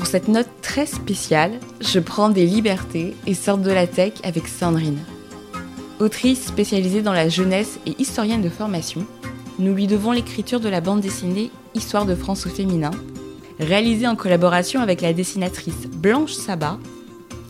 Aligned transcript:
Pour 0.00 0.06
cette 0.06 0.28
note 0.28 0.48
très 0.62 0.86
spéciale, 0.86 1.60
je 1.82 2.00
prends 2.00 2.30
des 2.30 2.46
libertés 2.46 3.14
et 3.26 3.34
sors 3.34 3.58
de 3.58 3.70
la 3.70 3.86
tech 3.86 4.14
avec 4.24 4.48
Sandrine. 4.48 4.98
Autrice 5.98 6.46
spécialisée 6.46 7.02
dans 7.02 7.12
la 7.12 7.28
jeunesse 7.28 7.78
et 7.84 7.94
historienne 7.98 8.40
de 8.40 8.48
formation, 8.48 9.04
nous 9.58 9.74
lui 9.74 9.86
devons 9.86 10.12
l'écriture 10.12 10.58
de 10.58 10.70
la 10.70 10.80
bande 10.80 11.02
dessinée 11.02 11.50
Histoire 11.74 12.06
de 12.06 12.14
France 12.14 12.46
au 12.46 12.48
féminin, 12.48 12.92
réalisée 13.58 14.08
en 14.08 14.16
collaboration 14.16 14.80
avec 14.80 15.02
la 15.02 15.12
dessinatrice 15.12 15.86
Blanche 15.86 16.32
Sabat 16.32 16.78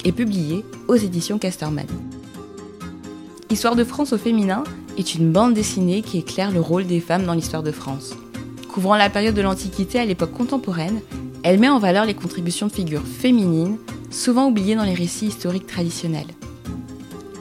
et 0.05 0.11
publiée 0.11 0.64
aux 0.89 0.96
éditions 0.96 1.39
Casterman. 1.39 1.87
Histoire 3.48 3.77
de 3.77 3.85
France 3.85 4.12
au 4.12 4.19
féminin 4.19 4.64
est 4.98 5.14
une 5.14 5.30
bande 5.30 5.55
dessinée 5.55 6.03
qui 6.03 6.19
éclaire 6.19 6.51
le 6.51 6.61
rôle 6.61 6.89
des 6.89 6.98
femmes 6.98 7.27
dans 7.27 7.35
l'histoire 7.35 7.62
de 7.62 7.71
France. 7.71 8.17
Couvrant 8.69 8.96
la 8.96 9.09
période 9.09 9.37
de 9.37 9.43
l'Antiquité 9.43 10.01
à 10.01 10.05
l'époque 10.05 10.32
contemporaine, 10.32 11.01
elle 11.43 11.58
met 11.58 11.68
en 11.68 11.79
valeur 11.79 12.04
les 12.04 12.14
contributions 12.14 12.67
de 12.67 12.72
figures 12.72 13.07
féminines, 13.07 13.79
souvent 14.11 14.48
oubliées 14.48 14.76
dans 14.76 14.85
les 14.85 14.94
récits 14.94 15.26
historiques 15.26 15.67
traditionnels. 15.67 16.26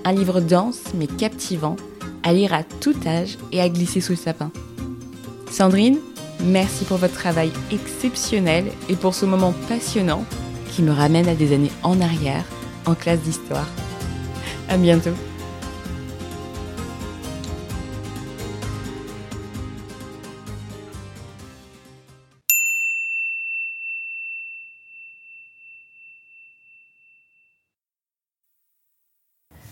Un 0.06 0.14
livre 0.14 0.40
dense 0.40 0.82
mais 0.96 1.08
captivant, 1.08 1.76
à 2.24 2.34
lire 2.34 2.54
à 2.54 2.64
tout 2.64 2.96
âge 3.06 3.38
et 3.52 3.62
à 3.62 3.70
glisser 3.70 4.02
sous 4.02 4.14
le 4.14 4.18
sapin. 4.18 4.52
Sandrine, 5.52 5.98
merci 6.44 6.86
pour 6.86 6.98
votre 6.98 7.16
travail 7.16 7.52
exceptionnel 7.72 8.66
et 8.88 8.96
pour 8.96 9.16
ce 9.16 9.26
moment 9.26 9.54
passionnant 9.68 10.26
qui 10.72 10.82
me 10.82 10.92
ramène 10.92 11.28
à 11.28 11.36
des 11.36 11.54
années 11.54 11.72
en 11.84 12.00
arrière, 12.00 12.46
en 12.86 12.96
classe 12.96 13.20
d'histoire. 13.22 13.68
À 14.70 14.78
bientôt. 14.78 15.29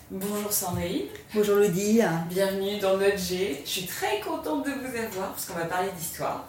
Bonjour 0.10 0.54
Sandrine. 0.54 1.02
Bonjour 1.36 1.58
Lodi. 1.58 2.00
Bienvenue 2.30 2.80
dans 2.80 2.96
notre 2.96 3.18
G. 3.18 3.62
Je 3.66 3.70
suis 3.70 3.86
très 3.86 4.22
contente 4.22 4.66
de 4.66 4.72
vous 4.72 4.96
avoir 4.96 5.32
parce 5.32 5.46
qu'on 5.46 5.60
va 5.60 5.66
parler 5.66 5.90
d'histoire. 5.98 6.46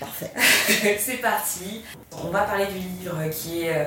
Parfait. 0.00 0.32
C'est 0.98 1.18
parti. 1.18 1.82
On 2.10 2.28
va 2.28 2.44
parler 2.44 2.64
du 2.68 2.78
livre 2.78 3.18
qui 3.30 3.64
est, 3.64 3.76
euh, 3.76 3.84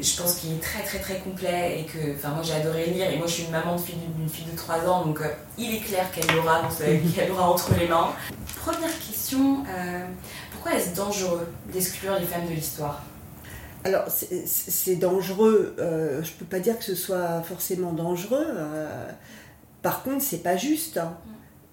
je 0.00 0.20
pense, 0.20 0.34
qui 0.34 0.54
est 0.54 0.60
très 0.60 0.82
très 0.82 0.98
très 0.98 1.18
complet 1.20 1.78
et 1.78 1.84
que, 1.84 2.16
enfin, 2.16 2.30
moi 2.30 2.42
j'ai 2.42 2.54
adoré 2.54 2.86
lire 2.86 3.08
et 3.08 3.18
moi 3.18 3.28
je 3.28 3.34
suis 3.34 3.44
une 3.44 3.52
maman 3.52 3.76
d'une 3.76 4.28
fille, 4.28 4.46
de 4.50 4.56
3 4.56 4.84
ans 4.88 5.04
donc 5.04 5.20
euh, 5.20 5.28
il 5.56 5.72
est 5.76 5.80
clair 5.80 6.10
qu'elle 6.10 6.34
l'aura, 6.34 6.60
qu'elle 7.14 7.30
aura 7.30 7.50
entre 7.50 7.72
les 7.78 7.86
mains. 7.86 8.08
Première 8.64 8.98
question, 8.98 9.62
euh, 9.68 10.04
pourquoi 10.50 10.72
est-ce 10.72 10.96
dangereux 10.96 11.46
d'exclure 11.72 12.18
les 12.18 12.26
femmes 12.26 12.48
de 12.48 12.54
l'histoire? 12.54 13.00
Alors, 13.84 14.04
c'est 14.08 14.96
dangereux. 14.96 15.74
Euh, 15.78 16.22
je 16.22 16.32
ne 16.32 16.38
peux 16.38 16.44
pas 16.44 16.60
dire 16.60 16.78
que 16.78 16.84
ce 16.84 16.94
soit 16.94 17.42
forcément 17.42 17.92
dangereux. 17.92 18.46
Euh, 18.46 19.08
par 19.82 20.02
contre, 20.02 20.22
c'est 20.22 20.42
pas 20.42 20.56
juste. 20.56 20.98
Hein. 20.98 21.16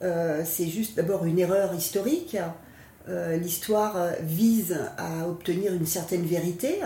Euh, 0.03 0.43
c'est 0.45 0.67
juste 0.67 0.95
d'abord 0.95 1.25
une 1.25 1.39
erreur 1.39 1.73
historique. 1.73 2.37
L'histoire 3.39 3.95
vise 4.21 4.77
à 4.97 5.29
obtenir 5.29 5.73
une 5.73 5.85
certaine 5.85 6.25
vérité. 6.25 6.79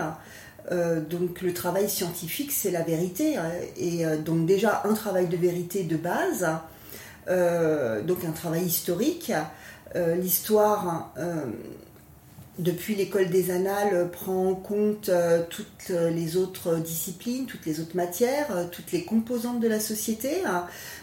donc, 0.69 1.41
le 1.41 1.51
travail 1.51 1.89
scientifique, 1.89 2.51
c'est 2.51 2.69
la 2.69 2.83
vérité. 2.83 3.37
Hein. 3.37 3.49
Et 3.75 4.05
donc, 4.23 4.45
déjà, 4.45 4.83
un 4.85 4.93
travail 4.93 5.27
de 5.27 5.37
vérité 5.37 5.83
de 5.83 5.97
base. 5.97 6.47
donc, 7.27 8.23
un 8.23 8.31
travail 8.33 8.65
historique. 8.65 9.33
L'histoire 9.95 11.11
depuis 12.61 12.93
l'école 12.93 13.29
des 13.29 13.49
annales, 13.49 14.11
prend 14.11 14.49
en 14.49 14.55
compte 14.55 15.09
euh, 15.09 15.41
toutes 15.49 15.89
les 15.89 16.37
autres 16.37 16.75
disciplines, 16.75 17.47
toutes 17.47 17.65
les 17.65 17.79
autres 17.79 17.95
matières, 17.95 18.55
euh, 18.55 18.65
toutes 18.71 18.91
les 18.91 19.03
composantes 19.03 19.59
de 19.59 19.67
la 19.67 19.79
société. 19.79 20.43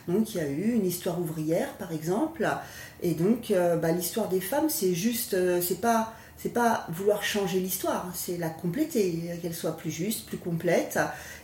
Donc 0.06 0.34
il 0.34 0.38
y 0.38 0.40
a 0.40 0.48
eu 0.48 0.72
une 0.72 0.86
histoire 0.86 1.20
ouvrière, 1.20 1.72
par 1.74 1.92
exemple. 1.92 2.48
Et 3.02 3.14
donc 3.14 3.50
euh, 3.50 3.76
bah, 3.76 3.90
l'histoire 3.90 4.28
des 4.28 4.40
femmes, 4.40 4.68
c'est 4.68 4.94
juste, 4.94 5.36
c'est 5.60 5.80
pas, 5.80 6.14
c'est 6.36 6.52
pas 6.52 6.86
vouloir 6.90 7.24
changer 7.24 7.58
l'histoire, 7.58 8.08
c'est 8.14 8.38
la 8.38 8.50
compléter, 8.50 9.20
qu'elle 9.42 9.54
soit 9.54 9.76
plus 9.76 9.90
juste, 9.90 10.26
plus 10.26 10.38
complète, 10.38 11.00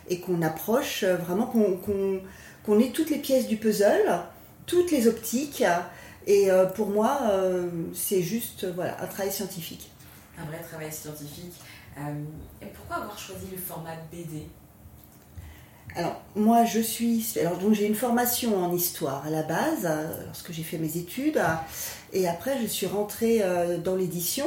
et 0.09 0.21
qu'on 0.21 0.41
approche 0.41 1.03
vraiment, 1.03 1.45
qu'on 1.45 2.79
ait 2.79 2.91
toutes 2.91 3.09
les 3.09 3.19
pièces 3.19 3.47
du 3.47 3.57
puzzle, 3.57 4.21
toutes 4.65 4.91
les 4.91 5.09
optiques. 5.09 5.63
Et 6.25 6.47
pour 6.75 6.87
moi, 6.87 7.19
c'est 7.93 8.21
juste 8.21 8.65
voilà, 8.73 8.95
un 9.03 9.07
travail 9.07 9.31
scientifique 9.31 9.89
un 10.37 10.45
vrai 10.45 10.59
travail 10.59 10.91
scientifique. 10.91 11.53
Euh, 11.97 12.01
et 12.61 12.65
pourquoi 12.65 12.97
avoir 12.97 13.17
choisi 13.17 13.45
le 13.51 13.57
format 13.57 13.95
BD 14.11 14.47
alors 15.95 16.21
moi 16.35 16.65
je 16.65 16.81
suis 16.81 17.25
alors 17.39 17.57
donc 17.57 17.73
j'ai 17.73 17.85
une 17.85 17.95
formation 17.95 18.61
en 18.61 18.75
histoire 18.75 19.25
à 19.25 19.29
la 19.29 19.43
base 19.43 19.85
euh, 19.85 20.25
lorsque 20.25 20.51
j'ai 20.51 20.63
fait 20.63 20.77
mes 20.77 20.97
études 20.97 21.39
et 22.11 22.27
après 22.27 22.59
je 22.61 22.67
suis 22.67 22.85
rentrée 22.85 23.41
euh, 23.41 23.77
dans 23.77 23.95
l'édition 23.95 24.45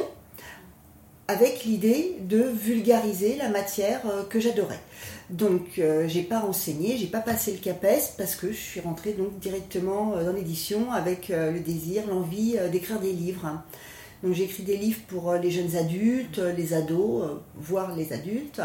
avec 1.27 1.63
l'idée 1.63 2.17
de 2.19 2.43
vulgariser 2.43 3.35
la 3.35 3.49
matière 3.49 4.01
que 4.29 4.39
j'adorais. 4.39 4.79
Donc 5.29 5.79
j'ai 6.07 6.23
pas 6.23 6.39
enseigné, 6.39 6.97
j'ai 6.97 7.05
pas 7.05 7.19
passé 7.19 7.51
le 7.51 7.59
CAPES 7.59 8.15
parce 8.17 8.35
que 8.35 8.51
je 8.51 8.57
suis 8.57 8.79
rentrée 8.79 9.13
donc 9.13 9.37
directement 9.37 10.15
dans 10.23 10.33
l'édition 10.33 10.91
avec 10.91 11.27
le 11.29 11.59
désir, 11.59 12.07
l'envie 12.07 12.57
d'écrire 12.71 12.99
des 12.99 13.13
livres. 13.13 13.61
Donc 14.23 14.33
j'écris 14.33 14.63
des 14.63 14.77
livres 14.77 14.99
pour 15.07 15.31
euh, 15.31 15.37
les 15.37 15.49
jeunes 15.49 15.75
adultes, 15.77 16.39
euh, 16.39 16.51
les 16.51 16.73
ados, 16.73 17.23
euh, 17.23 17.35
voire 17.55 17.95
les 17.95 18.11
adultes. 18.11 18.61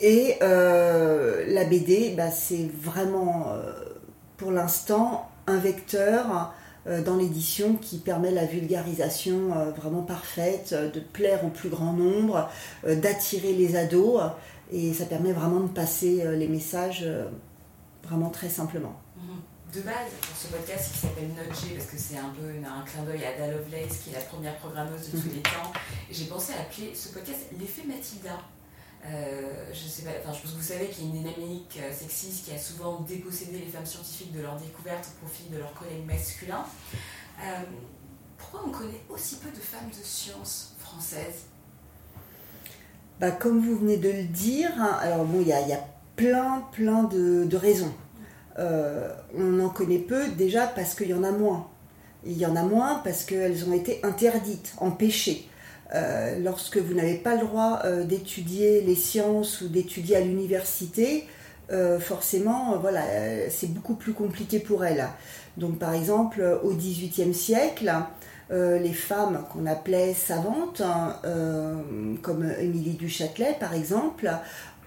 Et 0.00 0.36
la 0.40 1.64
BD, 1.64 2.14
bah, 2.16 2.30
c'est 2.30 2.68
vraiment 2.82 3.46
pour 4.36 4.50
l'instant 4.50 5.30
un 5.46 5.56
vecteur 5.56 6.52
dans 6.84 7.16
l'édition 7.16 7.76
qui 7.76 7.98
permet 7.98 8.32
la 8.32 8.44
vulgarisation 8.44 9.50
vraiment 9.76 10.02
parfaite, 10.02 10.74
de 10.74 10.98
plaire 10.98 11.44
au 11.44 11.48
plus 11.48 11.68
grand 11.68 11.92
nombre, 11.92 12.50
d'attirer 12.84 13.52
les 13.52 13.76
ados. 13.76 14.20
Et 14.72 14.92
ça 14.92 15.06
permet 15.06 15.32
vraiment 15.32 15.60
de 15.60 15.68
passer 15.68 16.24
les 16.36 16.48
messages 16.48 17.08
vraiment 18.02 18.30
très 18.30 18.48
simplement 18.48 18.96
de 19.74 19.80
base 19.80 20.12
pour 20.20 20.36
ce 20.36 20.46
podcast 20.48 20.92
qui 20.92 20.98
s'appelle 21.00 21.28
Notch 21.34 21.74
parce 21.74 21.86
que 21.90 21.98
c'est 21.98 22.16
un 22.16 22.30
peu 22.30 22.46
un 22.46 22.84
clin 22.84 23.02
d'œil 23.02 23.24
à 23.24 23.30
Ada 23.30 23.56
Lovelace 23.56 23.98
qui 23.98 24.10
est 24.10 24.12
la 24.12 24.20
première 24.20 24.56
programmeuse 24.58 25.10
de 25.10 25.18
tous 25.18 25.28
les 25.34 25.42
temps. 25.42 25.72
Et 26.08 26.14
j'ai 26.14 26.26
pensé 26.26 26.52
à 26.52 26.60
appeler 26.60 26.94
ce 26.94 27.08
podcast 27.08 27.40
l'effet 27.58 27.82
Mathilda. 27.84 28.38
Euh, 29.04 29.66
je 29.72 29.88
sais 29.88 30.02
pas, 30.02 30.10
enfin, 30.22 30.32
je 30.32 30.42
pense 30.42 30.52
que 30.52 30.56
vous 30.56 30.62
savez 30.62 30.86
qu'il 30.88 31.04
y 31.04 31.06
a 31.06 31.10
une 31.10 31.24
dynamique 31.24 31.78
euh, 31.82 31.92
sexiste 31.92 32.44
qui 32.44 32.52
a 32.52 32.58
souvent 32.58 33.00
dépossédé 33.00 33.58
les 33.58 33.66
femmes 33.66 33.84
scientifiques 33.84 34.32
de 34.32 34.42
leur 34.42 34.56
découverte 34.56 35.08
au 35.08 35.26
profit 35.26 35.48
de 35.50 35.58
leurs 35.58 35.74
collègues 35.74 36.06
masculins. 36.06 36.64
Euh, 37.40 37.62
pourquoi 38.38 38.62
on 38.66 38.70
connaît 38.70 39.02
aussi 39.08 39.36
peu 39.36 39.50
de 39.50 39.60
femmes 39.60 39.90
de 39.90 40.04
science 40.04 40.74
françaises 40.78 41.46
bah, 43.18 43.32
Comme 43.32 43.60
vous 43.60 43.76
venez 43.78 43.96
de 43.96 44.10
le 44.10 44.24
dire, 44.24 44.70
hein, 44.78 44.98
alors 45.00 45.24
bon, 45.24 45.40
il 45.40 45.48
y 45.48 45.52
a, 45.52 45.66
y 45.66 45.72
a, 45.72 45.84
plein, 46.14 46.60
plein 46.70 47.02
de, 47.02 47.44
de 47.44 47.56
raisons. 47.56 47.92
Euh, 48.58 49.08
on 49.36 49.60
en 49.60 49.68
connaît 49.68 49.98
peu 49.98 50.28
déjà 50.28 50.66
parce 50.66 50.94
qu'il 50.94 51.08
y 51.08 51.14
en 51.14 51.24
a 51.24 51.32
moins. 51.32 51.68
Il 52.24 52.38
y 52.38 52.46
en 52.46 52.56
a 52.56 52.62
moins 52.62 53.00
parce 53.04 53.24
qu'elles 53.24 53.68
ont 53.68 53.72
été 53.72 54.00
interdites, 54.02 54.74
empêchées. 54.78 55.48
Euh, 55.94 56.38
lorsque 56.38 56.78
vous 56.78 56.94
n'avez 56.94 57.16
pas 57.16 57.34
le 57.34 57.42
droit 57.42 57.80
euh, 57.84 58.04
d'étudier 58.04 58.80
les 58.80 58.94
sciences 58.94 59.60
ou 59.60 59.68
d'étudier 59.68 60.16
à 60.16 60.20
l'université, 60.20 61.26
forcément, 61.98 62.78
voilà, 62.78 63.00
c'est 63.48 63.72
beaucoup 63.72 63.94
plus 63.94 64.12
compliqué 64.12 64.60
pour 64.60 64.84
elles. 64.84 65.08
Donc, 65.56 65.78
par 65.78 65.94
exemple, 65.94 66.60
au 66.62 66.72
XVIIIe 66.72 67.34
siècle, 67.34 67.90
les 68.50 68.92
femmes 68.92 69.42
qu'on 69.50 69.66
appelait 69.66 70.12
savantes, 70.12 70.82
hein, 70.82 71.16
comme 72.22 72.48
Émilie 72.60 72.92
du 72.92 73.08
Châtelet 73.08 73.56
par 73.58 73.74
exemple, 73.74 74.30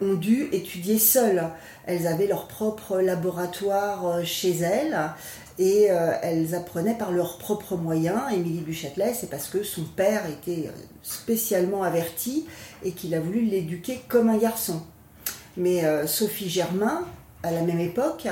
ont 0.02 0.14
dû 0.14 0.50
étudier 0.52 1.00
seules. 1.00 1.44
Elles 1.86 2.08
avaient 2.08 2.28
leur 2.28 2.48
propre 2.48 3.00
laboratoire 3.00 4.08
euh, 4.08 4.24
chez 4.24 4.58
elles 4.58 4.98
et 5.60 5.88
euh, 5.90 6.12
elles 6.22 6.54
apprenaient 6.54 6.98
par 6.98 7.12
leurs 7.12 7.38
propres 7.38 7.76
moyens. 7.76 8.22
Émilie 8.32 8.62
du 8.62 8.74
Châtelet, 8.74 9.14
c'est 9.14 9.30
parce 9.30 9.48
que 9.48 9.64
son 9.64 9.84
père 9.84 10.24
était 10.28 10.70
spécialement 11.02 11.84
averti 11.84 12.46
et 12.84 12.92
qu'il 12.92 13.16
a 13.16 13.20
voulu 13.20 13.42
l'éduquer 13.42 14.02
comme 14.08 14.30
un 14.30 14.38
garçon. 14.38 14.82
Mais 15.56 15.84
euh, 15.86 16.06
Sophie 16.06 16.50
Germain, 16.50 17.06
à 17.44 17.52
la 17.52 17.62
même 17.62 17.80
époque, 17.80 18.28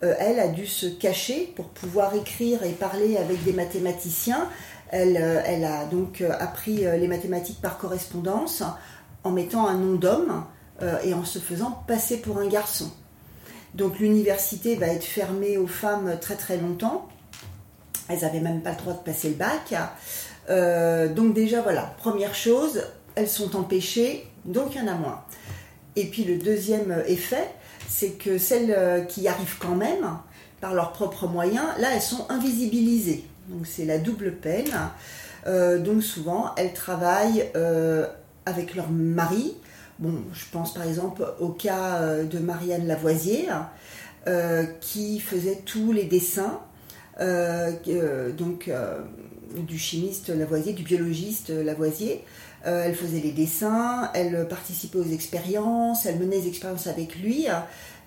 elle 0.00 0.38
a 0.38 0.46
dû 0.46 0.64
se 0.66 0.86
cacher 0.86 1.52
pour 1.56 1.66
pouvoir 1.70 2.14
écrire 2.14 2.62
et 2.62 2.70
parler 2.70 3.16
avec 3.16 3.42
des 3.42 3.52
mathématiciens. 3.52 4.48
Elle, 4.90 5.16
elle 5.16 5.64
a 5.64 5.86
donc 5.86 6.22
appris 6.38 6.76
les 6.76 7.08
mathématiques 7.08 7.60
par 7.60 7.78
correspondance 7.78 8.62
en 9.24 9.32
mettant 9.32 9.66
un 9.66 9.76
nom 9.76 9.96
d'homme 9.96 10.30
euh, 10.30 10.57
et 11.02 11.12
en 11.12 11.24
se 11.24 11.38
faisant 11.38 11.82
passer 11.86 12.18
pour 12.18 12.38
un 12.38 12.46
garçon. 12.46 12.90
Donc 13.74 13.98
l'université 13.98 14.76
va 14.76 14.86
être 14.86 15.04
fermée 15.04 15.58
aux 15.58 15.66
femmes 15.66 16.18
très 16.20 16.36
très 16.36 16.56
longtemps. 16.56 17.08
Elles 18.08 18.20
n'avaient 18.20 18.40
même 18.40 18.62
pas 18.62 18.70
le 18.70 18.76
droit 18.76 18.94
de 18.94 18.98
passer 18.98 19.28
le 19.28 19.34
bac. 19.34 19.74
Euh, 20.50 21.08
donc 21.08 21.34
déjà 21.34 21.60
voilà, 21.60 21.94
première 21.98 22.34
chose, 22.34 22.82
elles 23.14 23.28
sont 23.28 23.54
empêchées 23.56 24.26
Donc 24.44 24.74
il 24.74 24.80
y 24.80 24.84
en 24.84 24.88
a 24.88 24.94
moins. 24.94 25.22
Et 25.96 26.06
puis 26.06 26.24
le 26.24 26.38
deuxième 26.38 27.02
effet, 27.06 27.50
c'est 27.88 28.12
que 28.12 28.38
celles 28.38 29.06
qui 29.08 29.22
y 29.22 29.28
arrivent 29.28 29.58
quand 29.58 29.74
même, 29.74 30.18
par 30.60 30.74
leurs 30.74 30.92
propres 30.92 31.26
moyens, 31.26 31.66
là 31.78 31.88
elles 31.94 32.02
sont 32.02 32.26
invisibilisées. 32.30 33.24
Donc 33.48 33.66
c'est 33.66 33.84
la 33.84 33.98
double 33.98 34.32
peine. 34.36 34.72
Euh, 35.46 35.78
donc 35.78 36.02
souvent 36.02 36.54
elles 36.56 36.72
travaillent 36.72 37.50
euh, 37.56 38.06
avec 38.46 38.74
leur 38.74 38.90
mari. 38.90 39.54
Je 40.00 40.44
pense 40.52 40.74
par 40.74 40.86
exemple 40.86 41.24
au 41.40 41.48
cas 41.48 41.96
euh, 41.96 42.24
de 42.24 42.38
Marianne 42.38 42.86
Lavoisier, 42.86 43.46
qui 44.80 45.20
faisait 45.20 45.62
tous 45.64 45.92
les 45.92 46.04
dessins 46.04 46.60
donc 48.36 48.70
du 49.56 49.78
chimiste 49.78 50.28
Lavoisier, 50.28 50.74
du 50.74 50.82
biologiste 50.82 51.48
Lavoisier. 51.48 52.22
elle 52.62 52.94
faisait 52.94 53.20
les 53.20 53.32
dessins, 53.32 54.10
elle 54.12 54.46
participait 54.46 54.98
aux 54.98 55.10
expériences, 55.10 56.04
elle 56.04 56.18
menait 56.18 56.42
des 56.42 56.48
expériences 56.48 56.88
avec 56.88 57.16
lui, 57.16 57.46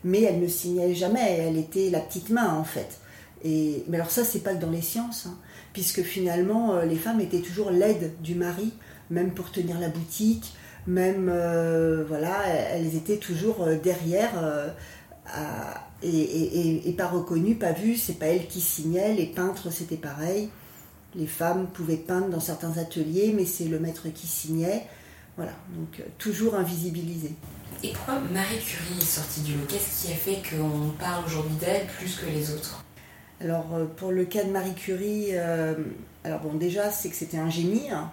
mais 0.03 0.21
elle 0.21 0.39
ne 0.39 0.47
signait 0.47 0.93
jamais, 0.93 1.39
elle 1.39 1.57
était 1.57 1.89
la 1.89 1.99
petite 1.99 2.29
main 2.29 2.53
en 2.53 2.63
fait. 2.63 2.99
Et, 3.43 3.83
mais 3.87 3.97
alors 3.97 4.11
ça, 4.11 4.23
c'est 4.23 4.39
pas 4.39 4.53
que 4.53 4.61
dans 4.61 4.69
les 4.69 4.81
sciences, 4.81 5.25
hein, 5.27 5.35
puisque 5.73 6.03
finalement, 6.03 6.75
euh, 6.75 6.85
les 6.85 6.95
femmes 6.95 7.19
étaient 7.21 7.39
toujours 7.39 7.71
l'aide 7.71 8.13
du 8.21 8.35
mari, 8.35 8.71
même 9.09 9.31
pour 9.31 9.51
tenir 9.51 9.79
la 9.79 9.89
boutique, 9.89 10.53
même, 10.87 11.29
euh, 11.31 12.03
voilà, 12.07 12.47
elles 12.47 12.95
étaient 12.95 13.17
toujours 13.17 13.63
euh, 13.63 13.75
derrière, 13.75 14.31
et, 16.03 16.95
pas 16.97 17.07
reconnues, 17.07 17.55
pas 17.55 17.71
vues, 17.71 17.95
c'est 17.95 18.19
pas 18.19 18.27
elles 18.27 18.47
qui 18.47 18.61
signaient, 18.61 19.13
les 19.13 19.27
peintres 19.27 19.71
c'était 19.71 19.97
pareil, 19.97 20.49
les 21.15 21.27
femmes 21.27 21.67
pouvaient 21.67 21.97
peindre 21.97 22.29
dans 22.29 22.39
certains 22.39 22.77
ateliers, 22.77 23.33
mais 23.35 23.45
c'est 23.45 23.65
le 23.65 23.79
maître 23.79 24.07
qui 24.13 24.27
signait, 24.27 24.85
voilà, 25.37 25.53
donc 25.75 26.03
toujours 26.17 26.55
invisibilisé. 26.55 27.33
Et 27.83 27.93
pourquoi 27.93 28.19
Marie 28.31 28.59
Curie 28.59 28.99
est 28.99 29.05
sortie 29.05 29.41
du 29.41 29.53
lot? 29.53 29.65
Qu'est-ce 29.67 30.05
qui 30.05 30.13
a 30.13 30.15
fait 30.15 30.41
qu'on 30.49 30.89
parle 30.99 31.25
aujourd'hui 31.25 31.55
d'elle 31.55 31.87
plus 31.87 32.15
que 32.17 32.27
les 32.27 32.51
autres? 32.51 32.83
Alors, 33.43 33.73
euh, 33.73 33.85
pour 33.85 34.11
le 34.11 34.25
cas 34.25 34.43
de 34.43 34.51
Marie 34.51 34.75
Curie, 34.75 35.29
euh, 35.31 35.73
alors 36.23 36.41
bon, 36.41 36.53
déjà, 36.53 36.91
c'est 36.91 37.09
que 37.09 37.15
c'était 37.15 37.39
un 37.39 37.49
génie. 37.49 37.89
Hein. 37.89 38.11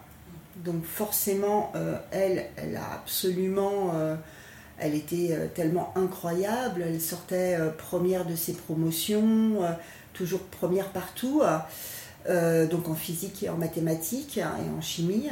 Donc, 0.64 0.84
forcément, 0.84 1.72
euh, 1.76 1.96
elle, 2.10 2.46
elle 2.56 2.76
a 2.76 2.92
absolument. 2.94 3.92
elle 4.78 4.94
était 4.94 5.50
tellement 5.54 5.92
incroyable. 5.96 6.82
Elle 6.86 7.00
sortait 7.00 7.58
première 7.78 8.24
de 8.24 8.36
ses 8.36 8.52
promotions, 8.52 9.60
toujours 10.12 10.40
première 10.40 10.88
partout. 10.90 11.42
donc, 12.26 12.88
en 12.88 12.94
physique 12.94 13.42
et 13.42 13.48
en 13.48 13.56
mathématiques 13.56 14.38
hein, 14.38 14.54
et 14.64 14.76
en 14.76 14.80
chimie. 14.80 15.30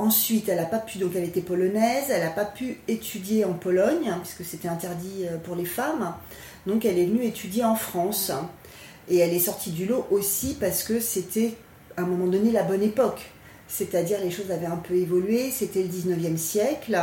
Ensuite, 0.00 0.48
elle 0.48 0.56
n'a 0.56 0.64
pas 0.64 0.78
pu, 0.78 0.96
donc 0.96 1.12
elle 1.14 1.24
était 1.24 1.42
polonaise, 1.42 2.04
elle 2.08 2.22
n'a 2.22 2.30
pas 2.30 2.46
pu 2.46 2.78
étudier 2.88 3.44
en 3.44 3.52
Pologne, 3.52 4.08
hein, 4.08 4.18
puisque 4.22 4.50
c'était 4.50 4.68
interdit 4.68 5.26
euh, 5.26 5.36
pour 5.36 5.56
les 5.56 5.66
femmes. 5.66 6.14
Donc 6.66 6.86
elle 6.86 6.98
est 6.98 7.04
venue 7.04 7.22
étudier 7.22 7.64
en 7.64 7.74
France. 7.74 8.32
Et 9.10 9.18
elle 9.18 9.34
est 9.34 9.40
sortie 9.40 9.72
du 9.72 9.84
lot 9.84 10.06
aussi 10.10 10.56
parce 10.58 10.84
que 10.84 11.00
c'était 11.00 11.52
à 11.98 12.00
un 12.00 12.06
moment 12.06 12.28
donné 12.28 12.50
la 12.50 12.62
bonne 12.62 12.82
époque. 12.82 13.30
C'est-à-dire 13.70 14.18
les 14.20 14.32
choses 14.32 14.50
avaient 14.50 14.66
un 14.66 14.76
peu 14.76 14.94
évolué, 14.94 15.50
c'était 15.50 15.82
le 15.82 15.88
19e 15.88 16.36
siècle. 16.36 16.98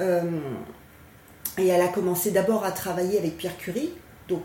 Euh, 0.00 0.22
et 1.58 1.68
elle 1.68 1.80
a 1.80 1.88
commencé 1.88 2.32
d'abord 2.32 2.64
à 2.64 2.72
travailler 2.72 3.18
avec 3.18 3.36
Pierre 3.36 3.56
Curie. 3.56 3.92
Donc 4.28 4.42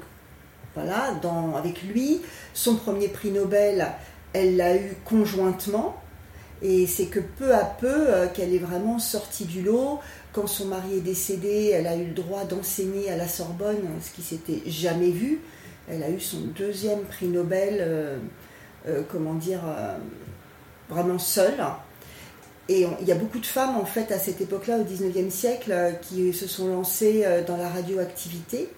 voilà, 0.75 1.15
avec 1.57 1.81
lui, 1.83 2.21
son 2.53 2.75
premier 2.75 3.07
prix 3.07 3.31
Nobel, 3.31 3.87
elle 4.33 4.55
l'a 4.55 4.75
eu 4.75 4.95
conjointement. 5.03 5.99
Et 6.61 6.85
c'est 6.85 7.07
que 7.07 7.19
peu 7.19 7.53
à 7.53 7.65
peu 7.65 7.87
euh, 7.87 8.27
qu'elle 8.27 8.53
est 8.53 8.59
vraiment 8.59 8.99
sortie 8.99 9.45
du 9.45 9.63
lot. 9.63 9.99
Quand 10.31 10.47
son 10.47 10.65
mari 10.65 10.97
est 10.97 11.01
décédé, 11.01 11.71
elle 11.73 11.87
a 11.87 11.95
eu 11.95 12.05
le 12.05 12.13
droit 12.13 12.45
d'enseigner 12.45 13.09
à 13.09 13.17
la 13.17 13.27
Sorbonne, 13.27 13.83
ce 14.01 14.11
qui 14.11 14.21
s'était 14.21 14.61
jamais 14.67 15.09
vu. 15.09 15.41
Elle 15.89 16.03
a 16.03 16.09
eu 16.09 16.19
son 16.19 16.41
deuxième 16.55 17.01
prix 17.01 17.27
Nobel, 17.27 17.77
euh, 17.79 19.01
comment 19.09 19.33
dire, 19.33 19.61
vraiment 20.89 21.19
seule. 21.19 21.63
Et 22.67 22.87
il 23.01 23.07
y 23.07 23.11
a 23.11 23.15
beaucoup 23.15 23.39
de 23.39 23.45
femmes, 23.45 23.77
en 23.77 23.85
fait, 23.85 24.11
à 24.11 24.17
cette 24.17 24.41
époque-là, 24.41 24.77
au 24.77 24.83
19e 24.83 25.29
siècle, 25.29 25.97
qui 26.01 26.33
se 26.33 26.47
sont 26.47 26.67
lancées 26.67 27.23
dans 27.45 27.57
la 27.57 27.69
radioactivité. 27.69 28.69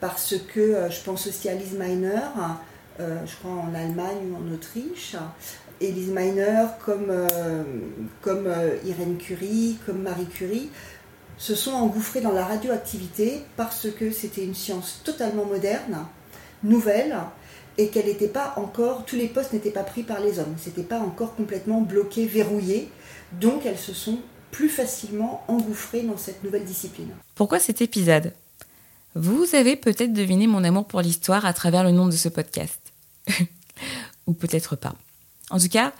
Parce 0.00 0.34
que 0.52 0.90
je 0.90 1.00
pense 1.04 1.28
aussi 1.28 1.48
à 1.48 1.54
Lise 1.54 1.74
Meiner, 1.74 2.18
je 2.98 3.36
crois 3.36 3.52
en 3.52 3.72
Allemagne 3.72 4.32
ou 4.32 4.36
en 4.36 4.52
Autriche, 4.52 5.14
Elise 5.80 6.10
Miner, 6.10 6.66
comme, 6.84 7.06
euh, 7.08 7.64
comme 8.20 8.46
euh, 8.46 8.76
Irène 8.84 9.16
Curie, 9.16 9.78
comme 9.86 10.02
Marie 10.02 10.26
Curie, 10.26 10.70
se 11.36 11.54
sont 11.54 11.72
engouffrés 11.72 12.20
dans 12.20 12.32
la 12.32 12.44
radioactivité 12.44 13.42
parce 13.56 13.88
que 13.90 14.10
c'était 14.10 14.44
une 14.44 14.54
science 14.54 15.00
totalement 15.04 15.44
moderne, 15.44 16.06
nouvelle, 16.62 17.16
et 17.78 17.88
qu'elle 17.88 18.06
n'était 18.06 18.28
pas 18.28 18.54
encore, 18.56 19.04
tous 19.04 19.16
les 19.16 19.26
postes 19.26 19.52
n'étaient 19.52 19.70
pas 19.70 19.82
pris 19.82 20.02
par 20.02 20.20
les 20.20 20.38
hommes, 20.38 20.54
c'était 20.58 20.82
pas 20.82 21.00
encore 21.00 21.34
complètement 21.34 21.80
bloqué, 21.80 22.26
verrouillé, 22.26 22.88
donc 23.40 23.66
elles 23.66 23.78
se 23.78 23.92
sont 23.92 24.18
plus 24.50 24.68
facilement 24.68 25.42
engouffrées 25.48 26.02
dans 26.02 26.16
cette 26.16 26.44
nouvelle 26.44 26.64
discipline. 26.64 27.10
Pourquoi 27.34 27.58
cet 27.58 27.82
épisode? 27.82 28.32
Vous 29.16 29.54
avez 29.54 29.76
peut-être 29.76 30.12
deviné 30.12 30.46
mon 30.46 30.64
amour 30.64 30.86
pour 30.86 31.00
l'histoire 31.00 31.44
à 31.44 31.52
travers 31.52 31.84
le 31.84 31.90
nom 31.90 32.06
de 32.06 32.12
ce 32.12 32.28
podcast. 32.28 32.80
Ou 34.26 34.32
peut-être 34.32 34.76
pas. 34.76 34.94
En 35.50 35.58
tout 35.58 35.68
cas, 35.68 35.92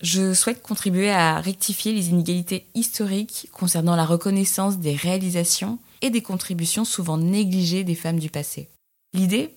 je 0.00 0.34
souhaite 0.34 0.62
contribuer 0.62 1.10
à 1.10 1.40
rectifier 1.40 1.92
les 1.92 2.10
inégalités 2.10 2.66
historiques 2.74 3.48
concernant 3.52 3.96
la 3.96 4.04
reconnaissance 4.04 4.78
des 4.78 4.94
réalisations 4.94 5.78
et 6.02 6.10
des 6.10 6.22
contributions 6.22 6.84
souvent 6.84 7.16
négligées 7.16 7.84
des 7.84 7.94
femmes 7.94 8.18
du 8.18 8.28
passé. 8.28 8.68
L'idée, 9.14 9.54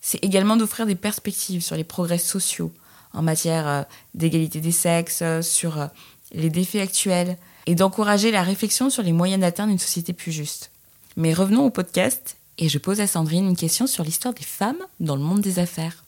c'est 0.00 0.22
également 0.24 0.56
d'offrir 0.56 0.86
des 0.86 0.94
perspectives 0.94 1.62
sur 1.62 1.76
les 1.76 1.84
progrès 1.84 2.18
sociaux 2.18 2.72
en 3.16 3.22
matière 3.22 3.66
euh, 3.66 3.82
d'égalité 4.14 4.60
des 4.60 4.72
sexes, 4.72 5.22
euh, 5.22 5.42
sur 5.42 5.80
euh, 5.80 5.86
les 6.32 6.50
défis 6.50 6.80
actuels, 6.80 7.36
et 7.66 7.74
d'encourager 7.74 8.30
la 8.30 8.42
réflexion 8.42 8.90
sur 8.90 9.02
les 9.02 9.12
moyens 9.12 9.40
d'atteindre 9.40 9.72
une 9.72 9.78
société 9.78 10.12
plus 10.12 10.30
juste. 10.32 10.70
Mais 11.16 11.32
revenons 11.32 11.64
au 11.64 11.70
podcast, 11.70 12.36
et 12.58 12.68
je 12.68 12.78
pose 12.78 13.00
à 13.00 13.06
Sandrine 13.06 13.48
une 13.48 13.56
question 13.56 13.86
sur 13.86 14.04
l'histoire 14.04 14.34
des 14.34 14.44
femmes 14.44 14.78
dans 15.00 15.16
le 15.16 15.22
monde 15.22 15.40
des 15.40 15.58
affaires. 15.58 16.04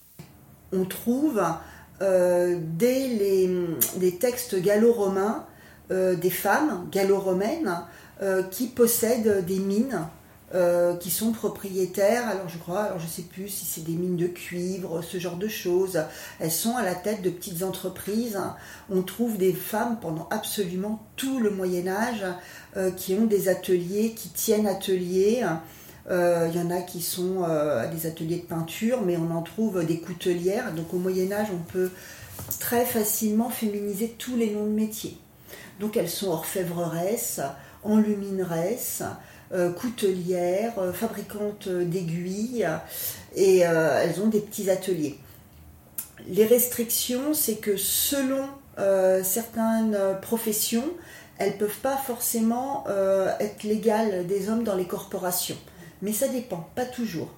On 0.72 0.84
trouve 0.84 1.42
dès 2.00 3.08
les, 3.08 4.18
textes 4.20 4.60
gallo-romains 4.60 5.44
des 5.90 6.30
femmes 6.30 6.86
gallo-romaines 6.92 7.82
qui 8.50 8.68
possèdent 8.68 9.44
des 9.46 9.58
mines 9.58 10.06
qui 11.00 11.10
sont 11.10 11.32
propriétaires, 11.32 12.26
alors 12.28 12.48
je 12.48 12.56
crois, 12.58 12.84
alors 12.84 12.98
je 12.98 13.06
sais 13.06 13.22
plus 13.22 13.48
si 13.48 13.64
c'est 13.66 13.84
des 13.84 13.92
mines 13.92 14.16
de 14.16 14.26
cuivre, 14.26 15.02
ce 15.02 15.18
genre 15.18 15.36
de 15.36 15.48
choses. 15.48 16.02
Elles 16.40 16.50
sont 16.50 16.76
à 16.76 16.82
la 16.82 16.94
tête 16.94 17.20
de 17.22 17.30
petites 17.30 17.62
entreprises. 17.62 18.40
On 18.90 19.02
trouve 19.02 19.36
des 19.36 19.52
femmes 19.52 19.98
pendant 20.00 20.26
absolument 20.30 21.04
tout 21.16 21.38
le 21.38 21.50
Moyen 21.50 21.88
Âge 21.88 22.24
qui 22.96 23.14
ont 23.14 23.26
des 23.26 23.48
ateliers, 23.48 24.14
qui 24.16 24.30
tiennent 24.30 24.66
ateliers. 24.66 25.44
Il 26.10 26.56
y 26.56 26.60
en 26.60 26.70
a 26.70 26.80
qui 26.80 27.02
sont 27.02 27.46
des 27.92 28.06
ateliers 28.06 28.38
de 28.38 28.46
peinture, 28.46 29.02
mais 29.02 29.18
on 29.18 29.30
en 29.36 29.42
trouve 29.42 29.84
des 29.84 30.00
coutelières. 30.00 30.72
Donc 30.72 30.94
au 30.94 30.98
Moyen 30.98 31.30
Âge, 31.30 31.48
on 31.52 31.62
peut 31.70 31.90
très 32.58 32.86
facilement 32.86 33.50
féminiser 33.50 34.14
tous 34.18 34.36
les 34.36 34.50
noms 34.50 34.64
de 34.64 34.70
métiers. 34.70 35.18
Donc 35.80 35.96
elles 35.96 36.08
sont 36.08 36.28
orfèvreresses, 36.28 37.40
enlumineresses, 37.84 39.02
euh, 39.02 39.04
coutelières, 39.76 40.78
euh, 40.78 40.92
fabricantes 40.92 41.68
d'aiguilles, 41.68 42.68
et 43.34 43.66
euh, 43.66 44.02
elles 44.02 44.20
ont 44.20 44.26
des 44.26 44.40
petits 44.40 44.70
ateliers. 44.70 45.18
Les 46.28 46.46
restrictions, 46.46 47.34
c'est 47.34 47.56
que 47.56 47.76
selon 47.76 48.46
certaines 49.24 49.98
professions, 50.22 50.84
elles 51.38 51.54
ne 51.54 51.58
peuvent 51.58 51.80
pas 51.82 51.96
forcément 51.96 52.84
être 53.40 53.64
légales 53.64 54.24
des 54.28 54.48
hommes 54.48 54.62
dans 54.62 54.76
les 54.76 54.84
corporations. 54.84 55.56
Mais 56.00 56.12
ça 56.12 56.28
dépend, 56.28 56.68
pas 56.76 56.84
toujours. 56.84 57.30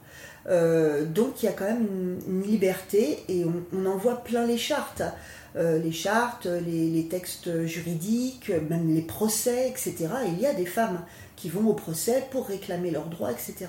Euh, 0.48 1.04
donc 1.04 1.42
il 1.42 1.46
y 1.46 1.48
a 1.48 1.52
quand 1.52 1.66
même 1.66 2.18
une, 2.26 2.42
liberté 2.42 3.22
et 3.28 3.44
on, 3.44 3.86
en 3.86 3.96
voit 3.96 4.24
plein 4.24 4.46
les 4.46 4.58
chartes. 4.58 5.02
Euh, 5.56 5.78
les 5.78 5.92
chartes, 5.92 6.46
les, 6.46 7.06
textes 7.10 7.66
juridiques, 7.66 8.50
même 8.70 8.94
les 8.94 9.02
procès, 9.02 9.68
etc. 9.68 10.08
il 10.28 10.40
y 10.40 10.46
a 10.46 10.54
des 10.54 10.66
femmes 10.66 11.00
qui 11.40 11.48
vont 11.48 11.66
au 11.68 11.72
procès 11.72 12.26
pour 12.30 12.46
réclamer 12.46 12.90
leurs 12.90 13.06
droits, 13.06 13.32
etc. 13.32 13.66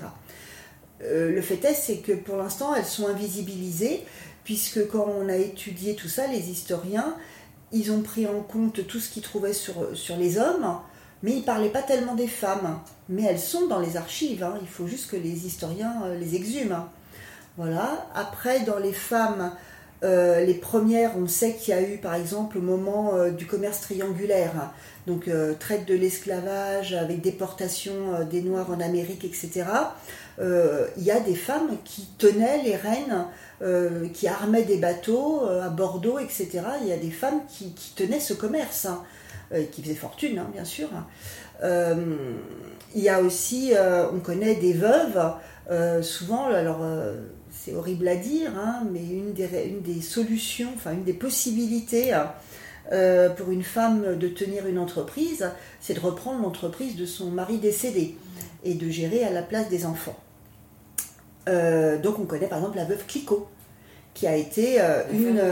Euh, 1.02 1.30
le 1.30 1.40
fait 1.40 1.64
est, 1.64 1.74
c'est 1.74 1.98
que 1.98 2.12
pour 2.12 2.36
l'instant, 2.36 2.74
elles 2.74 2.84
sont 2.84 3.08
invisibilisées, 3.08 4.04
puisque 4.44 4.88
quand 4.88 5.06
on 5.08 5.28
a 5.28 5.36
étudié 5.36 5.94
tout 5.94 6.08
ça, 6.08 6.26
les 6.26 6.50
historiens, 6.50 7.16
ils 7.72 7.90
ont 7.90 8.02
pris 8.02 8.26
en 8.26 8.40
compte 8.40 8.86
tout 8.86 9.00
ce 9.00 9.10
qu'ils 9.10 9.22
trouvaient 9.22 9.54
sur, 9.54 9.96
sur 9.96 10.16
les 10.16 10.38
hommes, 10.38 10.78
mais 11.22 11.32
ils 11.32 11.40
ne 11.40 11.44
parlaient 11.44 11.70
pas 11.70 11.82
tellement 11.82 12.14
des 12.14 12.28
femmes. 12.28 12.78
Mais 13.08 13.22
elles 13.22 13.40
sont 13.40 13.66
dans 13.66 13.80
les 13.80 13.96
archives, 13.96 14.42
hein. 14.42 14.58
il 14.60 14.68
faut 14.68 14.86
juste 14.86 15.10
que 15.10 15.16
les 15.16 15.46
historiens 15.46 16.02
euh, 16.04 16.18
les 16.18 16.34
exhument. 16.34 16.88
Voilà. 17.56 18.06
Après, 18.14 18.60
dans 18.60 18.78
les 18.78 18.92
femmes, 18.92 19.52
Euh, 20.02 20.44
les 20.44 20.54
premières, 20.54 21.16
on 21.16 21.28
sait 21.28 21.54
qu'il 21.54 21.72
y 21.74 21.76
a 21.76 21.82
eu 21.82 21.98
par 21.98 22.14
exemple 22.14 22.58
au 22.58 22.60
moment 22.60 23.14
euh, 23.14 23.30
du 23.30 23.46
commerce 23.46 23.82
triangulaire, 23.82 24.72
donc 25.06 25.28
euh, 25.28 25.54
traite 25.54 25.86
de 25.86 25.94
l'esclavage 25.94 26.92
avec 26.94 27.20
déportation 27.20 28.24
des 28.28 28.42
Noirs 28.42 28.70
en 28.70 28.80
Amérique, 28.80 29.24
etc. 29.24 29.64
Il 30.40 31.04
y 31.04 31.10
a 31.10 31.20
des 31.20 31.36
femmes 31.36 31.76
qui 31.84 32.08
tenaient 32.18 32.62
les 32.64 32.74
rênes, 32.74 33.26
qui 34.12 34.26
armaient 34.26 34.64
des 34.64 34.78
bateaux 34.78 35.44
à 35.46 35.68
Bordeaux, 35.68 36.18
etc. 36.18 36.62
Il 36.80 36.88
y 36.88 36.92
a 36.92 36.96
des 36.96 37.10
femmes 37.10 37.42
qui, 37.48 37.72
tenaient 37.94 38.18
ce 38.18 38.32
commerce, 38.32 38.86
hein, 38.86 39.02
qui 39.70 39.82
faisaient 39.82 39.94
fortune, 39.94 40.38
hein, 40.38 40.48
bien 40.52 40.64
sûr. 40.64 40.88
il 41.62 43.02
y 43.02 43.08
a 43.08 43.20
aussi, 43.20 43.72
on 44.12 44.18
connaît 44.18 44.56
des 44.56 44.72
veuves, 44.72 45.32
souvent, 46.02 46.46
alors 46.46 46.80
c'est 47.64 47.74
horrible 47.74 48.08
à 48.08 48.16
dire, 48.16 48.50
hein, 48.56 48.82
mais 48.90 49.04
une 49.04 49.32
des, 49.32 49.48
une 49.66 49.82
des, 49.82 50.00
solutions, 50.00 50.70
enfin 50.74 50.92
une 50.92 51.04
des 51.04 51.12
possibilités 51.12 52.12
euh, 52.90 53.28
pour 53.30 53.50
une 53.50 53.62
femme 53.62 54.16
de 54.18 54.28
tenir 54.28 54.66
une 54.66 54.78
entreprise, 54.78 55.48
c'est 55.80 55.94
de 55.94 56.00
reprendre 56.00 56.42
l'entreprise 56.42 56.96
de 56.96 57.06
son 57.06 57.30
mari 57.30 57.58
décédé 57.58 58.16
et 58.64 58.74
de 58.74 58.90
gérer 58.90 59.24
à 59.24 59.30
la 59.30 59.42
place 59.42 59.68
des 59.68 59.86
enfants. 59.86 60.18
Euh, 61.48 61.98
donc 61.98 62.18
on 62.18 62.24
connaît 62.24 62.48
par 62.48 62.58
exemple 62.58 62.76
la 62.76 62.84
veuve 62.84 63.04
Clicquot, 63.06 63.48
qui 64.14 64.26
a 64.26 64.34
été 64.34 64.80
euh, 64.80 65.02
une 65.12 65.42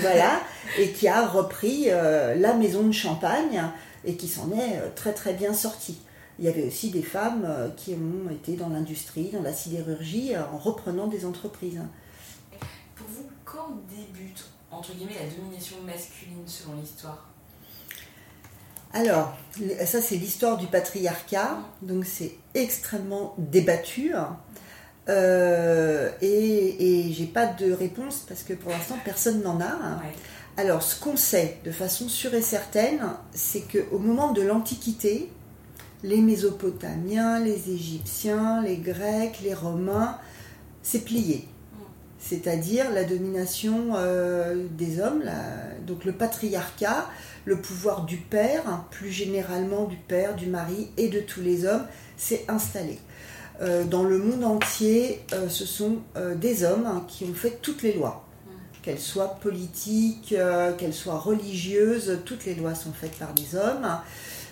voilà 0.00 0.40
et 0.78 0.90
qui 0.90 1.08
a 1.08 1.26
repris 1.26 1.88
la 1.88 2.54
maison 2.54 2.84
de 2.84 2.92
champagne 2.92 3.62
et 4.04 4.14
qui 4.14 4.28
s'en 4.28 4.50
est 4.52 4.94
très 4.94 5.12
très 5.12 5.34
bien 5.34 5.52
sortie 5.52 5.98
il 6.40 6.46
y 6.46 6.48
avait 6.48 6.66
aussi 6.66 6.90
des 6.90 7.02
femmes 7.02 7.44
euh, 7.46 7.68
qui 7.76 7.92
ont 7.92 8.30
été 8.30 8.56
dans 8.56 8.70
l'industrie, 8.70 9.30
dans 9.30 9.42
la 9.42 9.52
sidérurgie, 9.52 10.34
euh, 10.34 10.42
en 10.52 10.56
reprenant 10.56 11.06
des 11.06 11.26
entreprises. 11.26 11.82
Pour 12.96 13.06
vous, 13.08 13.28
quand 13.44 13.76
débute, 13.90 14.44
entre 14.70 14.94
guillemets, 14.94 15.16
la 15.22 15.36
domination 15.36 15.76
masculine 15.86 16.42
selon 16.46 16.76
l'histoire? 16.80 17.28
Alors, 18.92 19.36
ça 19.84 20.00
c'est 20.00 20.16
l'histoire 20.16 20.56
du 20.56 20.66
patriarcat, 20.66 21.58
donc 21.82 22.04
c'est 22.06 22.32
extrêmement 22.54 23.34
débattu. 23.38 24.14
Euh, 25.08 26.10
et, 26.20 27.06
et 27.06 27.12
j'ai 27.12 27.26
pas 27.26 27.46
de 27.46 27.72
réponse 27.72 28.24
parce 28.28 28.42
que 28.42 28.52
pour 28.54 28.70
l'instant 28.72 28.96
personne 29.04 29.42
n'en 29.42 29.60
a. 29.60 30.00
Alors, 30.56 30.82
ce 30.82 30.98
qu'on 31.00 31.16
sait 31.16 31.58
de 31.64 31.70
façon 31.70 32.08
sûre 32.08 32.34
et 32.34 32.42
certaine, 32.42 33.00
c'est 33.32 33.62
qu'au 33.62 33.98
moment 33.98 34.32
de 34.32 34.42
l'Antiquité, 34.42 35.30
les 36.02 36.20
Mésopotamiens, 36.20 37.40
les 37.40 37.70
Égyptiens, 37.70 38.62
les 38.62 38.76
Grecs, 38.76 39.40
les 39.42 39.54
Romains, 39.54 40.18
c'est 40.82 41.04
plié. 41.04 41.46
C'est-à-dire 42.18 42.90
la 42.92 43.04
domination 43.04 43.92
euh, 43.94 44.66
des 44.72 45.00
hommes, 45.00 45.22
donc 45.86 46.04
le 46.04 46.12
patriarcat, 46.12 47.08
le 47.46 47.60
pouvoir 47.60 48.04
du 48.04 48.18
père, 48.18 48.84
plus 48.90 49.10
généralement 49.10 49.84
du 49.84 49.96
père, 49.96 50.36
du 50.36 50.46
mari 50.46 50.90
et 50.98 51.08
de 51.08 51.20
tous 51.20 51.40
les 51.40 51.64
hommes, 51.64 51.86
s'est 52.16 52.44
installé. 52.48 52.98
Euh, 53.62 53.84
dans 53.84 54.04
le 54.04 54.18
monde 54.18 54.44
entier, 54.44 55.22
euh, 55.32 55.48
ce 55.48 55.64
sont 55.64 55.98
des 56.36 56.64
hommes 56.64 56.86
hein, 56.86 57.04
qui 57.08 57.24
ont 57.24 57.34
fait 57.34 57.58
toutes 57.62 57.82
les 57.82 57.94
lois 57.94 58.26
qu'elles 58.82 58.98
soient 58.98 59.34
politiques, 59.42 60.34
qu'elles 60.78 60.94
soient 60.94 61.18
religieuses, 61.18 62.20
toutes 62.24 62.46
les 62.46 62.54
lois 62.54 62.74
sont 62.74 62.94
faites 62.94 63.18
par 63.18 63.34
des 63.34 63.54
hommes. 63.54 63.86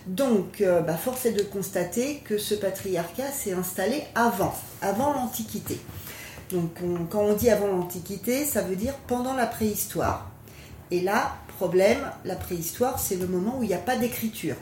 Donc, 0.08 0.62
euh, 0.62 0.80
bah, 0.80 0.96
force 0.96 1.26
est 1.26 1.32
de 1.32 1.42
constater 1.42 2.22
que 2.24 2.38
ce 2.38 2.54
patriarcat 2.54 3.30
s'est 3.30 3.52
installé 3.52 4.02
avant, 4.14 4.54
avant 4.80 5.12
l'Antiquité. 5.12 5.78
Donc, 6.50 6.78
quand 7.10 7.20
on 7.20 7.34
dit 7.34 7.50
avant 7.50 7.66
l'Antiquité, 7.66 8.46
ça 8.46 8.62
veut 8.62 8.76
dire 8.76 8.94
pendant 9.06 9.34
la 9.34 9.46
préhistoire. 9.46 10.30
Et 10.90 11.00
là, 11.00 11.36
problème, 11.58 11.98
la 12.24 12.36
préhistoire, 12.36 12.98
c'est 12.98 13.16
le 13.16 13.26
moment 13.26 13.58
où 13.58 13.62
il 13.64 13.68
n'y 13.68 13.74
a 13.74 13.78
pas 13.78 13.96
d'écriture. 13.96 14.56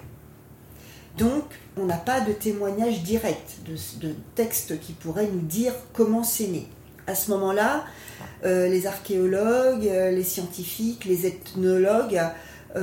Donc, 1.17 1.45
on 1.76 1.85
n'a 1.85 1.97
pas 1.97 2.21
de 2.21 2.33
témoignage 2.33 3.03
direct, 3.03 3.59
de, 4.00 4.15
texte 4.35 4.81
qui 4.81 4.95
pourrait 4.95 5.29
nous 5.33 5.41
dire 5.41 5.73
comment 5.93 6.25
c'est 6.25 6.49
né. 6.49 6.67
À 7.07 7.15
ce 7.15 7.31
moment-là, 7.31 7.85
euh, 8.45 8.67
les 8.69 8.88
archéologues, 8.88 9.87
euh, 9.87 10.11
les 10.11 10.25
scientifiques, 10.25 11.05
les 11.05 11.26
ethnologues 11.26 12.21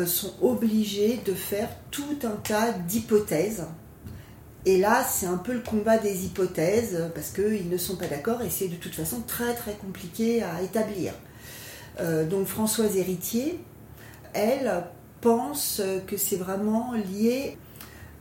sont 0.05 0.33
obligés 0.41 1.19
de 1.25 1.33
faire 1.33 1.69
tout 1.91 2.17
un 2.23 2.35
tas 2.43 2.71
d'hypothèses. 2.71 3.65
Et 4.65 4.77
là, 4.77 5.03
c'est 5.03 5.25
un 5.25 5.37
peu 5.37 5.53
le 5.53 5.59
combat 5.59 5.97
des 5.97 6.25
hypothèses, 6.25 7.11
parce 7.13 7.31
qu'ils 7.31 7.69
ne 7.69 7.77
sont 7.77 7.97
pas 7.97 8.07
d'accord 8.07 8.41
et 8.41 8.49
c'est 8.49 8.69
de 8.69 8.75
toute 8.75 8.95
façon 8.95 9.21
très 9.27 9.53
très 9.53 9.73
compliqué 9.73 10.41
à 10.41 10.61
établir. 10.61 11.13
Euh, 11.99 12.25
donc 12.25 12.47
Françoise 12.47 12.95
Héritier, 12.95 13.59
elle 14.33 14.83
pense 15.21 15.81
que 16.07 16.17
c'est 16.17 16.37
vraiment 16.37 16.93
lié 16.93 17.57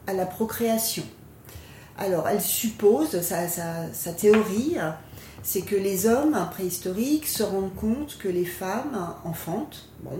à 0.06 0.12
la 0.12 0.26
procréation. 0.26 1.04
Alors, 1.96 2.28
elle 2.28 2.40
suppose, 2.40 3.20
sa, 3.20 3.48
sa 3.48 4.12
théorie, 4.12 4.76
c'est 5.42 5.62
que 5.62 5.76
les 5.76 6.06
hommes 6.06 6.36
préhistoriques 6.50 7.26
se 7.26 7.42
rendent 7.42 7.74
compte 7.74 8.18
que 8.18 8.28
les 8.28 8.44
femmes 8.44 9.14
enfantent, 9.24 9.88
bon, 10.02 10.18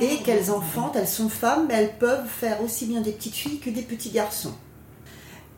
et 0.00 0.18
qu'elles 0.18 0.50
enfantent, 0.50 0.96
elles 0.96 1.08
sont 1.08 1.28
femmes, 1.28 1.66
mais 1.68 1.74
elles 1.74 1.98
peuvent 1.98 2.26
faire 2.26 2.62
aussi 2.62 2.86
bien 2.86 3.00
des 3.00 3.12
petites 3.12 3.34
filles 3.34 3.58
que 3.58 3.70
des 3.70 3.82
petits 3.82 4.10
garçons. 4.10 4.54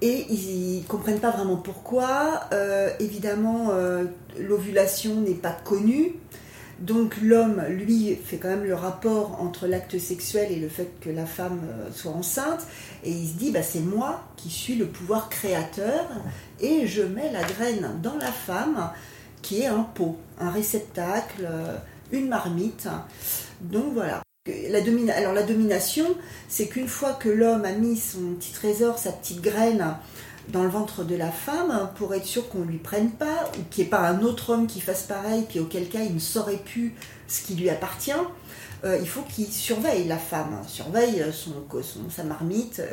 Et 0.02 0.26
ils 0.28 0.80
ne 0.82 0.86
comprennent 0.86 1.20
pas 1.20 1.30
vraiment 1.30 1.56
pourquoi. 1.56 2.42
Euh, 2.52 2.90
évidemment, 3.00 3.68
euh, 3.70 4.04
l'ovulation 4.38 5.14
n'est 5.22 5.34
pas 5.34 5.56
connue. 5.64 6.12
Donc 6.80 7.16
l'homme, 7.22 7.62
lui, 7.70 8.14
fait 8.22 8.36
quand 8.36 8.48
même 8.48 8.64
le 8.64 8.74
rapport 8.74 9.40
entre 9.40 9.66
l'acte 9.66 9.98
sexuel 9.98 10.52
et 10.52 10.56
le 10.56 10.68
fait 10.68 11.00
que 11.00 11.08
la 11.08 11.24
femme 11.24 11.60
euh, 11.64 11.88
soit 11.90 12.12
enceinte. 12.12 12.66
Et 13.04 13.10
il 13.10 13.26
se 13.26 13.34
dit, 13.34 13.50
bah, 13.50 13.62
c'est 13.62 13.80
moi 13.80 14.22
qui 14.36 14.50
suis 14.50 14.74
le 14.74 14.86
pouvoir 14.86 15.30
créateur 15.30 16.10
et 16.60 16.86
je 16.86 17.02
mets 17.02 17.32
la 17.32 17.42
graine 17.42 17.98
dans 18.02 18.16
la 18.16 18.32
femme 18.32 18.90
qui 19.40 19.62
est 19.62 19.66
un 19.66 19.84
pot, 19.94 20.18
un 20.38 20.50
réceptacle, 20.50 21.48
une 22.12 22.28
marmite. 22.28 22.88
Donc 23.62 23.94
voilà. 23.94 24.25
La 24.46 24.78
Alors 25.14 25.32
la 25.32 25.42
domination, 25.42 26.06
c'est 26.48 26.68
qu'une 26.68 26.88
fois 26.88 27.14
que 27.14 27.28
l'homme 27.28 27.64
a 27.64 27.72
mis 27.72 27.96
son 27.96 28.34
petit 28.38 28.52
trésor, 28.52 28.98
sa 28.98 29.12
petite 29.12 29.40
graine 29.40 29.96
dans 30.48 30.62
le 30.62 30.68
ventre 30.68 31.02
de 31.02 31.16
la 31.16 31.30
femme, 31.30 31.90
pour 31.96 32.14
être 32.14 32.24
sûr 32.24 32.48
qu'on 32.48 32.60
ne 32.60 32.66
lui 32.66 32.78
prenne 32.78 33.10
pas, 33.10 33.50
ou 33.58 33.62
qu'il 33.70 33.82
n'y 33.82 33.88
ait 33.88 33.90
pas 33.90 34.08
un 34.08 34.22
autre 34.22 34.50
homme 34.50 34.66
qui 34.66 34.80
fasse 34.80 35.02
pareil, 35.02 35.44
puis 35.48 35.58
auquel 35.58 35.88
cas 35.88 36.02
il 36.02 36.14
ne 36.14 36.20
saurait 36.20 36.62
plus 36.64 36.94
ce 37.26 37.42
qui 37.42 37.54
lui 37.54 37.68
appartient, 37.68 38.12
euh, 38.84 38.98
il 39.00 39.08
faut 39.08 39.22
qu'il 39.22 39.46
surveille 39.46 40.06
la 40.06 40.18
femme, 40.18 40.62
surveille 40.68 41.24
son, 41.32 41.64
son, 41.82 42.10
sa 42.10 42.22
marmite, 42.22 42.78
euh, 42.80 42.92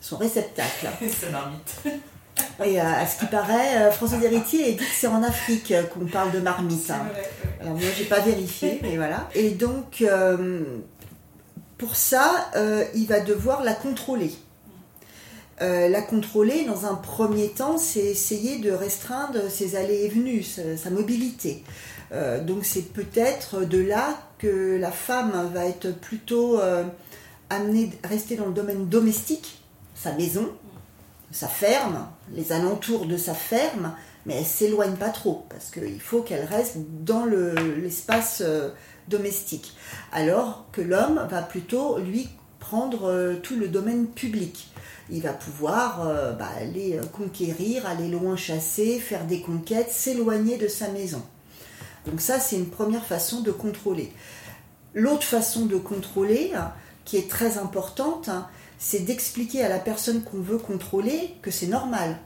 son 0.00 0.18
réceptacle. 0.18 0.88
sa 1.20 1.30
marmite. 1.30 1.80
Et 2.64 2.80
euh, 2.80 2.84
à 2.84 3.06
ce 3.06 3.18
qui 3.18 3.26
paraît, 3.26 3.76
euh, 3.76 3.90
François 3.90 4.22
Héritier 4.22 4.72
dit 4.72 4.78
que 4.78 4.94
c'est 4.94 5.06
en 5.06 5.22
Afrique 5.22 5.72
qu'on 5.92 6.06
parle 6.06 6.32
de 6.32 6.38
marmite. 6.38 6.90
Hein. 6.90 7.06
Alors 7.60 7.74
moi, 7.74 7.88
j'ai 7.96 8.04
pas 8.04 8.20
vérifié, 8.20 8.78
mais 8.82 8.96
voilà. 8.96 9.28
Et 9.34 9.50
donc, 9.50 10.02
euh, 10.02 10.62
pour 11.78 11.96
ça, 11.96 12.50
il 12.94 13.06
va 13.06 13.20
devoir 13.20 13.64
la 13.64 13.74
contrôler. 13.74 14.32
la 15.60 16.02
contrôler, 16.02 16.64
dans 16.64 16.86
un 16.86 16.94
premier 16.94 17.48
temps, 17.48 17.76
c'est 17.76 18.04
essayer 18.04 18.58
de 18.58 18.70
restreindre 18.70 19.50
ses 19.50 19.74
allées 19.74 20.04
et 20.04 20.08
venues, 20.08 20.44
sa, 20.44 20.90
mobilité. 20.90 21.64
donc 22.46 22.64
c'est 22.64 22.92
peut-être 22.92 23.64
de 23.64 23.78
là 23.78 24.16
que 24.38 24.78
la 24.78 24.92
femme 24.92 25.50
va 25.52 25.64
être 25.64 25.90
plutôt 25.90 26.60
amenée 27.50 27.90
à 28.04 28.08
rester 28.08 28.36
dans 28.36 28.46
le 28.46 28.52
domaine 28.52 28.86
domestique, 28.86 29.60
sa 29.96 30.12
maison, 30.12 30.52
sa 31.32 31.48
ferme, 31.48 32.06
les 32.34 32.52
alentours 32.52 33.06
de 33.06 33.16
sa 33.16 33.34
ferme, 33.34 33.94
mais 34.26 34.36
elle 34.36 34.46
s'éloigne 34.46 34.96
pas 34.96 35.10
trop 35.10 35.44
parce 35.48 35.70
qu'il 35.70 36.00
faut 36.00 36.22
qu'elle 36.22 36.44
reste 36.44 36.76
dans 37.02 37.24
l'espace 37.24 38.42
euh, 38.44 38.70
domestique. 39.08 39.74
Alors 40.12 40.66
que 40.72 40.80
l'homme 40.80 41.26
va 41.30 41.42
plutôt 41.42 41.98
lui 41.98 42.28
prendre 42.60 43.08
euh, 43.08 43.34
tout 43.42 43.56
le 43.56 43.68
domaine 43.68 44.06
public. 44.06 44.68
Il 45.10 45.22
va 45.22 45.32
pouvoir 45.32 46.06
euh, 46.06 46.32
bah, 46.32 46.48
aller 46.58 47.00
conquérir, 47.12 47.86
aller 47.86 48.08
loin 48.08 48.36
chasser, 48.36 48.98
faire 48.98 49.26
des 49.26 49.40
conquêtes, 49.40 49.90
s'éloigner 49.90 50.56
de 50.56 50.68
sa 50.68 50.88
maison. 50.88 51.22
Donc 52.06 52.20
ça, 52.20 52.38
c'est 52.38 52.56
une 52.56 52.70
première 52.70 53.04
façon 53.04 53.40
de 53.40 53.50
contrôler. 53.50 54.12
L'autre 54.94 55.24
façon 55.24 55.66
de 55.66 55.76
contrôler, 55.76 56.52
qui 57.04 57.16
est 57.16 57.30
très 57.30 57.58
importante, 57.58 58.28
c'est 58.84 59.04
d'expliquer 59.04 59.62
à 59.62 59.68
la 59.68 59.78
personne 59.78 60.24
qu'on 60.24 60.40
veut 60.40 60.58
contrôler 60.58 61.36
que 61.40 61.52
c'est 61.52 61.68
normal, 61.68 62.18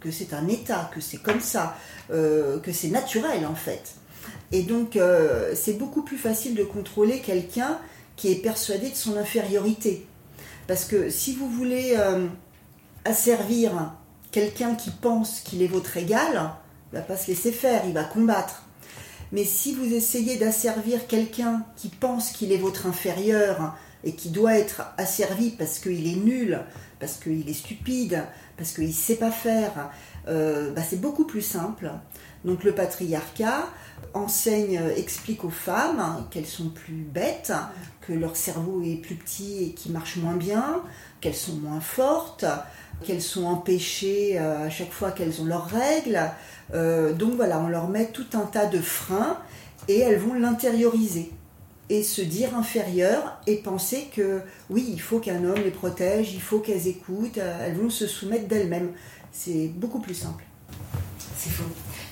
que 0.00 0.10
c'est 0.10 0.34
un 0.34 0.46
état, 0.48 0.90
que 0.94 1.00
c'est 1.00 1.16
comme 1.16 1.40
ça, 1.40 1.78
euh, 2.10 2.60
que 2.60 2.72
c'est 2.72 2.88
naturel 2.88 3.46
en 3.46 3.54
fait. 3.54 3.94
Et 4.52 4.64
donc 4.64 4.96
euh, 4.96 5.54
c'est 5.56 5.72
beaucoup 5.72 6.02
plus 6.02 6.18
facile 6.18 6.54
de 6.56 6.62
contrôler 6.62 7.20
quelqu'un 7.20 7.78
qui 8.16 8.30
est 8.30 8.36
persuadé 8.36 8.90
de 8.90 8.94
son 8.94 9.16
infériorité. 9.16 10.06
Parce 10.66 10.84
que 10.84 11.08
si 11.08 11.34
vous 11.34 11.48
voulez 11.48 11.94
euh, 11.96 12.26
asservir 13.06 13.94
quelqu'un 14.30 14.74
qui 14.74 14.90
pense 14.90 15.40
qu'il 15.40 15.62
est 15.62 15.68
votre 15.68 15.96
égal, 15.96 16.50
il 16.92 16.96
va 16.96 17.00
pas 17.00 17.16
se 17.16 17.28
laisser 17.28 17.50
faire, 17.50 17.82
il 17.86 17.94
va 17.94 18.04
combattre. 18.04 18.64
Mais 19.32 19.44
si 19.44 19.74
vous 19.74 19.94
essayez 19.94 20.36
d'asservir 20.36 21.06
quelqu'un 21.06 21.64
qui 21.76 21.88
pense 21.88 22.30
qu'il 22.30 22.52
est 22.52 22.58
votre 22.58 22.86
inférieur 22.86 23.74
et 24.04 24.12
qui 24.12 24.30
doit 24.30 24.58
être 24.58 24.82
asservi 24.98 25.50
parce 25.50 25.78
qu'il 25.78 26.06
est 26.06 26.16
nul, 26.16 26.60
parce 27.00 27.16
qu'il 27.16 27.48
est 27.48 27.54
stupide, 27.54 28.22
parce 28.56 28.72
qu'il 28.72 28.88
ne 28.88 28.92
sait 28.92 29.16
pas 29.16 29.30
faire, 29.30 29.90
euh, 30.28 30.72
bah, 30.72 30.82
c'est 30.88 31.00
beaucoup 31.00 31.24
plus 31.24 31.42
simple. 31.42 31.90
Donc 32.44 32.62
le 32.62 32.72
patriarcat 32.72 33.66
enseigne, 34.12 34.80
explique 34.96 35.44
aux 35.44 35.50
femmes 35.50 36.26
qu'elles 36.30 36.46
sont 36.46 36.68
plus 36.68 37.02
bêtes, 37.02 37.52
que 38.02 38.12
leur 38.12 38.36
cerveau 38.36 38.82
est 38.82 38.96
plus 38.96 39.14
petit 39.14 39.64
et 39.64 39.70
qui 39.72 39.90
marche 39.90 40.16
moins 40.16 40.36
bien, 40.36 40.82
qu'elles 41.20 41.34
sont 41.34 41.56
moins 41.56 41.80
fortes, 41.80 42.44
qu'elles 43.02 43.22
sont 43.22 43.46
empêchées 43.46 44.38
euh, 44.38 44.66
à 44.66 44.70
chaque 44.70 44.92
fois 44.92 45.10
qu'elles 45.10 45.40
ont 45.40 45.46
leurs 45.46 45.66
règles. 45.66 46.20
Euh, 46.74 47.12
donc 47.12 47.34
voilà, 47.34 47.58
on 47.60 47.68
leur 47.68 47.88
met 47.88 48.06
tout 48.06 48.26
un 48.34 48.46
tas 48.46 48.66
de 48.66 48.78
freins 48.78 49.38
et 49.88 50.00
elles 50.00 50.18
vont 50.18 50.34
l'intérioriser 50.34 51.32
et 51.90 52.02
se 52.02 52.22
dire 52.22 52.56
inférieures 52.56 53.38
et 53.46 53.56
penser 53.56 54.08
que 54.14 54.40
oui, 54.70 54.86
il 54.88 55.00
faut 55.00 55.18
qu'un 55.18 55.44
homme 55.44 55.62
les 55.62 55.70
protège, 55.70 56.32
il 56.32 56.40
faut 56.40 56.60
qu'elles 56.60 56.88
écoutent, 56.88 57.38
euh, 57.38 57.66
elles 57.66 57.76
vont 57.76 57.90
se 57.90 58.06
soumettre 58.06 58.48
d'elles-mêmes. 58.48 58.92
C'est 59.32 59.68
beaucoup 59.68 60.00
plus 60.00 60.14
simple. 60.14 60.44
C'est 61.36 61.50
faux. 61.50 61.64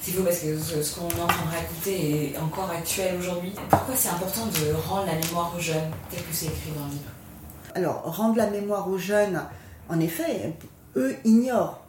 C'est 0.02 0.12
faux 0.12 0.24
parce 0.24 0.40
que 0.40 0.58
ce, 0.58 0.94
qu'on 0.94 1.08
est 1.08 1.20
en 1.20 1.26
train 1.26 1.46
de 1.46 1.56
raconter 1.56 2.32
est 2.32 2.38
encore 2.38 2.70
actuel 2.70 3.16
aujourd'hui. 3.18 3.52
Pourquoi 3.70 3.94
c'est 3.96 4.08
important 4.08 4.46
de 4.46 4.74
rendre 4.74 5.06
la 5.06 5.14
mémoire 5.14 5.54
aux 5.56 5.60
jeunes, 5.60 5.90
tel 6.10 6.20
que 6.20 6.32
c'est 6.32 6.46
écrit 6.46 6.72
dans 6.76 6.84
le 6.84 6.90
livre? 6.90 7.10
Alors, 7.74 8.02
rendre 8.16 8.36
la 8.36 8.50
mémoire 8.50 8.88
aux 8.88 8.98
jeunes, 8.98 9.42
en 9.88 9.98
effet, 10.00 10.54
eux 10.96 11.16
ignorent. 11.24 11.82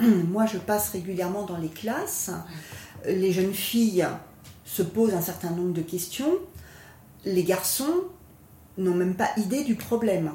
Mm. 0.00 0.24
Moi, 0.28 0.46
je 0.46 0.58
passe 0.58 0.90
régulièrement 0.90 1.44
dans 1.44 1.56
les 1.56 1.68
classes. 1.68 2.30
Les 3.06 3.32
jeunes 3.32 3.54
filles 3.54 4.06
se 4.64 4.82
posent 4.82 5.14
un 5.14 5.22
certain 5.22 5.50
nombre 5.50 5.72
de 5.72 5.82
questions. 5.82 6.32
Les 7.24 7.44
garçons 7.44 8.04
n'ont 8.78 8.94
même 8.94 9.14
pas 9.14 9.30
idée 9.36 9.64
du 9.64 9.74
problème. 9.74 10.32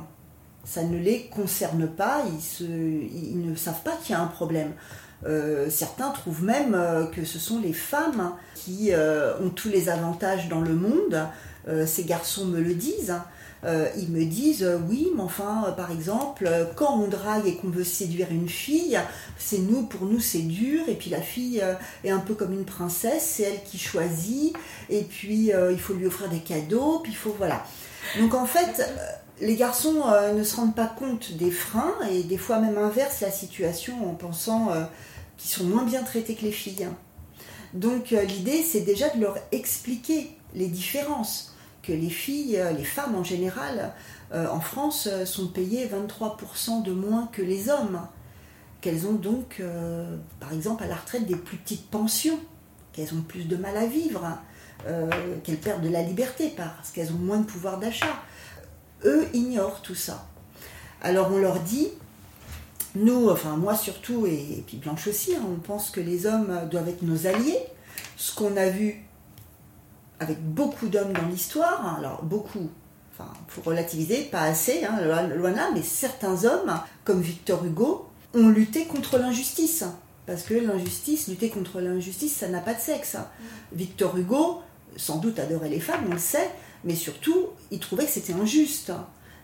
Ça 0.63 0.83
ne 0.83 0.97
les 0.97 1.27
concerne 1.27 1.87
pas, 1.87 2.23
ils, 2.59 3.39
ne 3.39 3.55
savent 3.55 3.83
pas 3.83 3.95
qu'il 3.97 4.13
y 4.13 4.15
a 4.15 4.21
un 4.21 4.27
problème. 4.27 4.73
Euh, 5.25 5.69
certains 5.69 6.11
trouvent 6.11 6.43
même 6.43 6.75
euh, 6.75 7.05
que 7.07 7.25
ce 7.25 7.39
sont 7.39 7.59
les 7.59 7.73
femmes 7.73 8.33
qui 8.53 8.89
euh, 8.91 9.33
ont 9.39 9.49
tous 9.49 9.69
les 9.69 9.89
avantages 9.89 10.49
dans 10.49 10.61
le 10.61 10.73
monde. 10.73 11.17
ces 11.87 12.03
garçons 12.03 12.45
me 12.45 12.59
le 12.59 12.73
disent. 12.75 13.15
Ils 13.97 14.11
me 14.11 14.23
disent 14.23 14.69
oui, 14.87 15.09
mais 15.15 15.23
enfin, 15.23 15.73
par 15.75 15.91
exemple, 15.91 16.47
quand 16.75 16.99
on 16.99 17.07
drague 17.07 17.47
et 17.47 17.55
qu'on 17.55 17.69
veut 17.69 17.83
séduire 17.83 18.27
une 18.29 18.47
fille, 18.47 18.99
c'est 19.39 19.57
nous, 19.57 19.87
pour 19.87 20.05
nous, 20.05 20.19
c'est 20.19 20.43
dur. 20.43 20.83
Et 20.87 20.93
puis 20.93 21.09
la 21.09 21.21
fille 21.21 21.63
est 22.03 22.11
un 22.11 22.19
peu 22.19 22.35
comme 22.35 22.53
une 22.53 22.65
princesse, 22.65 23.23
c'est 23.37 23.43
elle 23.43 23.63
qui 23.63 23.79
choisit. 23.79 24.55
Et 24.91 25.01
puis 25.01 25.51
il 25.71 25.79
faut 25.79 25.95
lui 25.95 26.05
offrir 26.05 26.29
des 26.29 26.41
cadeaux. 26.41 26.99
Puis 27.01 27.13
il 27.13 27.17
faut 27.17 27.33
voilà. 27.35 27.63
Donc 28.19 28.35
en 28.35 28.45
fait, 28.45 28.87
les 29.41 29.55
garçons 29.55 30.03
ne 30.35 30.43
se 30.43 30.55
rendent 30.57 30.75
pas 30.75 30.93
compte 30.99 31.31
des 31.31 31.49
freins 31.49 31.95
et 32.11 32.21
des 32.21 32.37
fois 32.37 32.59
même 32.59 32.77
inversent 32.77 33.21
la 33.21 33.31
situation 33.31 34.07
en 34.07 34.13
pensant 34.13 34.69
qu'ils 35.37 35.51
sont 35.51 35.65
moins 35.65 35.83
bien 35.83 36.03
traités 36.03 36.35
que 36.35 36.43
les 36.43 36.51
filles. 36.51 36.87
Donc 37.73 38.11
l'idée, 38.11 38.63
c'est 38.63 38.81
déjà 38.81 39.09
de 39.09 39.19
leur 39.19 39.37
expliquer 39.51 40.29
les 40.53 40.67
différences 40.67 41.55
que 41.85 41.93
les 41.93 42.09
filles, 42.09 42.57
euh, 42.57 42.71
les 42.71 42.83
femmes 42.83 43.15
en 43.15 43.23
général, 43.23 43.93
euh, 44.33 44.47
en 44.49 44.59
France, 44.59 45.07
euh, 45.11 45.25
sont 45.25 45.47
payées 45.47 45.87
23% 45.87 46.81
de 46.81 46.91
moins 46.91 47.29
que 47.31 47.41
les 47.41 47.69
hommes. 47.69 48.01
Qu'elles 48.81 49.07
ont 49.07 49.13
donc, 49.13 49.63
par 50.39 50.53
exemple, 50.53 50.83
à 50.83 50.87
la 50.87 50.93
retraite 50.93 51.25
des 51.25 51.35
plus 51.35 51.57
petites 51.57 51.89
pensions, 51.89 52.39
qu'elles 52.93 53.15
ont 53.15 53.23
plus 53.23 53.45
de 53.45 53.55
mal 53.55 53.75
à 53.77 53.87
vivre, 53.87 54.37
qu'elles 55.43 55.57
perdent 55.57 55.81
de 55.81 55.89
la 55.89 56.03
liberté 56.03 56.53
parce 56.55 56.91
qu'elles 56.91 57.11
ont 57.11 57.17
moins 57.17 57.39
de 57.39 57.47
pouvoir 57.47 57.79
d'achat. 57.79 58.21
Eux 59.03 59.27
ignorent 59.33 59.81
tout 59.81 59.95
ça. 59.95 60.27
Alors 61.01 61.31
on 61.31 61.39
leur 61.39 61.61
dit, 61.61 61.87
nous, 62.95 63.29
enfin 63.29 63.57
moi 63.57 63.75
surtout, 63.75 64.25
et, 64.25 64.63
puis 64.65 64.77
Blanche 64.77 65.07
aussi, 65.07 65.35
hein, 65.35 65.41
on 65.49 65.59
pense 65.59 65.89
que 65.89 65.99
les 65.99 66.25
hommes 66.25 66.67
doivent 66.69 66.89
être 66.89 67.03
nos 67.03 67.27
alliés. 67.27 67.59
Ce 68.17 68.33
qu'on 68.33 68.55
a 68.57 68.69
vu 68.69 69.03
avec 70.19 70.41
beaucoup 70.41 70.87
d'hommes 70.87 71.13
dans 71.13 71.27
l'histoire, 71.27 71.85
hein, 71.85 71.95
alors 71.99 72.23
beaucoup, 72.23 72.69
enfin, 73.13 73.31
pour 73.49 73.65
relativiser, 73.65 74.23
pas 74.23 74.43
assez, 74.43 74.85
hein, 74.85 74.99
loin 75.35 75.51
là, 75.51 75.69
mais 75.73 75.81
certains 75.81 76.45
hommes, 76.45 76.79
comme 77.03 77.21
Victor 77.21 77.65
Hugo, 77.65 78.07
ont 78.33 78.49
lutté 78.49 78.85
contre 78.85 79.17
l'injustice. 79.17 79.83
Parce 80.25 80.41
que 80.43 80.55
l'injustice, 80.55 81.27
lutter 81.27 81.49
contre 81.49 81.79
l'injustice, 81.81 82.35
ça 82.35 82.47
n'a 82.47 82.59
pas 82.59 82.73
de 82.73 82.79
sexe. 82.79 83.15
Mm. 83.15 83.75
Victor 83.75 84.17
Hugo, 84.17 84.61
sans 84.95 85.17
doute 85.17 85.39
adorait 85.39 85.69
les 85.69 85.79
femmes, 85.79 86.05
on 86.09 86.13
le 86.13 86.19
sait, 86.19 86.49
mais 86.83 86.95
surtout, 86.95 87.47
il 87.71 87.79
trouvait 87.79 88.05
que 88.05 88.11
c'était 88.11 88.33
injuste. 88.33 88.91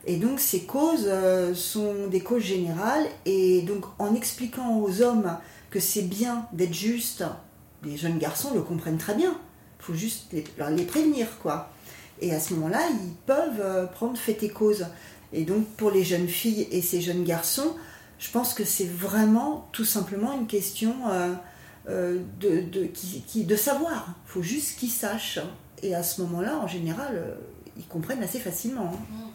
Et 0.06 0.18
donc 0.18 0.40
ces 0.40 0.64
causes 0.64 1.06
euh, 1.08 1.54
sont 1.54 2.08
des 2.08 2.22
causes 2.22 2.44
générales, 2.44 3.06
et 3.26 3.62
donc 3.62 3.86
en 4.00 4.16
expliquant 4.16 4.80
aux 4.80 5.02
hommes 5.02 5.38
que 5.70 5.80
c'est 5.80 6.02
bien 6.02 6.48
d'être 6.54 6.74
juste, 6.74 7.24
les 7.84 7.98
jeunes 7.98 8.18
garçons 8.18 8.54
le 8.54 8.62
comprennent 8.62 8.98
très 8.98 9.16
bien 9.16 9.38
faut 9.82 9.94
juste 9.94 10.32
les, 10.32 10.44
prévenir, 10.86 11.28
quoi. 11.40 11.70
Et 12.22 12.34
à 12.34 12.40
ce 12.40 12.54
moment-là, 12.54 12.82
ils 12.90 13.14
peuvent 13.26 13.60
euh, 13.60 13.86
prendre 13.88 14.18
fait 14.18 14.42
et 14.44 14.50
cause. 14.50 14.86
Et 15.34 15.44
donc, 15.44 15.66
pour 15.70 15.92
les 15.92 16.04
jeunes 16.04 16.28
filles 16.28 16.68
et 16.72 16.82
ces 16.82 17.02
jeunes 17.02 17.24
garçons, 17.24 17.76
je 18.20 18.30
pense 18.30 18.54
que 18.54 18.64
c'est 18.64 18.86
vraiment 18.86 19.68
tout 19.72 19.86
simplement 19.86 20.38
une 20.38 20.46
question 20.46 20.94
euh, 21.90 22.20
de, 22.40 23.56
savoir. 23.56 24.14
Il 24.28 24.32
faut 24.32 24.44
juste 24.44 24.78
qu'ils 24.78 24.92
sachent. 24.92 25.40
Et 25.82 25.96
à 25.96 26.04
ce 26.04 26.22
moment-là, 26.22 26.58
en 26.58 26.68
général, 26.68 27.38
ils 27.76 27.88
comprennent 27.88 28.22
assez 28.22 28.40
facilement. 28.40 28.94
Hein. 28.94 29.31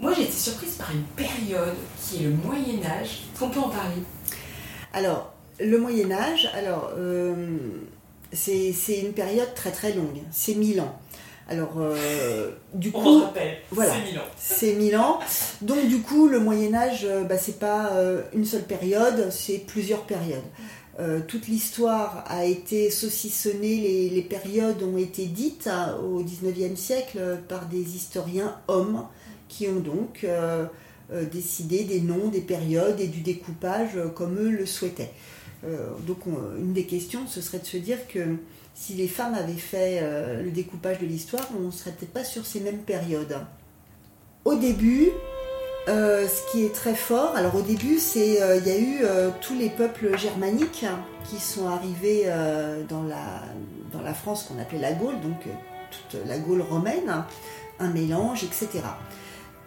Moi, 0.00 0.14
j'ai 0.16 0.22
été 0.22 0.32
surprise 0.32 0.76
par 0.76 0.90
une 0.90 1.02
période 1.14 1.76
qui 2.00 2.16
est 2.16 2.28
le 2.28 2.30
Moyen 2.30 2.82
Âge. 2.84 3.24
Est-ce 3.32 3.40
qu'on 3.40 3.50
peut 3.50 3.60
en 3.60 3.68
parler? 3.68 4.02
Alors, 4.94 5.34
le 5.60 5.78
Moyen 5.78 6.10
Âge, 6.10 6.50
alors 6.54 6.92
c'est 8.32 8.98
une 9.00 9.12
période 9.12 9.52
très 9.54 9.70
très 9.70 9.92
longue, 9.92 10.22
c'est 10.30 10.54
1000 10.54 10.80
ans. 10.80 10.98
Alors, 11.50 11.74
euh, 11.78 12.52
du 12.74 12.92
coup, 12.92 13.00
On 13.00 13.24
rappelle, 13.24 13.56
voilà, 13.72 13.92
c'est 13.92 14.04
1000 14.04 14.18
ans. 14.18 14.22
C'est 14.36 14.72
1000 14.74 14.96
ans. 14.96 15.18
Donc, 15.62 15.84
du 15.88 15.98
coup, 15.98 16.28
le 16.28 16.38
Moyen-Âge, 16.38 17.04
euh, 17.04 17.24
bah, 17.24 17.38
c'est 17.38 17.58
pas 17.58 17.90
euh, 17.94 18.22
une 18.32 18.44
seule 18.44 18.62
période, 18.62 19.30
c'est 19.30 19.58
plusieurs 19.58 20.02
périodes. 20.02 20.38
toute 21.26 21.48
l'histoire 21.48 22.24
a 22.28 22.44
été 22.44 22.90
saucissonnée, 22.90 24.10
les, 24.12 24.22
périodes 24.22 24.82
ont 24.82 24.98
été 24.98 25.24
dites 25.24 25.66
hein, 25.66 25.96
au 26.04 26.22
19e 26.22 26.76
siècle 26.76 27.38
par 27.48 27.66
des 27.66 27.96
historiens 27.96 28.54
hommes 28.68 29.06
qui 29.50 29.68
ont 29.68 29.80
donc 29.80 30.24
décidé 31.32 31.84
des 31.84 32.00
noms, 32.00 32.28
des 32.28 32.40
périodes 32.40 33.00
et 33.00 33.08
du 33.08 33.20
découpage 33.20 33.98
comme 34.14 34.38
eux 34.38 34.50
le 34.50 34.64
souhaitaient. 34.64 35.10
Euh, 35.64 35.90
donc 36.06 36.18
une 36.58 36.72
des 36.72 36.84
questions, 36.84 37.26
ce 37.26 37.40
serait 37.40 37.58
de 37.58 37.66
se 37.66 37.76
dire 37.76 38.06
que 38.08 38.36
si 38.74 38.94
les 38.94 39.08
femmes 39.08 39.34
avaient 39.34 39.52
fait 39.52 39.98
euh, 40.02 40.42
le 40.42 40.50
découpage 40.50 40.98
de 40.98 41.06
l'histoire, 41.06 41.46
on 41.58 41.66
ne 41.66 41.70
serait 41.70 41.90
peut-être 41.92 42.12
pas 42.12 42.24
sur 42.24 42.46
ces 42.46 42.60
mêmes 42.60 42.78
périodes. 42.78 43.38
Au 44.44 44.54
début, 44.54 45.10
euh, 45.88 46.26
ce 46.26 46.50
qui 46.50 46.64
est 46.64 46.74
très 46.74 46.94
fort, 46.94 47.36
alors 47.36 47.54
au 47.56 47.62
début, 47.62 47.98
c'est 47.98 48.40
il 48.58 48.66
y 48.66 48.70
a 48.70 48.78
eu 48.78 49.02
tous 49.40 49.54
les 49.54 49.68
peuples 49.68 50.16
germaniques 50.16 50.86
qui 51.28 51.38
sont 51.38 51.68
arrivés 51.68 52.26
dans 52.88 53.02
la 53.02 54.14
France 54.14 54.44
qu'on 54.44 54.58
appelait 54.58 54.78
la 54.78 54.92
Gaule, 54.92 55.20
donc 55.20 55.44
toute 55.90 56.26
la 56.26 56.38
Gaule 56.38 56.62
romaine, 56.62 57.24
un 57.78 57.88
mélange, 57.90 58.44
etc 58.44 58.80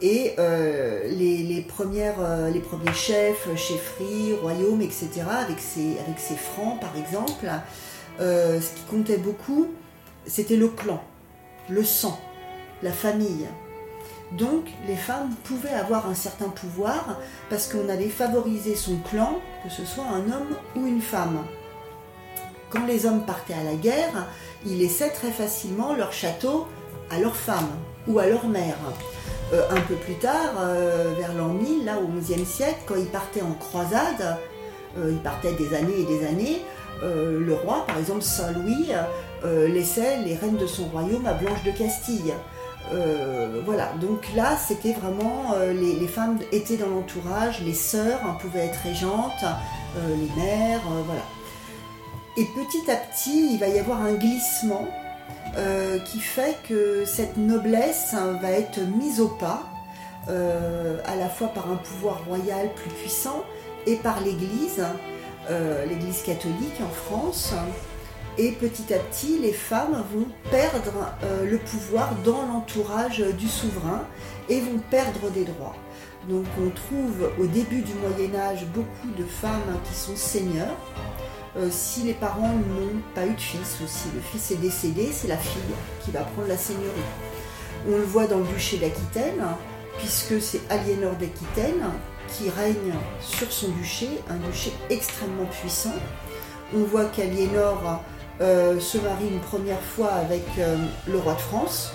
et 0.03 0.35
euh, 0.37 1.05
euh, 1.05 2.49
les 2.51 2.59
premiers 2.59 2.93
chefs, 2.93 3.47
chefferies, 3.55 4.33
royaumes, 4.41 4.81
etc., 4.81 5.09
avec 5.29 5.59
ces, 5.59 5.95
ces 6.17 6.35
francs 6.35 6.79
par 6.81 6.95
exemple, 6.97 7.49
euh, 8.19 8.59
ce 8.59 8.75
qui 8.75 8.81
comptait 8.91 9.17
beaucoup, 9.17 9.67
c'était 10.27 10.57
le 10.57 10.67
clan, 10.67 11.01
le 11.69 11.85
sang, 11.85 12.19
la 12.83 12.91
famille. 12.91 13.47
Donc 14.33 14.65
les 14.87 14.97
femmes 14.97 15.29
pouvaient 15.45 15.69
avoir 15.69 16.09
un 16.09 16.15
certain 16.15 16.49
pouvoir 16.49 17.17
parce 17.49 17.71
qu'on 17.71 17.87
allait 17.87 18.09
favoriser 18.09 18.75
son 18.75 18.97
clan, 18.97 19.39
que 19.63 19.69
ce 19.69 19.85
soit 19.85 20.05
un 20.05 20.25
homme 20.33 20.57
ou 20.75 20.85
une 20.85 21.01
femme. 21.01 21.45
Quand 22.69 22.85
les 22.87 23.05
hommes 23.05 23.25
partaient 23.25 23.53
à 23.53 23.63
la 23.63 23.75
guerre, 23.75 24.27
ils 24.65 24.79
laissaient 24.79 25.11
très 25.11 25.31
facilement 25.31 25.93
leur 25.93 26.11
château 26.11 26.67
à 27.09 27.19
leur 27.19 27.37
femme 27.37 27.69
ou 28.07 28.19
à 28.19 28.25
leur 28.25 28.47
mère. 28.47 28.77
Euh, 29.53 29.61
un 29.69 29.81
peu 29.81 29.95
plus 29.95 30.15
tard, 30.15 30.55
euh, 30.59 31.13
vers 31.15 31.33
l'an 31.33 31.49
1000, 31.49 31.85
là 31.85 31.99
au 31.99 32.07
XIe 32.07 32.43
siècle, 32.43 32.79
quand 32.87 32.95
il 32.95 33.05
partait 33.05 33.43
en 33.43 33.51
croisade, 33.51 34.37
euh, 34.97 35.11
il 35.11 35.19
partait 35.19 35.53
des 35.53 35.75
années 35.75 35.99
et 35.99 36.05
des 36.05 36.25
années, 36.25 36.61
le 37.01 37.53
roi, 37.53 37.83
par 37.85 37.97
exemple 37.97 38.21
Saint-Louis, 38.21 38.91
laissait 39.43 40.19
les 40.23 40.35
reines 40.35 40.55
de 40.55 40.65
son 40.65 40.85
royaume 40.85 41.25
à 41.25 41.33
Blanche 41.33 41.61
de 41.65 41.71
Castille. 41.71 42.33
voilà, 43.65 43.91
donc 43.99 44.25
là 44.37 44.55
c'était 44.55 44.93
vraiment, 44.93 45.53
les, 45.73 46.07
femmes 46.07 46.39
étaient 46.53 46.77
dans 46.77 46.87
l'entourage, 46.87 47.59
les 47.59 47.73
sœurs 47.73 48.21
hein, 48.23 48.37
pouvaient 48.39 48.67
être 48.67 48.79
régentes, 48.85 49.43
les 49.97 50.41
mères, 50.41 50.79
voilà. 51.05 51.23
Et 52.37 52.45
petit 52.45 52.89
à 52.89 52.95
petit, 52.95 53.55
il 53.55 53.59
va 53.59 53.67
y 53.67 53.79
avoir 53.79 54.01
un 54.01 54.13
glissement 54.13 54.87
euh, 55.57 55.99
qui 55.99 56.19
fait 56.19 56.57
que 56.67 57.05
cette 57.05 57.37
noblesse 57.37 58.15
va 58.41 58.51
être 58.51 58.79
mise 58.79 59.21
au 59.21 59.27
pas, 59.27 59.63
euh, 60.29 60.97
à 61.05 61.15
la 61.15 61.29
fois 61.29 61.49
par 61.49 61.69
un 61.69 61.75
pouvoir 61.75 62.25
royal 62.25 62.73
plus 62.73 62.89
puissant 62.89 63.43
et 63.85 63.97
par 63.97 64.21
l'Église, 64.21 64.83
euh, 65.49 65.85
l'Église 65.85 66.23
catholique 66.23 66.81
en 66.81 66.89
France. 66.89 67.53
Et 68.39 68.51
petit 68.53 68.91
à 68.95 68.97
petit, 68.97 69.37
les 69.37 69.53
femmes 69.53 70.03
vont 70.11 70.25
perdre 70.49 70.91
le 71.43 71.57
pouvoir 71.59 72.15
dans 72.25 72.41
l'entourage 72.47 73.19
du 73.19 73.47
souverain 73.47 74.07
et 74.49 74.59
vont 74.59 74.79
perdre 74.89 75.29
des 75.29 75.43
droits. 75.43 75.75
Donc 76.27 76.45
on 76.59 76.69
trouve 76.71 77.29
au 77.39 77.45
début 77.45 77.81
du 77.81 77.93
Moyen 77.93 78.33
Âge 78.39 78.65
beaucoup 78.73 79.13
de 79.15 79.23
femmes 79.23 79.77
qui 79.87 79.93
sont 79.93 80.15
seigneurs, 80.15 80.77
euh, 81.55 81.67
si 81.69 82.01
les 82.01 82.13
parents 82.13 82.49
n'ont 82.49 83.01
pas 83.13 83.27
eu 83.27 83.33
de 83.33 83.39
fils 83.39 83.77
ou 83.83 83.87
si 83.87 84.07
le 84.15 84.21
fils 84.21 84.51
est 84.51 84.61
décédé, 84.61 85.09
c'est 85.13 85.27
la 85.27 85.37
fille 85.37 85.61
qui 86.03 86.09
va 86.09 86.21
prendre 86.21 86.47
la 86.47 86.57
seigneurie. 86.57 86.89
On 87.87 87.91
le 87.91 88.03
voit 88.03 88.25
dans 88.25 88.39
le 88.39 88.45
duché 88.45 88.77
d'Aquitaine, 88.77 89.43
puisque 89.99 90.41
c'est 90.41 90.61
Aliénor 90.71 91.13
d'Aquitaine 91.13 91.83
qui 92.27 92.49
règne 92.49 92.95
sur 93.19 93.51
son 93.51 93.69
duché, 93.69 94.09
un 94.29 94.37
duché 94.37 94.73
extrêmement 94.89 95.45
puissant. 95.45 95.93
On 96.75 96.85
voit 96.85 97.05
qu'Aliénor 97.05 98.01
euh, 98.41 98.79
se 98.79 98.97
marie 98.97 99.27
une 99.27 99.41
première 99.41 99.81
fois 99.81 100.13
avec 100.13 100.45
euh, 100.57 100.77
le 101.07 101.19
roi 101.19 101.35
de 101.35 101.41
France. 101.41 101.93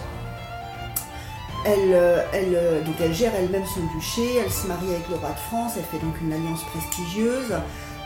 Elle, 1.65 1.93
elle, 2.33 3.13
gère 3.13 3.35
elle-même 3.35 3.65
son 3.67 3.81
duché, 3.97 4.37
elle 4.37 4.51
se 4.51 4.69
marie 4.69 4.91
avec 4.91 5.09
le 5.09 5.17
roi 5.17 5.31
de 5.31 5.39
France, 5.49 5.73
elle 5.77 5.85
fait 5.85 5.99
donc 5.99 6.15
une 6.23 6.33
alliance 6.33 6.63
prestigieuse. 6.63 7.53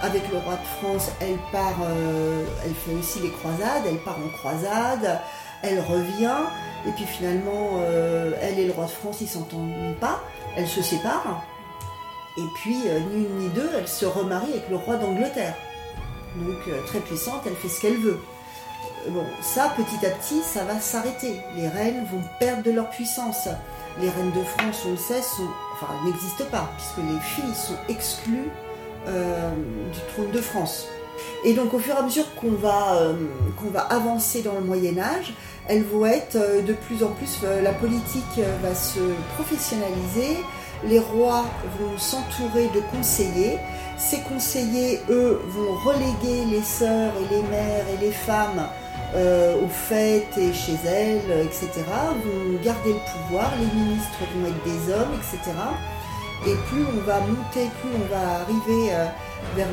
Avec 0.03 0.29
le 0.33 0.39
roi 0.39 0.55
de 0.55 0.67
France, 0.81 1.11
elle 1.21 1.39
part, 1.53 1.77
euh, 1.85 2.45
elle 2.65 2.75
fait 2.75 2.93
aussi 2.93 3.21
les 3.21 3.31
croisades, 3.31 3.85
elle 3.87 3.99
part 3.99 4.19
en 4.19 4.37
croisade, 4.37 5.21
elle 5.63 5.79
revient, 5.79 6.41
et 6.89 6.91
puis 6.91 7.05
finalement, 7.05 7.79
euh, 7.79 8.33
elle 8.43 8.59
et 8.59 8.67
le 8.67 8.73
roi 8.73 8.87
de 8.87 8.91
France, 8.91 9.21
ils 9.21 9.29
s'entendent 9.29 9.95
pas, 10.01 10.21
elle 10.57 10.67
se 10.67 10.83
séparent, 10.83 11.45
et 12.37 12.43
puis 12.57 12.79
euh, 12.89 12.99
ni 12.99 13.27
une 13.27 13.39
ni 13.39 13.49
deux, 13.51 13.71
elle 13.79 13.87
se 13.87 14.05
remarie 14.05 14.51
avec 14.51 14.69
le 14.69 14.77
roi 14.77 14.97
d'Angleterre. 14.97 15.55
Donc 16.35 16.87
très 16.87 16.99
puissante, 16.99 17.43
elle 17.47 17.55
fait 17.55 17.69
ce 17.69 17.81
qu'elle 17.81 17.99
veut. 17.99 18.19
Bon, 19.09 19.25
ça, 19.41 19.73
petit 19.77 20.05
à 20.05 20.11
petit, 20.11 20.43
ça 20.43 20.65
va 20.65 20.81
s'arrêter. 20.81 21.41
Les 21.55 21.69
reines 21.69 22.07
vont 22.11 22.23
perdre 22.41 22.63
de 22.63 22.71
leur 22.71 22.89
puissance. 22.91 23.49
Les 24.01 24.09
reines 24.09 24.33
de 24.33 24.43
France, 24.43 24.83
on 24.87 24.93
le 24.93 24.97
sait, 24.97 25.21
enfin, 25.75 25.93
n'existent 26.05 26.47
pas, 26.51 26.71
puisque 26.77 27.09
les 27.09 27.21
filles 27.21 27.55
sont 27.55 27.77
exclues 27.89 28.51
du 29.07 30.01
trône 30.13 30.31
de 30.31 30.41
France. 30.41 30.89
Et 31.45 31.55
donc 31.55 31.75
au 31.75 31.79
fur 31.79 31.95
et 31.95 31.99
à 31.99 32.03
mesure 32.03 32.35
qu'on 32.37 32.53
va, 32.53 32.95
euh, 32.95 33.15
qu'on 33.61 33.71
va 33.71 33.81
avancer 33.81 34.43
dans 34.43 34.55
le 34.55 34.61
Moyen 34.61 34.99
Âge, 34.99 35.35
elles 35.69 35.83
vont 35.83 36.07
être 36.07 36.37
euh, 36.37 36.63
de 36.63 36.73
plus 36.73 37.03
en 37.03 37.09
plus, 37.09 37.41
la 37.63 37.73
politique 37.73 38.41
va 38.63 38.75
se 38.75 39.01
professionnaliser, 39.35 40.39
les 40.85 40.99
rois 40.99 41.45
vont 41.81 41.99
s'entourer 41.99 42.69
de 42.75 42.81
conseillers, 42.97 43.59
ces 43.99 44.21
conseillers, 44.21 45.01
eux, 45.11 45.41
vont 45.49 45.75
reléguer 45.85 46.45
les 46.51 46.63
sœurs 46.63 47.13
et 47.17 47.35
les 47.35 47.43
mères 47.43 47.85
et 47.95 48.05
les 48.05 48.13
femmes 48.13 48.67
aux 49.15 49.69
fêtes 49.69 50.39
et 50.39 50.55
chez 50.55 50.79
elles, 50.87 51.45
etc., 51.45 51.69
vont 52.25 52.65
garder 52.65 52.95
le 52.95 53.01
pouvoir, 53.13 53.53
les 53.61 53.67
ministres 53.79 54.21
vont 54.35 54.47
être 54.47 54.65
des 54.65 54.93
hommes, 54.93 55.13
etc. 55.19 55.53
Et 56.45 56.57
plus 56.69 56.85
on 56.85 57.01
va 57.07 57.21
monter, 57.21 57.71
plus 57.81 57.91
on 57.95 58.13
va 58.13 58.41
arriver 58.41 58.93
euh, 58.93 59.07
vers 59.55 59.69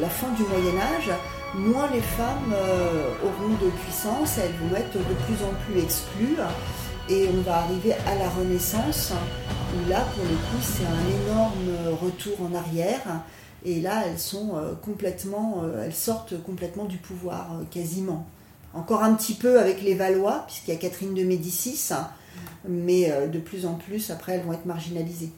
la 0.00 0.08
fin 0.08 0.28
du 0.28 0.42
Moyen 0.42 0.78
Âge, 0.78 1.10
moins 1.56 1.90
les 1.92 2.00
femmes 2.00 2.52
euh, 2.52 3.14
auront 3.24 3.54
de 3.54 3.68
puissance, 3.82 4.38
elles 4.38 4.54
vont 4.62 4.76
être 4.76 4.96
de 4.96 5.14
plus 5.24 5.44
en 5.44 5.52
plus 5.66 5.82
exclues. 5.82 6.36
Et 7.08 7.28
on 7.36 7.40
va 7.40 7.56
arriver 7.56 7.94
à 8.06 8.14
la 8.14 8.28
Renaissance, 8.28 9.12
où 9.74 9.90
là, 9.90 10.06
pour 10.14 10.22
le 10.22 10.36
coup, 10.36 10.62
c'est 10.62 10.84
un 10.84 11.32
énorme 11.32 11.98
retour 12.00 12.46
en 12.48 12.54
arrière. 12.54 13.22
Et 13.64 13.80
là, 13.80 14.04
elles 14.06 14.20
sont 14.20 14.52
euh, 14.54 14.74
complètement, 14.80 15.64
elles 15.82 15.94
sortent 15.94 16.40
complètement 16.44 16.84
du 16.84 16.98
pouvoir, 16.98 17.48
quasiment. 17.72 18.24
Encore 18.72 19.02
un 19.02 19.14
petit 19.14 19.34
peu 19.34 19.58
avec 19.58 19.82
les 19.82 19.94
Valois, 19.94 20.44
puisqu'il 20.46 20.74
y 20.74 20.76
a 20.76 20.78
Catherine 20.78 21.14
de 21.14 21.24
Médicis, 21.24 21.90
mais 22.68 23.10
de 23.26 23.38
plus 23.40 23.66
en 23.66 23.74
plus, 23.74 24.10
après, 24.10 24.34
elles 24.34 24.42
vont 24.42 24.52
être 24.52 24.66
marginalisées. 24.66 25.32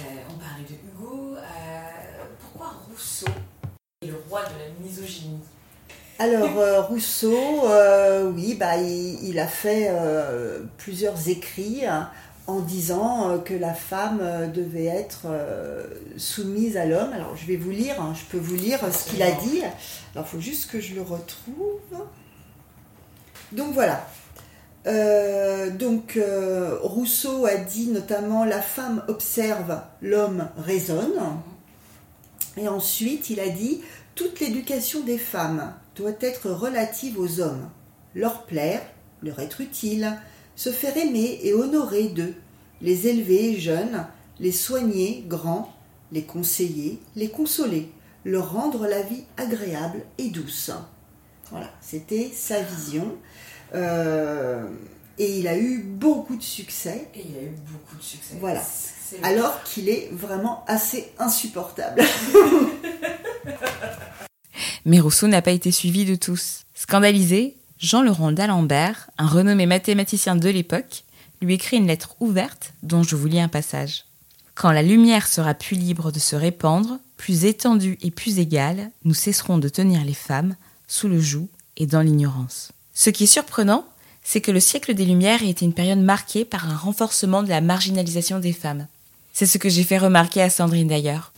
Euh, 0.00 0.20
on 0.28 0.38
parlait 0.38 0.64
de 0.64 0.74
Hugo. 0.74 1.36
Euh, 1.36 2.24
pourquoi 2.40 2.74
Rousseau 2.88 3.26
est 4.02 4.06
le 4.06 4.20
roi 4.28 4.42
de 4.42 4.58
la 4.58 4.86
misogynie? 4.86 5.40
Alors 6.18 6.58
euh, 6.58 6.80
Rousseau, 6.82 7.64
oui, 8.34 8.54
bah, 8.54 8.76
il, 8.76 9.38
a 9.38 9.46
fait 9.46 9.90
plusieurs 10.78 11.28
écrits 11.28 11.84
hein, 11.86 12.10
en 12.46 12.60
disant 12.60 13.38
que 13.40 13.54
la 13.54 13.74
femme 13.74 14.50
devait 14.52 14.86
être 14.86 15.26
soumise 16.16 16.76
à 16.76 16.86
l'homme. 16.86 17.12
Alors 17.12 17.36
je 17.36 17.46
vais 17.46 17.56
vous 17.56 17.70
lire, 17.70 18.00
hein, 18.00 18.14
je 18.14 18.24
peux 18.24 18.42
vous 18.42 18.56
lire 18.56 18.80
ce 18.92 19.10
qu'il 19.10 19.22
a 19.22 19.30
dit. 19.32 19.60
Alors 20.14 20.26
il 20.26 20.30
faut 20.30 20.40
juste 20.40 20.70
que 20.70 20.80
je 20.80 20.94
le 20.94 21.02
retrouve. 21.02 22.06
Donc 23.52 23.74
voilà, 23.74 24.06
euh, 24.86 25.70
donc 25.70 26.16
euh, 26.16 26.78
Rousseau 26.80 27.46
a 27.46 27.56
dit 27.56 27.88
notamment 27.88 28.44
la 28.44 28.62
femme 28.62 29.02
observe, 29.08 29.80
l'homme 30.00 30.48
raisonne. 30.56 31.40
Et 32.56 32.68
ensuite 32.68 33.30
il 33.30 33.40
a 33.40 33.48
dit 33.48 33.82
toute 34.14 34.40
l'éducation 34.40 35.00
des 35.00 35.18
femmes 35.18 35.74
doit 35.96 36.16
être 36.20 36.50
relative 36.50 37.18
aux 37.18 37.40
hommes, 37.40 37.68
leur 38.14 38.44
plaire, 38.44 38.82
leur 39.22 39.40
être 39.40 39.60
utile, 39.60 40.16
se 40.54 40.70
faire 40.70 40.96
aimer 40.96 41.40
et 41.42 41.52
honorer 41.52 42.08
d'eux, 42.08 42.34
les 42.80 43.08
élever 43.08 43.58
jeunes, 43.58 44.06
les 44.38 44.52
soigner 44.52 45.24
grands, 45.26 45.72
les 46.12 46.22
conseiller, 46.22 47.00
les 47.14 47.28
consoler, 47.28 47.90
leur 48.24 48.52
rendre 48.52 48.86
la 48.86 49.02
vie 49.02 49.24
agréable 49.36 50.02
et 50.18 50.28
douce. 50.28 50.70
Voilà, 51.50 51.70
c'était 51.80 52.30
sa 52.34 52.60
vision. 52.60 53.16
Euh, 53.74 54.64
et 55.18 55.38
il 55.38 55.48
a 55.48 55.56
eu 55.56 55.82
beaucoup 55.82 56.36
de 56.36 56.42
succès. 56.42 57.08
Et 57.14 57.24
il 57.28 57.36
a 57.36 57.42
eu 57.42 57.54
beaucoup 57.70 57.96
de 57.96 58.02
succès. 58.02 58.36
Voilà. 58.40 58.62
Alors 59.22 59.62
qu'il 59.62 59.88
est 59.88 60.08
vraiment 60.12 60.64
assez 60.66 61.12
insupportable. 61.18 62.02
Mais 64.84 65.00
Rousseau 65.00 65.26
n'a 65.26 65.42
pas 65.42 65.50
été 65.50 65.72
suivi 65.72 66.04
de 66.04 66.14
tous. 66.14 66.62
Scandalisé, 66.74 67.56
Jean-Laurent 67.78 68.32
d'Alembert, 68.32 69.10
un 69.18 69.26
renommé 69.26 69.66
mathématicien 69.66 70.36
de 70.36 70.48
l'époque, 70.48 71.04
lui 71.42 71.54
écrit 71.54 71.76
une 71.76 71.88
lettre 71.88 72.16
ouverte 72.20 72.72
dont 72.82 73.02
je 73.02 73.16
vous 73.16 73.26
lis 73.26 73.40
un 73.40 73.48
passage. 73.48 74.04
Quand 74.54 74.70
la 74.72 74.82
lumière 74.82 75.26
sera 75.26 75.54
plus 75.54 75.76
libre 75.76 76.12
de 76.12 76.18
se 76.18 76.34
répandre, 76.36 76.98
plus 77.16 77.44
étendue 77.44 77.98
et 78.00 78.10
plus 78.10 78.38
égale, 78.38 78.90
nous 79.04 79.12
cesserons 79.12 79.58
de 79.58 79.68
tenir 79.68 80.04
les 80.04 80.14
femmes 80.14 80.56
sous 80.86 81.08
le 81.08 81.20
joug 81.20 81.48
et 81.76 81.86
dans 81.86 82.00
l'ignorance. 82.00 82.72
Ce 82.98 83.10
qui 83.10 83.24
est 83.24 83.26
surprenant, 83.26 83.84
c'est 84.24 84.40
que 84.40 84.50
le 84.50 84.58
siècle 84.58 84.94
des 84.94 85.04
Lumières 85.04 85.42
a 85.42 85.46
été 85.46 85.66
une 85.66 85.74
période 85.74 85.98
marquée 85.98 86.46
par 86.46 86.66
un 86.66 86.74
renforcement 86.74 87.42
de 87.42 87.50
la 87.50 87.60
marginalisation 87.60 88.38
des 88.38 88.54
femmes. 88.54 88.86
C'est 89.34 89.44
ce 89.44 89.58
que 89.58 89.68
j'ai 89.68 89.84
fait 89.84 89.98
remarquer 89.98 90.40
à 90.40 90.48
Sandrine 90.48 90.88
d'ailleurs. 90.88 91.30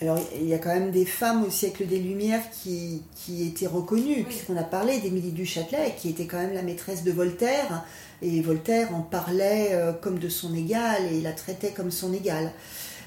Alors, 0.00 0.18
il 0.40 0.48
y 0.48 0.54
a 0.54 0.58
quand 0.58 0.72
même 0.72 0.90
des 0.90 1.04
femmes 1.04 1.44
au 1.44 1.50
siècle 1.50 1.86
des 1.86 1.98
Lumières 1.98 2.42
qui, 2.50 3.02
qui 3.14 3.46
étaient 3.46 3.66
reconnues, 3.66 4.24
puisqu'on 4.24 4.56
a 4.56 4.62
parlé 4.62 4.98
d'Émilie 4.98 5.32
du 5.32 5.44
Châtelet, 5.44 5.94
qui 5.98 6.08
était 6.08 6.24
quand 6.24 6.38
même 6.38 6.54
la 6.54 6.62
maîtresse 6.62 7.04
de 7.04 7.12
Voltaire, 7.12 7.84
et 8.22 8.40
Voltaire 8.40 8.94
en 8.94 9.02
parlait 9.02 9.72
euh, 9.72 9.92
comme 9.92 10.18
de 10.18 10.30
son 10.30 10.54
égal, 10.54 11.02
et 11.12 11.20
la 11.20 11.32
traitait 11.32 11.72
comme 11.72 11.90
son 11.90 12.14
égal. 12.14 12.50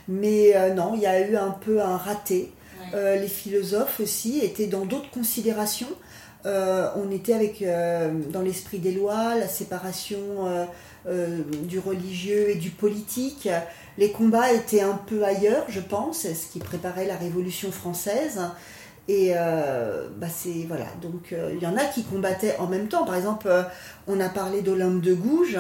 Mais 0.08 0.56
euh, 0.56 0.76
non, 0.76 0.94
il 0.94 1.02
y 1.02 1.08
a 1.08 1.28
eu 1.28 1.36
un 1.36 1.50
peu 1.50 1.82
un 1.82 1.98
raté. 1.98 2.52
Euh, 2.94 3.20
les 3.20 3.28
philosophes 3.28 4.00
aussi 4.00 4.42
étaient 4.42 4.68
dans 4.68 4.86
d'autres 4.86 5.10
considérations. 5.10 5.90
Euh, 6.46 6.90
on 6.96 7.10
était 7.12 7.34
avec, 7.34 7.62
euh, 7.62 8.12
dans 8.30 8.42
l'esprit 8.42 8.78
des 8.78 8.92
lois, 8.92 9.36
la 9.36 9.48
séparation 9.48 10.20
euh, 11.08 11.42
du 11.64 11.80
religieux 11.80 12.50
et 12.50 12.56
du 12.56 12.70
politique. 12.70 13.50
Les 13.98 14.12
combats 14.12 14.52
étaient 14.52 14.82
un 14.82 15.00
peu 15.08 15.24
ailleurs, 15.24 15.66
je 15.70 15.80
pense, 15.80 16.22
ce 16.22 16.52
qui 16.52 16.60
préparait 16.60 17.06
la 17.06 17.16
Révolution 17.16 17.72
française. 17.72 18.42
Et 19.08 19.34
bah 20.18 20.28
c'est 20.36 20.66
voilà, 20.68 20.88
donc 21.00 21.36
il 21.54 21.62
y 21.62 21.68
en 21.68 21.78
a 21.78 21.86
qui 21.86 22.04
combattaient 22.04 22.58
en 22.58 22.66
même 22.66 22.88
temps. 22.88 23.06
Par 23.06 23.14
exemple, 23.16 23.48
on 24.08 24.20
a 24.20 24.30
parlé 24.30 24.64
d'Olympe 24.64 25.00
de 25.00 25.14
Gouges, 25.14 25.60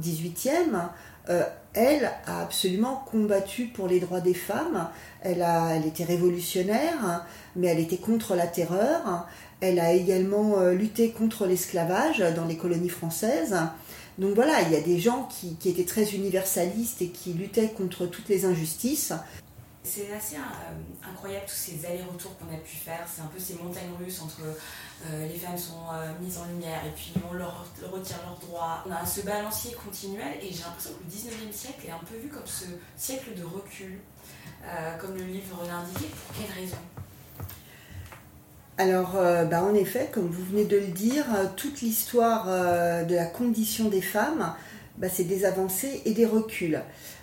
18e. 0.00 0.88
elle 1.74 2.04
a 2.04 2.40
absolument 2.40 3.04
combattu 3.10 3.64
pour 3.64 3.88
les 3.88 3.98
droits 3.98 4.20
des 4.20 4.32
femmes. 4.32 4.88
Elle, 5.22 5.42
a, 5.42 5.74
elle 5.74 5.86
était 5.86 6.04
révolutionnaire, 6.04 7.26
mais 7.56 7.66
elle 7.66 7.80
était 7.80 7.96
contre 7.96 8.36
la 8.36 8.46
terreur. 8.46 9.26
Elle 9.60 9.80
a 9.80 9.92
également 9.92 10.58
euh, 10.58 10.72
lutté 10.72 11.10
contre 11.10 11.46
l'esclavage 11.46 12.20
dans 12.36 12.44
les 12.44 12.56
colonies 12.56 12.88
françaises. 12.88 13.56
Donc 14.18 14.34
voilà, 14.34 14.62
il 14.62 14.72
y 14.72 14.76
a 14.76 14.80
des 14.80 15.00
gens 15.00 15.24
qui, 15.24 15.56
étaient 15.68 15.84
très 15.84 16.14
universalistes 16.14 17.02
et 17.02 17.08
qui 17.08 17.32
luttaient 17.32 17.70
contre 17.70 18.06
toutes 18.06 18.28
les 18.28 18.44
injustices. 18.44 19.12
C'est 19.82 20.12
assez 20.12 20.36
euh, 20.36 21.08
incroyable 21.08 21.46
tous 21.46 21.54
ces 21.54 21.86
allers-retours 21.86 22.36
qu'on 22.38 22.54
a 22.54 22.58
pu 22.58 22.76
faire. 22.76 23.04
C'est 23.12 23.22
un 23.22 23.26
peu 23.26 23.38
ces 23.38 23.54
montagnes 23.54 23.90
russes 23.98 24.20
entre 24.22 24.42
euh, 24.42 25.26
les 25.26 25.38
femmes 25.38 25.56
sont 25.56 25.86
mises 26.20 26.38
en 26.38 26.46
lumière 26.46 26.80
et 26.86 26.90
puis 26.90 27.12
on 27.28 27.32
leur, 27.32 27.66
retire 27.90 28.18
leurs 28.26 28.38
droits. 28.38 28.84
On 28.86 28.92
a 28.92 29.04
ce 29.06 29.22
balancier 29.22 29.72
continuel 29.72 30.36
et 30.40 30.52
j'ai 30.52 30.62
l'impression 30.62 30.90
que 30.92 31.04
le 31.04 31.10
19e 31.10 31.52
siècle 31.52 31.86
est 31.86 31.90
un 31.90 32.04
peu 32.06 32.16
vu 32.16 32.28
comme 32.28 32.46
ce 32.46 32.66
siècle 32.96 33.34
de 33.36 33.44
recul, 33.44 33.98
comme 35.00 35.16
le 35.16 35.24
livre 35.24 35.62
l'indiquait. 35.66 36.10
Pour 36.10 36.36
quelles 36.36 36.62
raisons 36.62 36.76
alors, 38.78 39.16
bah, 39.50 39.62
en 39.62 39.74
effet, 39.74 40.08
comme 40.12 40.28
vous 40.28 40.44
venez 40.44 40.64
de 40.64 40.76
le 40.76 40.86
dire, 40.86 41.26
toute 41.56 41.80
l'histoire 41.80 42.46
de 42.46 43.14
la 43.14 43.26
condition 43.26 43.88
des 43.88 44.00
femmes, 44.00 44.54
bah, 44.98 45.08
c'est 45.12 45.24
des 45.24 45.44
avancées 45.44 46.02
et 46.04 46.12
des 46.12 46.26
reculs. 46.26 46.80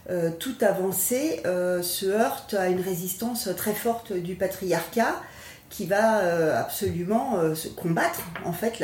Euh, 0.09 0.29
toute 0.37 0.63
avancée 0.63 1.41
euh, 1.45 1.81
se 1.81 2.05
heurte 2.05 2.53
à 2.53 2.67
une 2.69 2.79
résistance 2.79 3.49
très 3.57 3.73
forte 3.73 4.13
du 4.13 4.35
patriarcat 4.35 5.21
qui 5.69 5.87
va 5.87 6.19
euh, 6.19 6.57
absolument 6.57 7.53
se 7.53 7.67
combattre, 7.67 8.21
en 8.45 8.53
fait, 8.53 8.81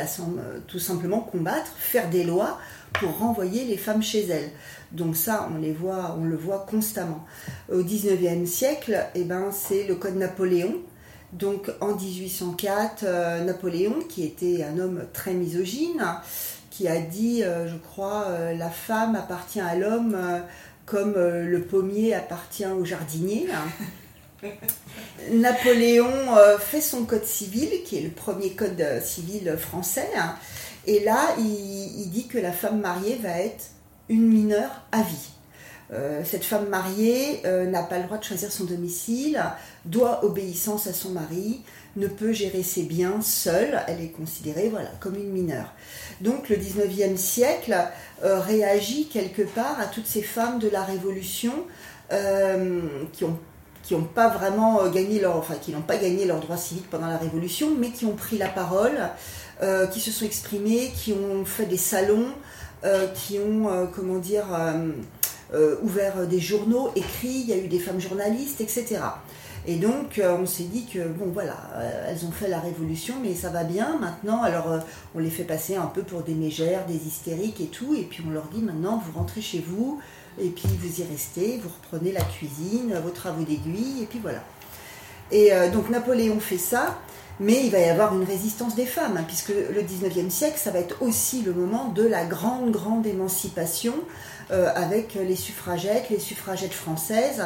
tout 0.66 0.80
simplement 0.80 1.20
combattre, 1.20 1.72
faire 1.78 2.10
des 2.10 2.24
lois 2.24 2.58
pour 2.94 3.16
renvoyer 3.18 3.64
les 3.64 3.78
femmes 3.78 4.02
chez 4.02 4.26
elles. 4.26 4.50
Donc 4.90 5.16
ça, 5.16 5.48
on 5.54 5.58
les 5.58 5.72
voit, 5.72 6.16
on 6.20 6.24
le 6.24 6.36
voit 6.36 6.66
constamment. 6.68 7.24
Au 7.72 7.82
19e 7.82 8.44
siècle, 8.44 9.06
eh 9.14 9.24
ben, 9.24 9.50
c'est 9.52 9.84
le 9.84 9.94
Code 9.94 10.16
Napoléon. 10.16 10.74
Donc 11.32 11.70
en 11.80 11.94
1804, 11.94 13.04
Napoléon, 13.44 14.00
qui 14.08 14.24
était 14.24 14.64
un 14.64 14.78
homme 14.78 15.04
très 15.12 15.32
misogyne, 15.32 16.04
qui 16.70 16.88
a 16.88 17.00
dit, 17.00 17.42
je 17.42 17.76
crois, 17.76 18.26
la 18.54 18.68
femme 18.68 19.16
appartient 19.16 19.60
à 19.60 19.74
l'homme 19.74 20.16
comme 20.86 21.14
euh, 21.16 21.44
le 21.44 21.62
pommier 21.62 22.14
appartient 22.14 22.66
au 22.66 22.84
jardinier. 22.84 23.48
Napoléon 25.30 26.36
euh, 26.36 26.58
fait 26.58 26.80
son 26.80 27.04
code 27.04 27.24
civil, 27.24 27.82
qui 27.84 27.98
est 27.98 28.02
le 28.02 28.10
premier 28.10 28.52
code 28.52 28.80
euh, 28.80 29.00
civil 29.00 29.56
français, 29.56 30.10
hein. 30.16 30.34
et 30.86 31.00
là, 31.00 31.34
il, 31.38 32.10
dit 32.10 32.26
que 32.26 32.38
la 32.38 32.52
femme 32.52 32.80
mariée 32.80 33.18
va 33.22 33.38
être 33.38 33.70
une 34.08 34.26
mineure 34.26 34.82
à 34.90 35.02
vie. 35.02 35.30
Cette 36.24 36.44
femme 36.44 36.68
mariée 36.68 37.42
n'a 37.44 37.82
pas 37.82 37.98
le 37.98 38.04
droit 38.04 38.16
de 38.16 38.24
choisir 38.24 38.50
son 38.50 38.64
domicile, 38.64 39.42
doit 39.84 40.24
obéissance 40.24 40.86
à 40.86 40.92
son 40.92 41.10
mari, 41.10 41.60
ne 41.96 42.06
peut 42.06 42.32
gérer 42.32 42.62
ses 42.62 42.84
biens 42.84 43.20
seule, 43.20 43.80
elle 43.86 44.00
est 44.00 44.08
considérée 44.08 44.68
voilà, 44.70 44.88
comme 45.00 45.16
une 45.16 45.30
mineure. 45.30 45.72
Donc 46.20 46.48
le 46.48 46.56
19e 46.56 47.16
siècle 47.16 47.76
euh, 48.24 48.40
réagit 48.40 49.08
quelque 49.08 49.42
part 49.42 49.78
à 49.80 49.86
toutes 49.86 50.06
ces 50.06 50.22
femmes 50.22 50.58
de 50.58 50.68
la 50.68 50.82
Révolution 50.82 51.52
euh, 52.12 52.80
qui 53.12 53.24
ont 53.24 53.38
qui 53.82 53.94
n'ont 53.96 54.04
pas 54.04 54.28
vraiment 54.28 54.80
euh, 54.80 54.90
gagné 54.90 55.18
leur, 55.18 55.36
enfin 55.36 55.56
qui 55.60 55.72
n'ont 55.72 55.82
pas 55.82 55.96
gagné 55.96 56.24
leur 56.24 56.38
droit 56.38 56.56
civique 56.56 56.88
pendant 56.88 57.08
la 57.08 57.18
Révolution, 57.18 57.70
mais 57.76 57.90
qui 57.90 58.06
ont 58.06 58.14
pris 58.14 58.38
la 58.38 58.48
parole, 58.48 58.96
qui 59.92 60.00
se 60.00 60.10
sont 60.10 60.24
exprimées, 60.24 60.92
qui 60.96 61.12
ont 61.12 61.44
fait 61.44 61.66
des 61.66 61.76
salons, 61.76 62.32
qui 63.14 63.38
ont, 63.38 63.88
comment 63.94 64.18
dire, 64.18 64.46
ouvert 65.82 66.26
des 66.26 66.40
journaux, 66.40 66.90
écrits. 66.96 67.42
Il 67.42 67.48
y 67.48 67.52
a 67.52 67.58
eu 67.58 67.68
des 67.68 67.78
femmes 67.78 68.00
journalistes, 68.00 68.60
etc. 68.60 69.00
Et 69.64 69.76
donc, 69.76 70.18
euh, 70.18 70.36
on 70.40 70.46
s'est 70.46 70.64
dit 70.64 70.86
que, 70.86 71.06
bon, 71.06 71.26
voilà, 71.32 71.56
euh, 71.76 72.08
elles 72.08 72.24
ont 72.24 72.32
fait 72.32 72.48
la 72.48 72.58
révolution, 72.58 73.14
mais 73.22 73.34
ça 73.34 73.48
va 73.48 73.62
bien 73.62 73.96
maintenant. 73.98 74.42
Alors, 74.42 74.72
euh, 74.72 74.78
on 75.14 75.20
les 75.20 75.30
fait 75.30 75.44
passer 75.44 75.76
un 75.76 75.86
peu 75.86 76.02
pour 76.02 76.22
des 76.22 76.34
mégères, 76.34 76.84
des 76.86 77.06
hystériques 77.06 77.60
et 77.60 77.66
tout. 77.66 77.94
Et 77.94 78.02
puis, 78.02 78.24
on 78.26 78.30
leur 78.30 78.46
dit 78.46 78.60
maintenant, 78.60 79.00
vous 79.04 79.16
rentrez 79.16 79.40
chez 79.40 79.64
vous, 79.64 80.00
et 80.40 80.48
puis 80.48 80.64
vous 80.80 81.00
y 81.00 81.04
restez, 81.04 81.60
vous 81.62 81.68
reprenez 81.68 82.10
la 82.10 82.22
cuisine, 82.22 82.98
vos 83.04 83.10
travaux 83.10 83.44
d'aiguille, 83.44 84.02
et 84.02 84.06
puis 84.06 84.18
voilà. 84.18 84.42
Et 85.30 85.50
donc, 85.72 85.88
Napoléon 85.88 86.40
fait 86.40 86.58
ça. 86.58 86.98
Mais 87.40 87.64
il 87.64 87.70
va 87.70 87.78
y 87.78 87.88
avoir 87.88 88.14
une 88.14 88.24
résistance 88.24 88.74
des 88.74 88.84
femmes, 88.84 89.16
hein, 89.16 89.24
puisque 89.26 89.48
le 89.48 89.80
19e 89.80 90.28
siècle, 90.28 90.58
ça 90.58 90.70
va 90.70 90.78
être 90.78 91.00
aussi 91.00 91.42
le 91.42 91.54
moment 91.54 91.88
de 91.88 92.02
la 92.02 92.26
grande, 92.26 92.70
grande 92.70 93.06
émancipation 93.06 93.94
avec 94.50 95.14
les 95.14 95.36
suffragettes, 95.36 96.10
les 96.10 96.18
suffragettes 96.18 96.72
françaises, 96.72 97.42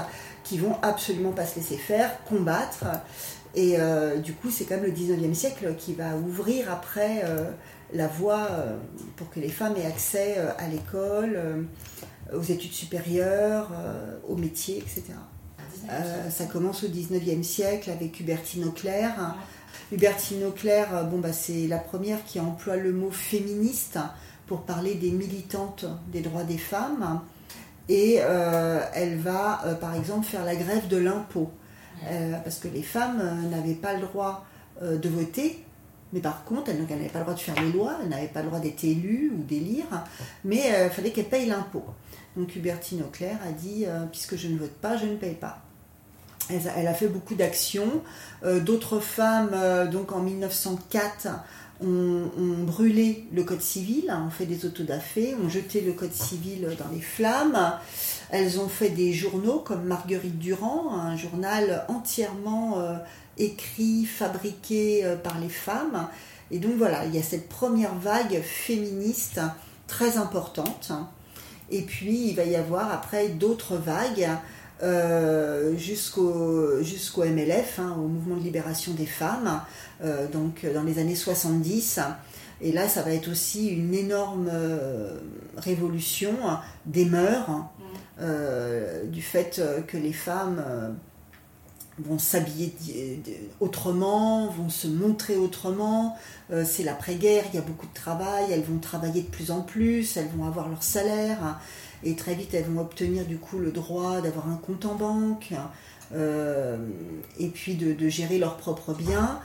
qui 0.47 0.59
vont 0.59 0.77
absolument 0.83 1.33
pas 1.33 1.45
se 1.45 1.57
laisser 1.57 1.77
faire, 1.77 2.23
combattre. 2.25 2.85
Et 3.57 3.81
euh, 3.81 4.19
du 4.19 4.33
coup, 4.33 4.51
c'est 4.51 4.65
quand 4.65 4.77
même 4.77 4.85
le 4.85 4.93
19e 4.93 5.35
siècle 5.35 5.75
qui 5.77 5.95
va 5.95 6.15
ouvrir 6.17 6.71
après 6.71 7.23
euh, 7.25 7.51
la 7.93 8.07
voie 8.07 8.49
euh, 8.51 8.77
pour 9.17 9.29
que 9.31 9.41
les 9.41 9.49
femmes 9.49 9.75
aient 9.77 9.87
accès 9.87 10.37
à 10.59 10.69
l'école, 10.69 11.67
aux 12.33 12.43
études 12.43 12.73
supérieures, 12.73 13.71
aux 14.29 14.37
métiers, 14.37 14.79
etc. 14.79 15.19
ça 16.31 16.45
commence 16.45 16.85
au 16.85 16.89
19e 16.89 17.43
siècle 17.43 17.91
avec 17.91 18.21
Hubertine 18.21 18.65
Auclair. 18.65 19.37
Hubertine 19.93 20.45
Auclair, 20.45 21.07
bon, 21.07 21.19
bah, 21.19 21.33
c'est 21.33 21.67
la 21.67 21.79
première 21.79 22.25
qui 22.25 22.41
emploie 22.41 22.77
le 22.77 22.93
mot 22.93 23.11
féministe 23.11 23.99
pour 24.47 24.63
parler 24.63 24.95
des 24.95 25.11
militantes 25.11 25.85
des 26.13 26.21
droits 26.21 26.45
des 26.45 26.59
femmes 26.59 27.21
et 27.89 28.19
euh, 28.21 28.81
elle 28.95 29.17
va, 29.17 29.63
euh, 29.65 29.75
par 29.75 29.95
exemple, 29.95 30.27
faire 30.27 30.45
la 30.45 30.57
grève 30.57 30.89
de 30.89 30.97
l'impôt. 30.97 31.51
Euh, 32.09 32.33
parce 32.43 32.59
que 32.59 32.69
les 32.69 32.83
femmes 32.83 33.23
n'avaient 33.51 33.75
pas 33.75 33.95
le 33.95 34.01
droit 34.01 34.45
de 34.83 35.09
voter, 35.09 35.65
mais 36.13 36.21
par 36.21 36.45
contre, 36.45 36.71
elles 36.71 36.83
n'avaient 36.83 37.09
pas 37.09 37.21
le 37.21 37.25
droit 37.25 37.35
de 37.35 37.41
faire 37.41 37.59
les 37.63 37.73
lois, 37.73 37.97
elles 38.03 38.11
n'avaient 38.11 38.27
pas 38.27 38.43
le 38.43 38.49
droit 38.49 38.61
d'être 38.61 38.85
élues 38.85 39.33
ou 39.35 39.43
d'élire, 39.43 39.87
mais 40.45 40.71
il 40.85 40.91
fallait 40.91 41.13
qu'elles 41.13 41.31
payent 41.31 41.49
l'impôt. 41.49 41.85
Donc 42.37 42.55
Hubertine 42.55 43.01
Auclair 43.03 43.39
a 43.49 43.53
dit, 43.53 43.87
puisque 44.13 44.37
je 44.37 44.49
ne 44.49 44.59
vote 44.59 44.75
pas, 44.75 44.99
je 44.99 45.07
ne 45.07 45.17
paye 45.17 45.35
pas. 45.35 45.63
Elle, 46.51 46.87
a 46.87 46.93
fait 46.93 47.09
beaucoup 47.09 47.35
d'actions. 47.35 48.03
D'autres 48.45 49.01
femmes, 49.01 49.57
donc 49.91 50.13
en 50.13 50.21
1904, 50.21 51.29
ont, 51.83 52.65
brûlé 52.65 53.27
le 53.33 53.45
code 53.45 53.61
civil, 53.61 54.11
ont 54.11 54.31
fait 54.31 54.47
des 54.47 54.65
autodafés, 54.65 55.35
ont 55.43 55.49
jeté 55.49 55.81
le 55.81 55.93
code 55.93 56.13
civil 56.13 56.69
dans 56.79 56.95
les 56.95 57.01
flammes. 57.01 57.75
Elles 58.31 58.59
ont 58.59 58.69
fait 58.69 58.91
des 58.91 59.13
journaux 59.13 59.61
comme 59.61 59.85
Marguerite 59.85 60.39
Durand, 60.39 60.95
un 60.95 61.17
journal 61.17 61.85
entièrement 61.89 62.79
euh, 62.79 62.97
écrit, 63.39 64.05
fabriqué 64.05 65.05
euh, 65.05 65.17
par 65.17 65.39
les 65.39 65.49
femmes. 65.49 66.09
Et 66.51 66.59
donc 66.59 66.73
voilà, 66.77 67.05
il 67.07 67.15
y 67.15 67.19
a 67.19 67.23
cette 67.23 67.49
première 67.49 67.95
vague 67.95 68.41
féministe 68.43 69.41
très 69.87 70.17
importante. 70.17 70.93
Et 71.71 71.83
puis 71.83 72.29
il 72.29 72.37
va 72.37 72.45
y 72.45 72.57
avoir 72.57 72.93
après 72.93 73.29
d'autres 73.29 73.77
vagues 73.77 74.29
euh, 74.83 75.75
jusqu'au 75.79 76.83
jusqu'au 76.83 77.25
MLF, 77.25 77.79
hein, 77.79 77.97
au 77.99 78.09
mouvement 78.09 78.37
de 78.37 78.43
libération 78.43 78.93
des 78.93 79.07
femmes, 79.07 79.63
euh, 80.05 80.29
donc 80.29 80.67
dans 80.75 80.83
les 80.83 80.99
années 80.99 81.15
70. 81.15 82.01
Et 82.61 82.73
là, 82.73 82.87
ça 82.87 83.03
va 83.03 83.13
être 83.13 83.31
aussi 83.31 83.69
une 83.69 83.95
énorme 83.95 84.51
euh, 84.53 85.19
révolution 85.57 86.35
des 86.85 87.07
mœurs, 87.07 87.49
mm. 88.21 89.09
du 89.09 89.23
fait 89.23 89.63
que 89.87 89.97
les 89.97 90.13
femmes 90.13 90.63
vont 91.99 92.19
s'habiller 92.19 92.75
autrement, 93.61 94.49
vont 94.49 94.69
se 94.69 94.89
montrer 94.89 95.37
autrement. 95.37 96.17
c'est 96.65 96.83
l'après-guerre, 96.83 97.45
il 97.53 97.57
y 97.57 97.59
a 97.59 97.63
beaucoup 97.63 97.87
de 97.87 97.95
travail, 97.95 98.45
elles 98.51 98.63
vont 98.63 98.79
travailler 98.79 99.23
de 99.23 99.29
plus 99.29 99.51
en 99.51 99.61
plus, 99.61 100.17
elles 100.17 100.29
vont 100.37 100.47
avoir 100.47 100.69
leur 100.69 100.83
salaire 100.83 101.59
et 102.05 102.15
très 102.15 102.35
vite 102.35 102.55
elles 102.55 102.65
vont 102.65 102.81
obtenir 102.81 103.25
du 103.25 103.39
coup 103.39 103.59
le 103.59 103.71
droit 103.71 104.21
d'avoir 104.21 104.49
un 104.49 104.57
compte 104.57 104.85
en 104.85 104.95
banque 104.95 105.53
euh, 106.15 106.77
et 107.39 107.49
puis 107.49 107.75
de, 107.75 108.09
gérer 108.09 108.39
leurs 108.39 108.57
propres 108.57 108.95
biens. 108.95 109.41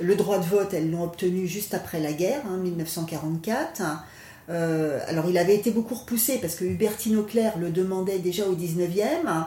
Le 0.00 0.16
droit 0.16 0.38
de 0.38 0.44
vote, 0.44 0.74
elles 0.74 0.90
l'ont 0.90 1.04
obtenu 1.04 1.46
juste 1.46 1.74
après 1.74 2.00
la 2.00 2.12
guerre, 2.12 2.42
hein, 2.48 2.56
1944. 2.56 3.82
Euh, 4.50 5.00
alors 5.08 5.30
il 5.30 5.38
avait 5.38 5.54
été 5.54 5.70
beaucoup 5.70 5.94
repoussé 5.94 6.38
parce 6.38 6.54
que 6.54 6.66
Hubertine 6.66 7.16
Auclair 7.16 7.56
le 7.58 7.70
demandait 7.70 8.18
déjà 8.18 8.46
au 8.46 8.54
19e. 8.54 9.46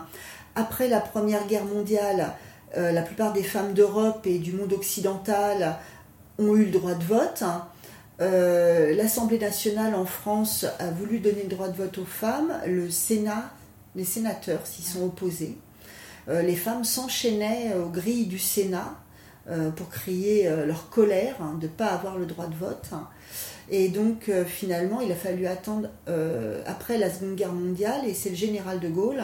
Après 0.56 0.88
la 0.88 1.00
Première 1.00 1.46
Guerre 1.48 1.66
mondiale, 1.66 2.34
euh, 2.78 2.92
la 2.92 3.04
plupart 3.04 3.32
des 3.32 3.44
femmes 3.44 3.74
d'Europe 3.74 4.26
et 4.26 4.40
du 4.40 4.54
monde 4.54 4.74
occidental 4.74 5.78
ont 6.40 6.56
eu 6.56 6.66
le 6.66 6.72
droit 6.72 6.96
de 6.96 7.04
vote. 7.04 7.44
Euh, 8.20 8.96
L'Assemblée 8.96 9.38
nationale 9.38 9.94
en 9.94 10.06
France 10.06 10.66
a 10.80 10.90
voulu 10.90 11.20
donner 11.20 11.44
le 11.44 11.50
droit 11.50 11.70
de 11.70 11.78
vote 11.78 11.98
aux 12.00 12.06
femmes. 12.06 12.54
Le 12.66 12.90
Sénat, 12.90 13.52
les 13.96 14.04
sénateurs 14.04 14.66
s'y 14.66 14.82
sont 14.82 15.06
opposés. 15.06 15.58
Euh, 16.30 16.42
les 16.42 16.56
femmes 16.56 16.84
s'enchaînaient 16.84 17.74
aux 17.76 17.90
grilles 17.90 18.26
du 18.26 18.40
Sénat 18.40 18.96
euh, 19.50 19.70
pour 19.70 19.90
crier 19.90 20.50
leur 20.66 20.90
colère 20.90 21.36
hein, 21.42 21.58
de 21.60 21.68
ne 21.68 21.72
pas 21.72 21.88
avoir 21.88 22.18
le 22.18 22.26
droit 22.26 22.48
de 22.48 22.56
vote. 22.56 22.90
Et 23.70 23.90
donc 23.90 24.32
finalement, 24.48 25.02
il 25.02 25.12
a 25.12 25.16
fallu 25.16 25.46
attendre 25.46 25.90
après 26.66 26.98
la 26.98 27.10
Seconde 27.10 27.36
Guerre 27.36 27.52
mondiale 27.52 28.08
et 28.08 28.14
c'est 28.14 28.30
le 28.30 28.36
général 28.36 28.80
de 28.80 28.88
Gaulle 28.88 29.22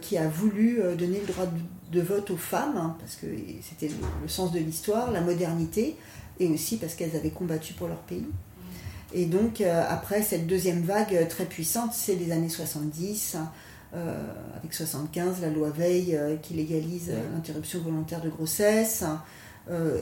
qui 0.00 0.16
a 0.16 0.28
voulu 0.28 0.80
donner 0.96 1.18
le 1.18 1.26
droit 1.26 1.46
de, 1.90 2.00
vote 2.00 2.30
aux 2.30 2.36
femmes, 2.36 2.76
hein, 2.76 2.96
parce 3.00 3.16
que 3.16 3.26
c'était 3.62 3.92
le, 4.22 4.28
sens 4.28 4.52
de 4.52 4.60
l'histoire, 4.60 5.10
la 5.10 5.20
modernité, 5.20 5.96
et 6.40 6.48
aussi 6.48 6.76
parce 6.76 6.94
qu'elles 6.94 7.16
avaient 7.16 7.30
combattu 7.30 7.72
pour 7.74 7.88
leur 7.88 7.98
pays. 7.98 8.26
Et 9.12 9.26
donc, 9.26 9.60
euh, 9.60 9.84
après 9.88 10.22
cette 10.22 10.46
deuxième 10.46 10.82
vague 10.82 11.28
très 11.28 11.46
puissante, 11.46 11.92
c'est 11.94 12.14
les 12.14 12.32
années 12.32 12.48
70, 12.48 13.36
avec 13.94 14.74
75, 14.74 15.40
la 15.40 15.48
loi 15.48 15.70
Veil 15.70 16.20
qui 16.42 16.52
légalise 16.52 17.10
l'interruption 17.32 17.80
volontaire 17.80 18.20
de 18.20 18.28
grossesse, 18.28 19.02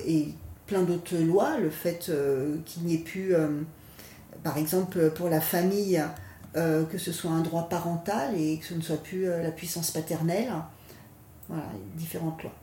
et 0.05 0.31
plein 0.67 0.83
d'autres 0.83 1.17
lois, 1.17 1.59
le 1.59 1.71
fait 1.71 2.11
qu'il 2.65 2.83
n'y 2.83 2.95
ait 2.95 2.99
plus, 2.99 3.33
par 4.43 4.59
exemple, 4.59 5.11
pour 5.11 5.29
la 5.29 5.41
famille, 5.41 6.03
que 6.55 6.99
ce 6.99 7.13
soit 7.13 7.31
un 7.31 7.43
droit 7.43 7.69
parental 7.69 8.37
et 8.37 8.59
que 8.59 8.67
ce 8.67 8.75
ne 8.75 8.81
soit 8.81 9.01
plus 9.01 9.27
la 9.27 9.53
puissance 9.53 9.93
paternelle. 9.93 10.53
Voilà, 11.49 11.67
différentes 11.95 12.43
lois. 12.43 12.57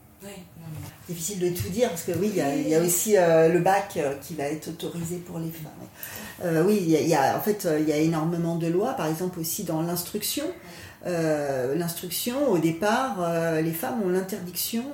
Difficile 1.08 1.38
de 1.38 1.48
tout 1.50 1.68
dire 1.68 1.90
parce 1.90 2.04
que 2.04 2.12
oui, 2.12 2.32
il 2.34 2.68
y, 2.68 2.74
a 2.74 2.80
aussi 2.80 3.18
euh, 3.18 3.52
le 3.52 3.58
bac 3.60 3.92
euh, 3.98 4.14
qui 4.22 4.34
va 4.34 4.44
être 4.44 4.68
autorisé 4.68 5.16
pour 5.16 5.38
les 5.38 5.50
femmes. 5.50 5.70
Euh, 6.42 6.64
oui, 6.64 6.78
il 6.80 6.88
y, 6.88 7.14
a, 7.14 7.36
en 7.36 7.40
fait, 7.40 7.68
il 7.78 7.86
y 7.86 7.92
a 7.92 7.98
énormément 7.98 8.56
de 8.56 8.66
lois, 8.68 8.94
par 8.94 9.06
exemple 9.06 9.38
aussi 9.38 9.64
dans 9.64 9.82
l'instruction. 9.82 10.44
l'instruction, 11.04 12.50
au 12.50 12.56
départ, 12.56 13.18
les 13.60 13.72
femmes 13.72 14.02
ont 14.02 14.08
l'interdiction 14.08 14.84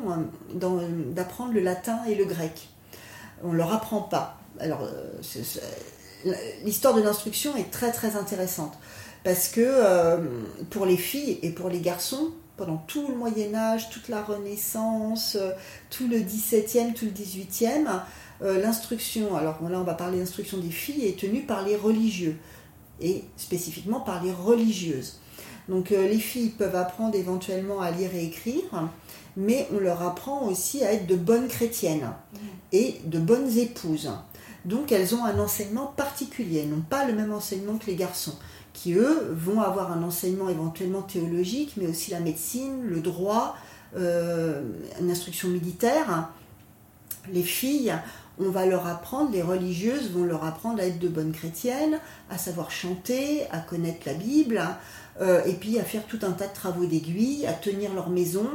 d'apprendre 0.53 1.53
le 1.53 1.61
latin 1.61 2.01
et 2.09 2.17
le 2.17 2.25
grec. 2.25 2.69
On 3.45 3.53
ne 3.53 3.57
leur 3.57 3.73
apprend 3.73 4.03
pas. 4.03 4.37
Alors, 4.59 4.87
l'histoire 6.65 6.95
de 6.95 7.03
l'instruction 7.03 7.55
est 7.57 7.71
très 7.71 7.93
très 7.93 8.17
intéressante 8.17 8.77
parce 9.23 9.47
que 9.47 10.19
pour 10.71 10.87
les 10.87 10.97
filles 10.97 11.39
et 11.43 11.51
pour 11.51 11.69
les 11.69 11.81
garçons, 11.81 12.33
pendant 12.61 12.77
tout 12.77 13.09
le 13.09 13.15
Moyen 13.15 13.55
Âge, 13.55 13.89
toute 13.89 14.11
la 14.11 14.23
Renaissance, 14.23 15.39
euh, 15.41 15.53
tout 15.89 16.07
le 16.09 16.19
XVIIe, 16.21 16.93
tout 16.93 17.07
le 17.07 17.11
XVIIIe, 17.11 17.87
euh, 18.43 18.61
l'instruction, 18.61 19.35
alors 19.35 19.67
là 19.67 19.81
on 19.81 19.85
va 19.85 19.95
parler 19.95 20.19
d'instruction 20.19 20.59
des 20.59 20.69
filles, 20.69 21.07
est 21.07 21.19
tenue 21.19 21.41
par 21.41 21.65
les 21.65 21.75
religieux, 21.75 22.37
et 23.01 23.25
spécifiquement 23.39 24.01
par 24.01 24.23
les 24.23 24.31
religieuses. 24.31 25.21
Donc 25.71 25.91
euh, 25.91 26.07
les 26.07 26.19
filles 26.19 26.51
peuvent 26.51 26.77
apprendre 26.77 27.17
éventuellement 27.17 27.81
à 27.81 27.91
lire 27.93 28.15
et 28.15 28.27
écrire, 28.27 28.91
mais 29.39 29.67
on 29.75 29.79
leur 29.79 30.03
apprend 30.03 30.47
aussi 30.47 30.85
à 30.85 30.93
être 30.93 31.07
de 31.07 31.17
bonnes 31.17 31.49
chrétiennes 31.49 32.13
et 32.73 32.97
de 33.07 33.19
bonnes 33.19 33.57
épouses. 33.57 34.11
Donc 34.67 34.93
elles 34.93 35.15
ont 35.15 35.25
un 35.25 35.39
enseignement 35.39 35.87
particulier, 35.87 36.61
elles 36.65 36.69
n'ont 36.69 36.83
pas 36.83 37.07
le 37.07 37.15
même 37.15 37.33
enseignement 37.33 37.79
que 37.79 37.87
les 37.87 37.97
garçons 37.97 38.37
qui 38.81 38.95
eux 38.95 39.31
vont 39.33 39.61
avoir 39.61 39.93
un 39.93 40.03
enseignement 40.03 40.49
éventuellement 40.49 41.03
théologique, 41.03 41.75
mais 41.77 41.87
aussi 41.87 42.13
la 42.13 42.21
médecine, 42.21 42.83
le 42.83 43.01
droit, 43.01 43.55
euh, 43.95 44.63
une 44.99 45.11
instruction 45.11 45.49
militaire. 45.49 46.31
Les 47.31 47.43
filles, 47.43 47.95
on 48.39 48.49
va 48.49 48.65
leur 48.65 48.87
apprendre, 48.87 49.33
les 49.33 49.43
religieuses 49.43 50.11
vont 50.13 50.25
leur 50.25 50.45
apprendre 50.45 50.81
à 50.81 50.87
être 50.87 50.99
de 50.99 51.09
bonnes 51.09 51.33
chrétiennes, 51.33 51.99
à 52.31 52.39
savoir 52.39 52.71
chanter, 52.71 53.43
à 53.51 53.59
connaître 53.59 54.01
la 54.07 54.15
Bible, 54.15 54.63
euh, 55.21 55.45
et 55.45 55.53
puis 55.53 55.79
à 55.79 55.85
faire 55.85 56.07
tout 56.07 56.21
un 56.23 56.33
tas 56.33 56.47
de 56.47 56.55
travaux 56.55 56.87
d'aiguille, 56.87 57.47
à 57.47 57.53
tenir 57.53 57.93
leur 57.93 58.09
maison, 58.09 58.49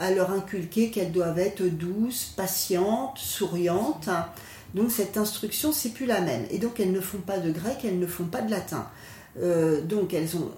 à 0.00 0.10
leur 0.10 0.32
inculquer 0.32 0.90
qu'elles 0.90 1.12
doivent 1.12 1.38
être 1.38 1.62
douces, 1.62 2.32
patientes, 2.36 3.18
souriantes. 3.18 4.08
Donc 4.74 4.90
cette 4.90 5.16
instruction, 5.16 5.70
c'est 5.70 5.90
plus 5.90 6.06
la 6.06 6.20
même. 6.20 6.46
Et 6.50 6.58
donc 6.58 6.80
elles 6.80 6.90
ne 6.90 7.00
font 7.00 7.18
pas 7.18 7.38
de 7.38 7.52
grec, 7.52 7.78
elles 7.84 8.00
ne 8.00 8.08
font 8.08 8.24
pas 8.24 8.42
de 8.42 8.50
latin. 8.50 8.88
Euh, 9.40 9.80
donc 9.82 10.14
elles 10.14 10.36
ont 10.36 10.50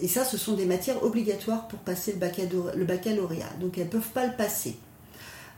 et 0.00 0.06
ça, 0.06 0.24
ce 0.24 0.36
sont 0.36 0.54
des 0.54 0.64
matières 0.64 1.02
obligatoires 1.02 1.66
pour 1.66 1.80
passer 1.80 2.12
le 2.12 2.84
baccalauréat. 2.84 3.50
Donc 3.60 3.78
elles 3.78 3.86
ne 3.86 3.90
peuvent 3.90 4.12
pas 4.14 4.26
le 4.26 4.32
passer. 4.32 4.76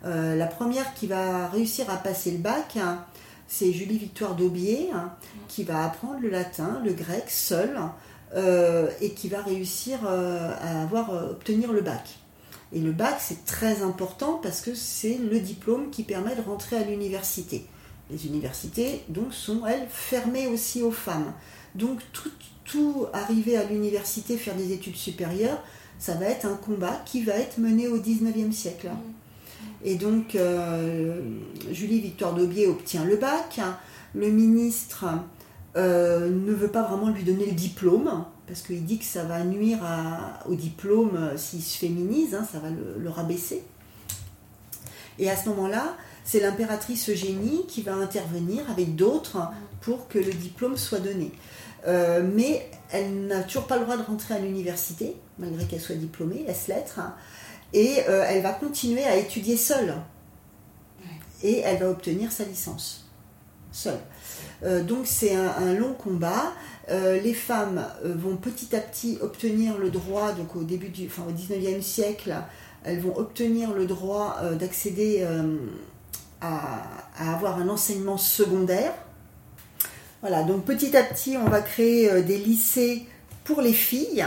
Euh, 0.06 0.34
la 0.34 0.46
première 0.46 0.94
qui 0.94 1.06
va 1.06 1.48
réussir 1.48 1.90
à 1.90 1.96
passer 1.96 2.30
le 2.30 2.38
bac, 2.38 2.78
hein, 2.78 3.04
c'est 3.48 3.70
Julie 3.70 3.98
Victoire 3.98 4.34
d'Aubier, 4.34 4.88
hein, 4.94 5.12
qui 5.48 5.62
va 5.62 5.84
apprendre 5.84 6.20
le 6.22 6.30
latin, 6.30 6.80
le 6.82 6.94
grec 6.94 7.24
seul, 7.28 7.78
euh, 8.34 8.88
et 9.02 9.12
qui 9.12 9.28
va 9.28 9.42
réussir 9.42 10.06
à 10.06 10.82
avoir, 10.82 11.10
obtenir 11.32 11.70
le 11.72 11.82
bac. 11.82 12.08
Et 12.72 12.80
le 12.80 12.92
bac, 12.92 13.16
c'est 13.18 13.44
très 13.44 13.82
important 13.82 14.40
parce 14.42 14.62
que 14.62 14.74
c'est 14.74 15.18
le 15.18 15.40
diplôme 15.40 15.90
qui 15.90 16.04
permet 16.04 16.34
de 16.34 16.40
rentrer 16.40 16.76
à 16.76 16.84
l'université. 16.84 17.66
Les 18.10 18.26
universités, 18.26 19.04
donc, 19.08 19.34
sont, 19.34 19.66
elles, 19.66 19.86
fermées 19.88 20.46
aussi 20.46 20.82
aux 20.82 20.92
femmes. 20.92 21.32
Tout 22.70 23.06
arriver 23.12 23.56
à 23.56 23.64
l'université, 23.64 24.36
faire 24.36 24.54
des 24.54 24.72
études 24.72 24.96
supérieures, 24.96 25.62
ça 25.98 26.14
va 26.14 26.26
être 26.26 26.46
un 26.46 26.54
combat 26.54 27.00
qui 27.04 27.22
va 27.22 27.34
être 27.34 27.58
mené 27.58 27.88
au 27.88 27.98
19e 27.98 28.52
siècle. 28.52 28.88
Mm. 28.88 29.20
Et 29.84 29.94
donc 29.96 30.34
euh, 30.34 31.20
Julie 31.72 32.00
Victoire 32.00 32.34
d'Aubier 32.34 32.66
obtient 32.66 33.04
le 33.04 33.16
bac. 33.16 33.60
Le 34.14 34.30
ministre 34.30 35.06
euh, 35.76 36.28
ne 36.30 36.52
veut 36.52 36.68
pas 36.68 36.82
vraiment 36.82 37.10
lui 37.10 37.22
donner 37.22 37.46
le 37.46 37.52
diplôme, 37.52 38.24
parce 38.46 38.62
qu'il 38.62 38.84
dit 38.84 38.98
que 38.98 39.04
ça 39.04 39.24
va 39.24 39.44
nuire 39.44 39.78
au 40.48 40.54
diplôme 40.54 41.16
euh, 41.16 41.36
s'il 41.36 41.62
se 41.62 41.78
féminise, 41.78 42.34
hein, 42.34 42.46
ça 42.50 42.58
va 42.58 42.70
le, 42.70 42.96
le, 42.98 43.10
rabaisser. 43.10 43.62
Et 45.18 45.30
à 45.30 45.36
ce 45.36 45.48
moment-là, 45.50 45.96
c'est 46.24 46.40
l'impératrice 46.40 47.08
Eugénie 47.08 47.64
qui 47.66 47.82
va 47.82 47.94
intervenir 47.94 48.70
avec 48.70 48.96
d'autres 48.96 49.38
pour 49.80 50.08
que 50.08 50.18
le 50.18 50.32
diplôme 50.32 50.76
soit 50.76 51.00
donné. 51.00 51.32
Euh, 51.86 52.22
mais 52.34 52.68
elle 52.92 53.26
n'a 53.26 53.42
toujours 53.42 53.66
pas 53.66 53.76
le 53.76 53.84
droit 53.84 53.96
de 53.96 54.02
rentrer 54.02 54.34
à 54.34 54.38
l'université, 54.38 55.16
malgré 55.38 55.64
qu'elle 55.64 55.80
soit 55.80 55.96
diplômée, 55.96 56.44
S-lettres, 56.46 57.00
et 57.72 58.00
euh, 58.08 58.24
elle 58.28 58.42
va 58.42 58.52
continuer 58.52 59.04
à 59.04 59.16
étudier 59.16 59.56
seule. 59.56 59.94
Et 61.42 61.60
elle 61.60 61.78
va 61.78 61.88
obtenir 61.88 62.30
sa 62.32 62.44
licence, 62.44 63.08
seule. 63.72 64.00
Euh, 64.62 64.82
donc 64.82 65.06
c'est 65.06 65.34
un, 65.34 65.72
long 65.72 65.94
combat. 65.94 66.52
les 66.88 67.34
femmes 67.34 67.86
vont 68.04 68.36
petit 68.36 68.74
à 68.76 68.80
petit 68.80 69.18
obtenir 69.22 69.78
le 69.78 69.90
droit, 69.90 70.32
donc 70.32 70.56
au 70.56 70.64
début 70.64 70.88
du, 70.88 71.06
enfin 71.06 71.22
au 71.28 71.32
19e 71.32 71.80
siècle, 71.80 72.34
elles 72.84 73.00
vont 73.00 73.16
obtenir 73.16 73.72
le 73.72 73.86
droit 73.86 74.38
d'accéder 74.58 75.24
à, 76.40 76.82
avoir 77.18 77.58
un 77.58 77.68
enseignement 77.68 78.16
secondaire 78.16 78.92
voilà, 80.20 80.42
donc 80.42 80.66
petit 80.66 80.94
à 80.98 81.02
petit, 81.02 81.38
on 81.38 81.48
va 81.48 81.62
créer 81.62 82.10
euh, 82.10 82.22
des 82.22 82.36
lycées 82.36 83.06
pour 83.42 83.62
les 83.62 83.72
filles. 83.72 84.26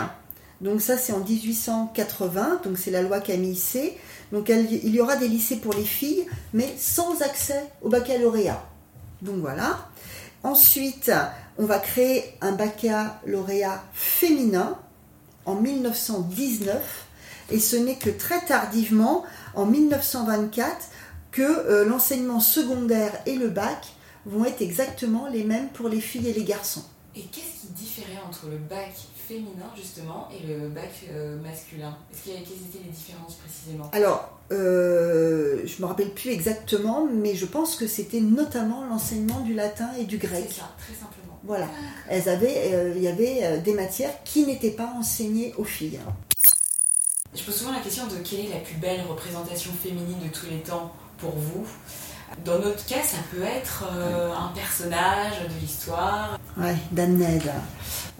Donc 0.59 0.81
ça, 0.81 0.97
c'est 0.97 1.13
en 1.13 1.19
1880, 1.19 2.61
donc 2.63 2.79
c'est 2.79 2.89
la 2.89 3.03
loi 3.03 3.19
Camille 3.19 3.55
C. 3.55 3.95
Donc 4.31 4.49
il 4.49 4.89
y 4.89 4.99
aura 4.99 5.17
des 5.17 5.27
lycées 5.27 5.57
pour 5.57 5.73
les 5.73 5.83
filles, 5.83 6.25
mais 6.53 6.73
sans 6.79 7.21
accès 7.21 7.63
au 7.83 7.89
baccalauréat. 7.89 8.63
Donc 9.21 9.35
voilà. 9.37 9.87
Ensuite, 10.41 11.11
on 11.59 11.65
va 11.65 11.77
créer 11.77 12.23
un 12.41 12.53
baccalauréat 12.53 13.83
féminin 13.93 14.79
en 15.45 15.55
1919. 15.55 17.05
Et 17.51 17.59
ce 17.59 17.75
n'est 17.75 17.97
que 17.97 18.09
très 18.09 18.43
tardivement, 18.45 19.25
en 19.53 19.67
1924, 19.67 20.87
que 21.33 21.41
euh, 21.41 21.83
l'enseignement 21.83 22.39
secondaire 22.39 23.11
et 23.25 23.35
le 23.35 23.49
bac 23.49 23.87
vont 24.25 24.45
être 24.45 24.61
exactement 24.61 25.27
les 25.27 25.43
mêmes 25.43 25.67
pour 25.69 25.89
les 25.89 25.99
filles 25.99 26.29
et 26.29 26.33
les 26.33 26.45
garçons. 26.45 26.83
Et 27.15 27.23
qu'est-ce 27.23 27.61
qui 27.61 27.73
différait 27.73 28.19
entre 28.25 28.47
le 28.47 28.57
bac 28.57 28.93
féminin 29.27 29.69
justement 29.75 30.29
et 30.31 30.47
le 30.47 30.69
bac 30.69 30.89
euh, 31.11 31.39
masculin? 31.41 31.95
Est-ce 32.11 32.23
qu'il 32.23 32.33
y 32.33 32.35
quelles 32.37 32.53
étaient 32.53 32.83
les 32.85 32.91
différences 32.91 33.35
précisément? 33.35 33.89
Alors, 33.93 34.39
euh, 34.51 35.61
je 35.65 35.81
me 35.81 35.85
rappelle 35.85 36.11
plus 36.11 36.31
exactement, 36.31 37.05
mais 37.05 37.35
je 37.35 37.45
pense 37.45 37.75
que 37.75 37.87
c'était 37.87 38.19
notamment 38.21 38.85
l'enseignement 38.85 39.41
du 39.41 39.53
latin 39.53 39.89
et 39.99 40.05
du 40.05 40.17
grec. 40.17 40.45
C'est 40.47 40.61
ça, 40.61 40.75
très 40.77 40.93
simplement. 40.93 41.39
Voilà, 41.43 41.67
elles 42.09 42.29
avaient, 42.29 42.73
euh, 42.73 42.93
il 42.95 43.03
y 43.03 43.07
avait 43.07 43.59
des 43.59 43.73
matières 43.73 44.23
qui 44.23 44.45
n'étaient 44.45 44.71
pas 44.71 44.93
enseignées 44.97 45.53
aux 45.57 45.65
filles. 45.65 45.99
Je 47.35 47.43
pose 47.43 47.55
souvent 47.55 47.73
la 47.73 47.81
question 47.81 48.07
de 48.07 48.15
quelle 48.23 48.45
est 48.45 48.49
la 48.49 48.59
plus 48.59 48.75
belle 48.75 49.01
représentation 49.07 49.71
féminine 49.71 50.19
de 50.23 50.29
tous 50.29 50.45
les 50.49 50.61
temps? 50.61 50.93
Pour 51.23 51.35
vous 51.35 51.65
dans 52.43 52.59
notre 52.59 52.85
cas, 52.85 53.01
ça 53.03 53.17
peut 53.31 53.43
être 53.43 53.85
euh, 53.95 54.31
un 54.33 54.49
personnage 54.53 55.41
de 55.43 55.61
l'histoire. 55.61 56.37
Ouais, 56.57 56.75
Damned. 56.91 57.43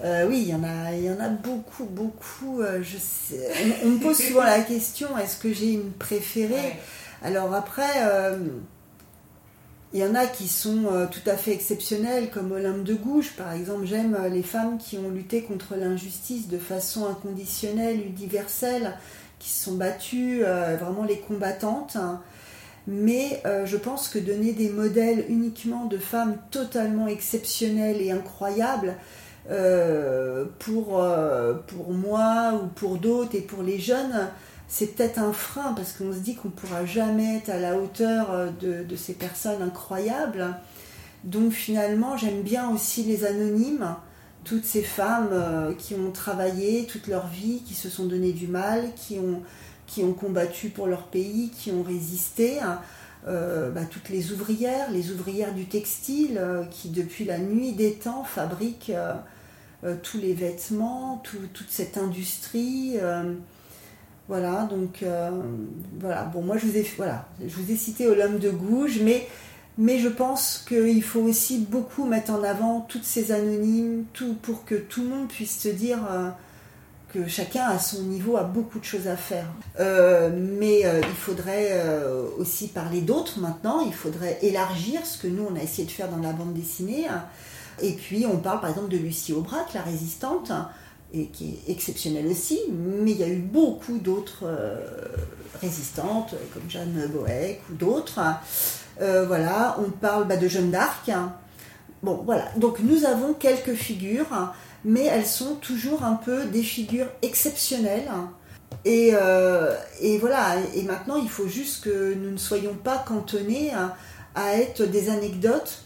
Euh, 0.04 0.28
oui, 0.28 0.44
il 0.44 0.50
y 0.50 0.56
en 0.56 0.64
a, 0.64 0.94
il 0.94 1.04
y 1.04 1.10
en 1.10 1.20
a 1.20 1.30
beaucoup, 1.30 1.86
beaucoup. 1.86 2.62
Euh, 2.62 2.82
je 2.82 2.98
sais, 2.98 3.52
on, 3.84 3.90
me 3.90 4.00
pose 4.00 4.18
souvent 4.18 4.44
la 4.44 4.62
question 4.62 5.18
est-ce 5.18 5.38
que 5.38 5.52
j'ai 5.52 5.72
une 5.74 5.92
préférée? 5.92 6.80
Alors 7.22 7.54
après, 7.54 7.88
il 9.94 10.00
y 10.00 10.04
en 10.04 10.14
a 10.14 10.26
qui 10.26 10.50
sont 10.50 11.08
tout 11.10 11.30
à 11.30 11.38
fait 11.38 11.52
exceptionnelles, 11.52 12.30
comme 12.32 12.52
Olympe 12.52 12.84
de 12.84 12.96
Gouges, 12.96 13.32
par 13.38 13.54
exemple. 13.54 13.86
J'aime 13.86 14.18
les 14.32 14.44
femmes 14.44 14.78
qui 14.78 14.98
ont 14.98 15.10
lutté 15.10 15.44
contre 15.44 15.76
l'injustice 15.76 16.50
de 16.50 16.58
façon 16.58 17.08
inconditionnelle, 17.08 18.02
universelle, 18.06 18.98
qui 19.40 19.50
se 19.50 19.64
sont 19.64 19.76
battues, 19.76 20.44
vraiment 20.44 21.06
les 21.06 21.20
combattantes. 21.20 21.98
Mais 22.88 23.42
euh, 23.46 23.66
je 23.66 23.78
pense 23.78 24.10
que 24.10 24.20
donner 24.20 24.52
des 24.52 24.70
modèles 24.70 25.26
uniquement 25.30 25.86
de 25.86 25.98
femmes 25.98 26.36
totalement 26.52 27.08
exceptionnelles 27.08 28.02
et 28.02 28.12
incroyables, 28.12 28.96
euh, 29.50 30.46
pour, 30.60 31.02
euh, 31.02 31.54
pour 31.68 31.92
moi 31.92 32.54
ou 32.62 32.68
pour 32.68 32.98
d'autres 32.98 33.36
et 33.36 33.42
pour 33.42 33.64
les 33.64 33.80
jeunes, 33.80 34.30
c'est 34.68 34.96
peut-être 34.96 35.20
un 35.20 35.34
frein 35.34 35.74
parce 35.74 35.94
qu'on 35.94 36.14
se 36.14 36.20
dit 36.20 36.36
qu'on 36.36 36.48
ne 36.50 36.54
pourra 36.54 36.86
jamais 36.86 37.38
être 37.38 37.50
à 37.50 37.60
la 37.60 37.78
hauteur 37.78 38.52
de, 38.62 38.84
de, 38.84 38.96
ces 38.96 39.14
personnes 39.14 39.62
incroyables. 39.62 40.56
Donc 41.24 41.52
finalement, 41.52 42.18
j'aime 42.18 42.42
bien 42.42 42.70
aussi 42.70 43.04
les 43.04 43.26
anonymes, 43.26 43.96
toutes 44.44 44.66
ces 44.66 44.82
femmes 44.82 45.76
qui 45.78 45.94
ont 45.94 46.12
travaillé 46.12 46.86
toute 46.86 47.08
leur 47.08 47.28
vie, 47.28 47.62
qui 47.66 47.76
se 47.76 47.90
sont 47.90 48.06
donné 48.06 48.32
du 48.32 48.48
mal, 48.48 48.90
qui 48.96 49.20
ont, 49.20 49.42
qui 49.94 50.04
ont 50.04 50.14
combattu 50.14 50.70
pour 50.70 50.88
leur 50.88 51.04
pays, 51.04 51.50
qui 51.50 51.72
ont 51.72 51.84
résisté. 51.84 52.60
Hein. 52.60 52.80
Euh, 53.28 53.70
bah, 53.70 53.82
toutes 53.90 54.10
les 54.10 54.34
ouvrières, 54.34 54.92
les 54.92 55.12
ouvrières 55.12 55.54
du 55.54 55.66
textile, 55.66 56.38
euh, 56.38 56.66
qui 56.66 56.90
depuis 56.90 57.24
la 57.26 57.38
nuit 57.38 57.74
des 57.74 57.94
temps 57.94 58.24
fabriquent 58.24 58.94
tous 60.02 60.18
les 60.18 60.34
vêtements, 60.34 61.22
toute 61.26 61.70
cette 61.70 61.98
industrie. 61.98 62.96
voilà, 64.30 64.64
donc 64.64 65.04
voilà. 66.00 66.24
Bon, 66.24 66.42
moi 66.42 66.58
je 66.58 66.68
vous 66.68 66.78
ai, 66.78 66.86
voilà, 66.96 67.28
je 67.46 67.54
vous 67.54 67.70
ai 67.70 67.76
cité 67.76 68.08
Olympe 68.08 68.40
de 68.40 68.50
Gouges, 68.50 69.02
mais 69.04 69.28
mais 69.78 70.00
je 70.00 70.08
pense 70.08 70.64
qu'il 70.68 71.04
faut 71.04 71.22
aussi 71.22 71.58
beaucoup 71.58 72.06
mettre 72.06 72.32
en 72.32 72.44
avant 72.44 72.82
toutes 72.82 73.06
ces 73.06 73.32
anonymes, 73.32 74.06
tout 74.14 74.36
pour 74.36 74.66
que 74.66 74.76
tout 74.76 75.02
le 75.02 75.10
monde 75.10 75.28
puisse 75.28 75.60
se 75.60 75.70
dire 75.70 76.00
euh, 76.12 76.30
que 77.14 77.28
chacun 77.28 77.68
à 77.68 77.80
son 77.80 78.04
niveau 78.04 78.38
a 78.38 78.44
beaucoup 78.44 78.80
de 78.80 78.84
choses 78.84 79.08
à 79.08 79.16
faire. 79.16 79.46
Euh, 79.80 80.32
mais 80.34 80.86
euh, 80.86 81.00
il 81.02 81.16
faudrait 81.16 81.82
aussi 82.38 82.68
parler 82.68 83.02
d'autres 83.02 83.40
maintenant, 83.40 83.82
il 83.86 83.94
faudrait 83.94 84.40
élargir 84.42 85.06
ce 85.06 85.18
que 85.18 85.28
nous 85.28 85.48
on 85.52 85.56
a 85.56 85.62
essayé 85.62 85.86
de 85.86 85.92
faire 85.92 86.10
dans 86.10 86.18
la 86.18 86.34
bande 86.34 86.54
dessinée. 86.54 87.08
Et 87.82 87.94
puis 87.94 88.26
on 88.26 88.38
parle 88.38 88.62
par 88.62 88.70
exemple 88.70 88.90
de 88.90 88.98
Lucie 88.98 89.34
Aubrac, 89.34 89.74
la 89.74 89.82
résistante, 89.82 90.52
et 91.14 91.28
qui 91.28 91.60
est 91.68 91.72
exceptionnelle 91.72 92.28
aussi, 92.28 92.60
mais 92.72 93.12
il 93.12 93.18
y 93.18 93.24
a 93.24 93.28
eu 93.28 93.38
beaucoup 93.38 94.00
d'autres 94.00 94.46
résistantes, 95.62 96.36
comme 96.54 96.70
Jeanne 96.70 97.08
Boek 97.08 97.60
ou 97.72 97.76
d'autres. 97.76 98.20
Euh, 99.02 99.26
voilà, 99.26 99.78
on 99.80 99.90
parle 99.90 100.28
bah, 100.28 100.38
de 100.38 100.48
Jeanne 100.48 100.72
d'Arc. 100.72 101.10
Bon, 102.02 102.22
voilà. 102.26 102.46
Donc 102.58 102.80
nous 102.80 103.06
avons 103.06 103.34
quelques 103.34 103.74
figures, 103.74 104.54
mais 104.86 105.06
elles 105.06 105.26
sont 105.26 105.56
toujours 105.56 106.04
un 106.04 106.16
peu 106.16 106.46
des 106.46 106.64
figures 106.64 107.08
exceptionnelles. 107.22 108.10
Et, 108.86 109.12
euh, 109.14 109.76
voilà. 110.20 110.58
Et 110.76 110.84
maintenant, 110.84 111.18
il 111.18 111.30
faut 111.30 111.48
juste 111.48 111.84
que 111.84 112.14
nous 112.14 112.32
ne 112.32 112.38
soyons 112.38 112.74
pas 112.74 112.98
cantonnés 112.98 113.72
à, 114.36 114.58
être 114.58 114.84
des 114.84 115.10
anecdotes, 115.10 115.84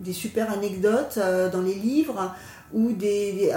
des 0.00 0.12
super 0.12 0.50
anecdotes 0.50 1.18
euh, 1.18 1.48
dans 1.48 1.62
les 1.62 1.74
livres 1.74 2.34
ou 2.72 2.92
des, 2.92 3.52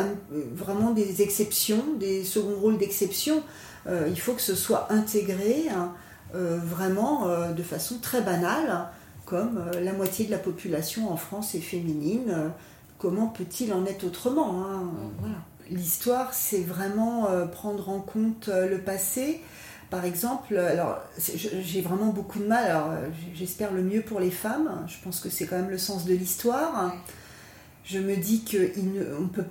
vraiment 0.54 0.92
des 0.92 1.22
exceptions, 1.22 1.84
des 2.00 2.24
seconds 2.24 2.60
rôles 2.60 2.78
d'exception. 2.78 3.42
il 3.88 4.20
faut 4.20 4.34
que 4.34 4.42
ce 4.42 4.56
soit 4.56 4.92
intégré. 4.92 5.70
Hein. 5.70 5.94
Euh, 6.36 6.58
vraiment 6.62 7.28
euh, 7.28 7.54
de 7.54 7.64
façon 7.64 8.00
très 8.00 8.20
banale, 8.20 8.90
comme 9.26 9.58
euh, 9.58 9.80
la 9.80 9.94
moitié 9.94 10.26
de 10.26 10.32
la 10.32 10.38
population 10.38 11.10
en 11.10 11.16
France 11.16 11.56
est 11.56 11.62
féminine. 11.62 12.52
Comment 13.06 13.28
peut-il 13.28 13.72
en 13.72 13.86
être 13.86 14.04
autrement 14.06 14.64
hein, 14.66 14.92
L'histoire, 15.70 16.34
c'est 16.34 16.62
vraiment 16.62 17.28
prendre 17.52 17.90
en 17.90 18.00
compte 18.00 18.50
le 18.50 18.80
passé. 18.80 19.42
Par 19.90 20.06
exemple, 20.06 20.58
alors 20.58 21.00
j'ai 21.18 21.82
vraiment 21.82 22.08
beaucoup 22.08 22.40
de 22.40 22.46
mal, 22.46 22.66
alors 22.66 22.90
j'espère 23.36 23.72
le 23.72 23.84
mieux 23.84 24.02
pour 24.02 24.20
les 24.20 24.32
femmes, 24.32 24.86
je 24.88 24.96
pense 25.04 25.20
que 25.20 25.30
c'est 25.30 25.46
quand 25.46 25.56
même 25.56 25.70
le 25.70 25.78
sens 25.78 26.06
de 26.06 26.14
l'histoire. 26.14 26.94
Je 27.84 28.00
me 28.00 28.16
dis 28.16 28.44
qu'on 28.44 28.82
ne 28.82 29.28
peut 29.28 29.46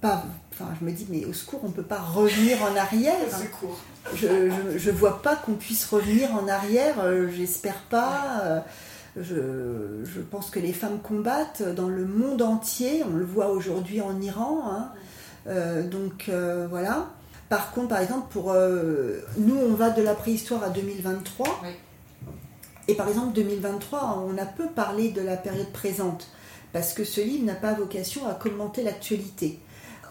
pas 0.00 0.24
Enfin, 0.52 0.68
je 0.78 0.84
me 0.84 0.92
dis, 0.92 1.06
mais 1.08 1.24
au 1.24 1.32
secours, 1.32 1.60
on 1.62 1.68
ne 1.68 1.72
peut 1.72 1.82
pas 1.82 2.00
revenir 2.00 2.62
en 2.62 2.76
arrière. 2.76 3.16
Je 4.14 4.26
ne 4.26 4.92
vois 4.92 5.22
pas 5.22 5.34
qu'on 5.34 5.54
puisse 5.54 5.86
revenir 5.86 6.34
en 6.34 6.46
arrière, 6.46 7.00
euh, 7.00 7.28
j'espère 7.34 7.80
pas. 7.88 8.42
Euh, 8.42 8.60
je, 9.16 10.20
pense 10.30 10.50
que 10.50 10.58
les 10.58 10.72
femmes 10.72 11.00
combattent 11.02 11.62
dans 11.62 11.88
le 11.88 12.06
monde 12.06 12.42
entier, 12.42 13.02
on 13.04 13.14
le 13.14 13.24
voit 13.24 13.48
aujourd'hui 13.48 14.00
en 14.00 14.20
Iran. 14.20 14.62
Hein. 14.66 14.92
Euh, 15.46 15.86
donc 15.86 16.30
voilà. 16.70 17.10
Par 17.48 17.72
contre, 17.72 17.88
par 17.88 18.00
exemple, 18.00 18.28
pour 18.30 18.54
nous, 19.36 19.56
on 19.56 19.74
va 19.74 19.90
de 19.90 20.00
la 20.02 20.14
préhistoire 20.14 20.62
à 20.64 20.70
2023. 20.70 21.46
Et 22.88 22.94
par 22.94 23.08
exemple, 23.08 23.34
2023, 23.34 24.24
on 24.26 24.38
a 24.38 24.46
peu 24.46 24.66
parlé 24.68 25.10
de 25.10 25.20
la 25.20 25.36
période 25.36 25.70
présente, 25.72 26.28
parce 26.72 26.94
que 26.94 27.04
ce 27.04 27.20
livre 27.20 27.44
n'a 27.44 27.54
pas 27.54 27.74
vocation 27.74 28.26
à 28.26 28.34
commenter 28.34 28.82
l'actualité 28.82 29.60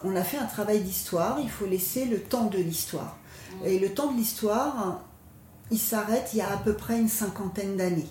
on 0.03 0.15
a 0.15 0.23
fait 0.23 0.37
un 0.37 0.45
travail 0.45 0.79
d'histoire, 0.79 1.39
il 1.41 1.49
faut 1.49 1.65
laisser 1.65 2.05
le 2.05 2.19
temps 2.19 2.45
de 2.45 2.57
l'histoire. 2.57 3.17
Et 3.65 3.79
le 3.79 3.93
temps 3.93 4.11
de 4.11 4.17
l'histoire, 4.17 5.01
il 5.69 5.79
s'arrête 5.79 6.29
il 6.33 6.37
y 6.37 6.41
a 6.41 6.51
à 6.51 6.57
peu 6.57 6.73
près 6.73 6.97
une 6.97 7.09
cinquantaine 7.09 7.77
d'années. 7.77 8.07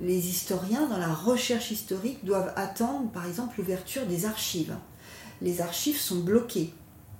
Les 0.00 0.28
historiens, 0.28 0.86
dans 0.88 0.98
la 0.98 1.12
recherche 1.12 1.70
historique, 1.70 2.24
doivent 2.24 2.52
attendre, 2.56 3.10
par 3.10 3.26
exemple, 3.26 3.54
l'ouverture 3.58 4.06
des 4.06 4.26
archives. 4.26 4.74
Les 5.40 5.60
archives 5.60 5.98
sont 5.98 6.20
bloquées 6.20 6.72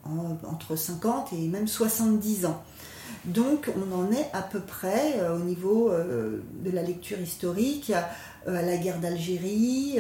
entre 0.05 0.77
50 0.77 1.33
et 1.33 1.49
même 1.49 1.67
70 1.67 2.47
ans. 2.47 2.63
Donc 3.25 3.71
on 3.77 3.95
en 3.95 4.13
est 4.13 4.29
à 4.33 4.43
peu 4.43 4.61
près 4.61 5.15
euh, 5.19 5.37
au 5.37 5.39
niveau 5.39 5.91
euh, 5.91 6.43
de 6.63 6.71
la 6.71 6.83
lecture 6.83 7.19
historique 7.19 7.93
euh, 8.47 8.59
à 8.59 8.63
la 8.63 8.77
guerre 8.77 8.99
d'Algérie, 8.99 9.99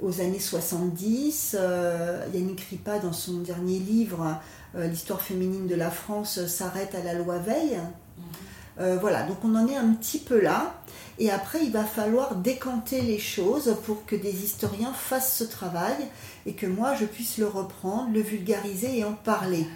aux 0.00 0.20
années 0.20 0.40
70. 0.40 1.56
Euh, 1.58 2.24
Yannick 2.32 2.60
Ripa, 2.62 2.98
dans 2.98 3.12
son 3.12 3.38
dernier 3.38 3.78
livre, 3.78 4.40
L'histoire 4.76 5.20
féminine 5.20 5.66
de 5.66 5.74
la 5.74 5.90
France, 5.90 6.46
s'arrête 6.46 6.94
à 6.94 7.02
la 7.02 7.14
loi 7.14 7.38
Veil. 7.38 7.76
Euh, 8.80 8.96
voilà, 9.00 9.24
donc 9.24 9.38
on 9.44 9.54
en 9.54 9.66
est 9.66 9.76
un 9.76 9.92
petit 9.92 10.18
peu 10.18 10.40
là. 10.40 10.74
Et 11.20 11.30
après, 11.30 11.62
il 11.62 11.70
va 11.70 11.84
falloir 11.84 12.34
décanter 12.34 13.02
les 13.02 13.18
choses 13.18 13.76
pour 13.84 14.06
que 14.06 14.16
des 14.16 14.42
historiens 14.42 14.94
fassent 14.94 15.36
ce 15.36 15.44
travail 15.44 15.94
et 16.46 16.54
que 16.54 16.66
moi, 16.66 16.94
je 16.94 17.04
puisse 17.04 17.36
le 17.36 17.46
reprendre, 17.46 18.10
le 18.10 18.22
vulgariser 18.22 18.98
et 18.98 19.04
en 19.04 19.12
parler. 19.12 19.66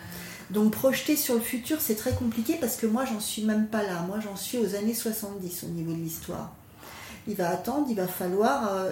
Donc 0.50 0.72
projeter 0.72 1.16
sur 1.16 1.34
le 1.34 1.40
futur, 1.40 1.82
c'est 1.82 1.96
très 1.96 2.14
compliqué 2.14 2.56
parce 2.58 2.76
que 2.76 2.86
moi, 2.86 3.04
j'en 3.04 3.20
suis 3.20 3.44
même 3.44 3.66
pas 3.66 3.82
là. 3.82 4.00
Moi, 4.08 4.20
j'en 4.20 4.36
suis 4.36 4.56
aux 4.56 4.74
années 4.74 4.94
70 4.94 5.64
au 5.64 5.68
niveau 5.68 5.92
de 5.92 5.98
l'histoire. 5.98 6.50
Il 7.28 7.36
va 7.36 7.50
attendre, 7.50 7.88
il 7.90 7.96
va 7.96 8.08
falloir 8.08 8.88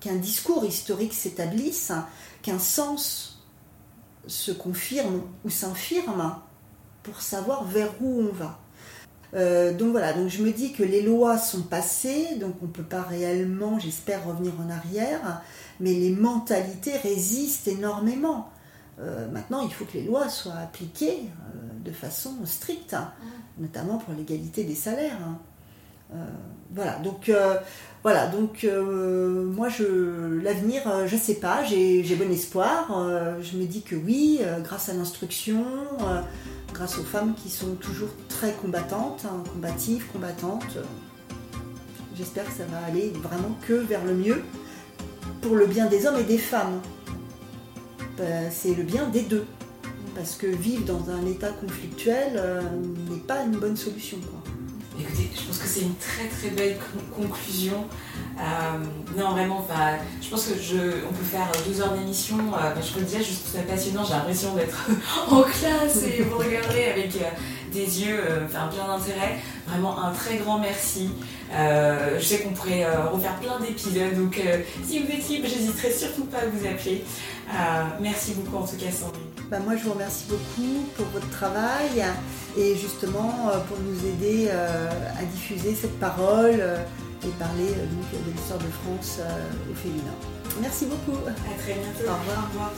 qu'un 0.00 0.16
discours 0.16 0.66
historique 0.66 1.14
s'établisse, 1.14 1.92
qu'un 2.42 2.58
sens 2.58 3.42
se 4.26 4.52
confirme 4.52 5.22
ou 5.46 5.50
s'infirme 5.50 6.36
pour 7.02 7.22
savoir 7.22 7.64
vers 7.64 7.90
où 8.02 8.20
on 8.20 8.32
va. 8.34 8.58
Euh, 9.34 9.72
donc 9.72 9.90
voilà, 9.90 10.12
donc 10.12 10.28
je 10.28 10.42
me 10.42 10.50
dis 10.50 10.72
que 10.72 10.82
les 10.82 11.02
lois 11.02 11.38
sont 11.38 11.62
passées, 11.62 12.36
donc 12.40 12.54
on 12.62 12.66
ne 12.66 12.70
peut 12.70 12.82
pas 12.82 13.02
réellement, 13.02 13.78
j'espère, 13.78 14.26
revenir 14.26 14.52
en 14.64 14.70
arrière, 14.70 15.42
mais 15.80 15.92
les 15.92 16.10
mentalités 16.10 16.96
résistent 16.96 17.68
énormément. 17.68 18.50
Euh, 19.00 19.28
maintenant, 19.30 19.62
il 19.62 19.72
faut 19.72 19.84
que 19.84 19.94
les 19.94 20.04
lois 20.04 20.28
soient 20.28 20.54
appliquées 20.54 21.18
euh, 21.24 21.84
de 21.84 21.90
façon 21.92 22.34
stricte, 22.44 22.96
notamment 23.58 23.98
pour 23.98 24.14
l'égalité 24.14 24.64
des 24.64 24.74
salaires. 24.74 25.18
voilà, 26.72 26.98
donc 27.00 27.30
voilà, 28.02 28.28
donc 28.28 28.64
moi, 28.64 29.68
je, 29.68 30.40
l'avenir, 30.40 30.82
je 31.06 31.14
ne 31.14 31.20
sais 31.20 31.34
pas, 31.34 31.64
j'ai, 31.64 32.02
bon 32.16 32.30
espoir. 32.30 32.88
Je 33.40 33.56
me 33.56 33.66
dis 33.66 33.82
que 33.82 33.96
oui, 33.96 34.40
grâce 34.62 34.88
à 34.88 34.94
l'instruction, 34.94 35.64
grâce 36.76 36.98
aux 36.98 37.04
femmes 37.04 37.34
qui 37.34 37.48
sont 37.48 37.74
toujours 37.76 38.10
très 38.28 38.52
combattantes, 38.52 39.24
hein, 39.24 39.42
combatives, 39.54 40.04
combattantes, 40.12 40.76
j'espère 42.14 42.44
que 42.44 42.52
ça 42.52 42.66
va 42.66 42.84
aller 42.86 43.12
vraiment 43.22 43.56
que 43.66 43.72
vers 43.72 44.04
le 44.04 44.14
mieux, 44.14 44.42
pour 45.40 45.56
le 45.56 45.66
bien 45.66 45.86
des 45.86 46.06
hommes 46.06 46.18
et 46.18 46.24
des 46.24 46.38
femmes. 46.38 46.80
c'est 48.50 48.74
le 48.74 48.82
bien 48.82 49.08
des 49.08 49.22
deux. 49.22 49.46
Parce 50.14 50.36
que 50.36 50.46
vivre 50.46 50.84
dans 50.84 51.10
un 51.10 51.26
état 51.26 51.50
conflictuel 51.50 52.42
n'est 53.10 53.20
pas 53.20 53.42
une 53.42 53.56
bonne 53.56 53.76
solution. 53.76 54.18
Écoutez, 54.98 55.28
je 55.34 55.42
pense 55.42 55.58
que 55.58 55.68
c'est 55.68 55.80
une 55.80 55.94
très 55.96 56.26
très 56.26 56.48
belle 56.50 56.78
conclusion. 57.14 57.86
Euh, 58.38 58.78
non, 59.16 59.32
vraiment, 59.32 59.66
je 60.22 60.28
pense 60.30 60.46
que 60.46 60.54
je, 60.58 61.04
on 61.06 61.12
peut 61.12 61.24
faire 61.24 61.50
deux 61.66 61.80
heures 61.80 61.92
d'émission. 61.92 62.38
Euh, 62.38 62.74
je 62.80 62.92
vous 62.94 63.00
le 63.00 63.04
disais, 63.04 63.18
je 63.18 63.34
trouve 63.34 63.52
ça 63.52 63.62
passionnant. 63.68 64.04
J'ai 64.04 64.14
l'impression 64.14 64.54
d'être 64.54 64.88
en 65.30 65.42
classe 65.42 66.02
et 66.02 66.22
vous 66.22 66.38
regarder 66.38 66.84
avec 66.84 67.14
euh, 67.16 67.28
des 67.72 68.02
yeux 68.02 68.20
enfin, 68.46 68.68
plein 68.68 68.86
d'intérêt. 68.96 69.38
Vraiment 69.66 69.98
un 70.02 70.12
très 70.12 70.36
grand 70.38 70.58
merci. 70.58 71.10
je 71.52 72.24
sais 72.24 72.38
qu'on 72.38 72.54
pourrait 72.54 72.86
refaire 73.12 73.36
plein 73.40 73.60
d'épisodes. 73.60 74.16
Donc, 74.16 74.40
si 74.86 75.00
vous 75.00 75.10
êtes 75.10 75.28
libre, 75.28 75.46
j'hésiterai 75.46 75.92
surtout 75.92 76.24
pas 76.24 76.38
à 76.38 76.46
vous 76.46 76.66
appeler. 76.66 77.04
merci 78.00 78.32
beaucoup 78.32 78.62
en 78.62 78.66
tout 78.66 78.76
cas, 78.76 78.90
Sandrine. 78.90 79.25
Bah, 79.50 79.58
moi, 79.60 79.76
je 79.76 79.84
vous 79.84 79.92
remercie 79.92 80.24
beaucoup 80.28 80.86
pour 80.96 81.06
votre 81.06 81.30
travail 81.30 82.04
et 82.56 82.74
justement 82.74 83.48
euh, 83.48 83.58
pour 83.68 83.78
nous 83.78 84.06
aider 84.06 84.48
euh, 84.50 84.88
à 85.20 85.24
diffuser 85.24 85.74
cette 85.74 85.98
parole 86.00 86.56
euh, 86.58 86.82
et 87.24 87.28
parler 87.38 87.68
donc, 87.68 88.24
de 88.26 88.32
l'histoire 88.32 88.58
de 88.58 88.70
France 88.82 89.20
au 89.70 89.74
féminin. 89.74 90.14
Merci 90.60 90.86
beaucoup. 90.86 91.18
À 91.26 91.62
très 91.62 91.74
bientôt. 91.74 92.10
Au 92.10 92.18
revoir. 92.18 92.38
Au 92.38 92.48
revoir. 92.48 92.72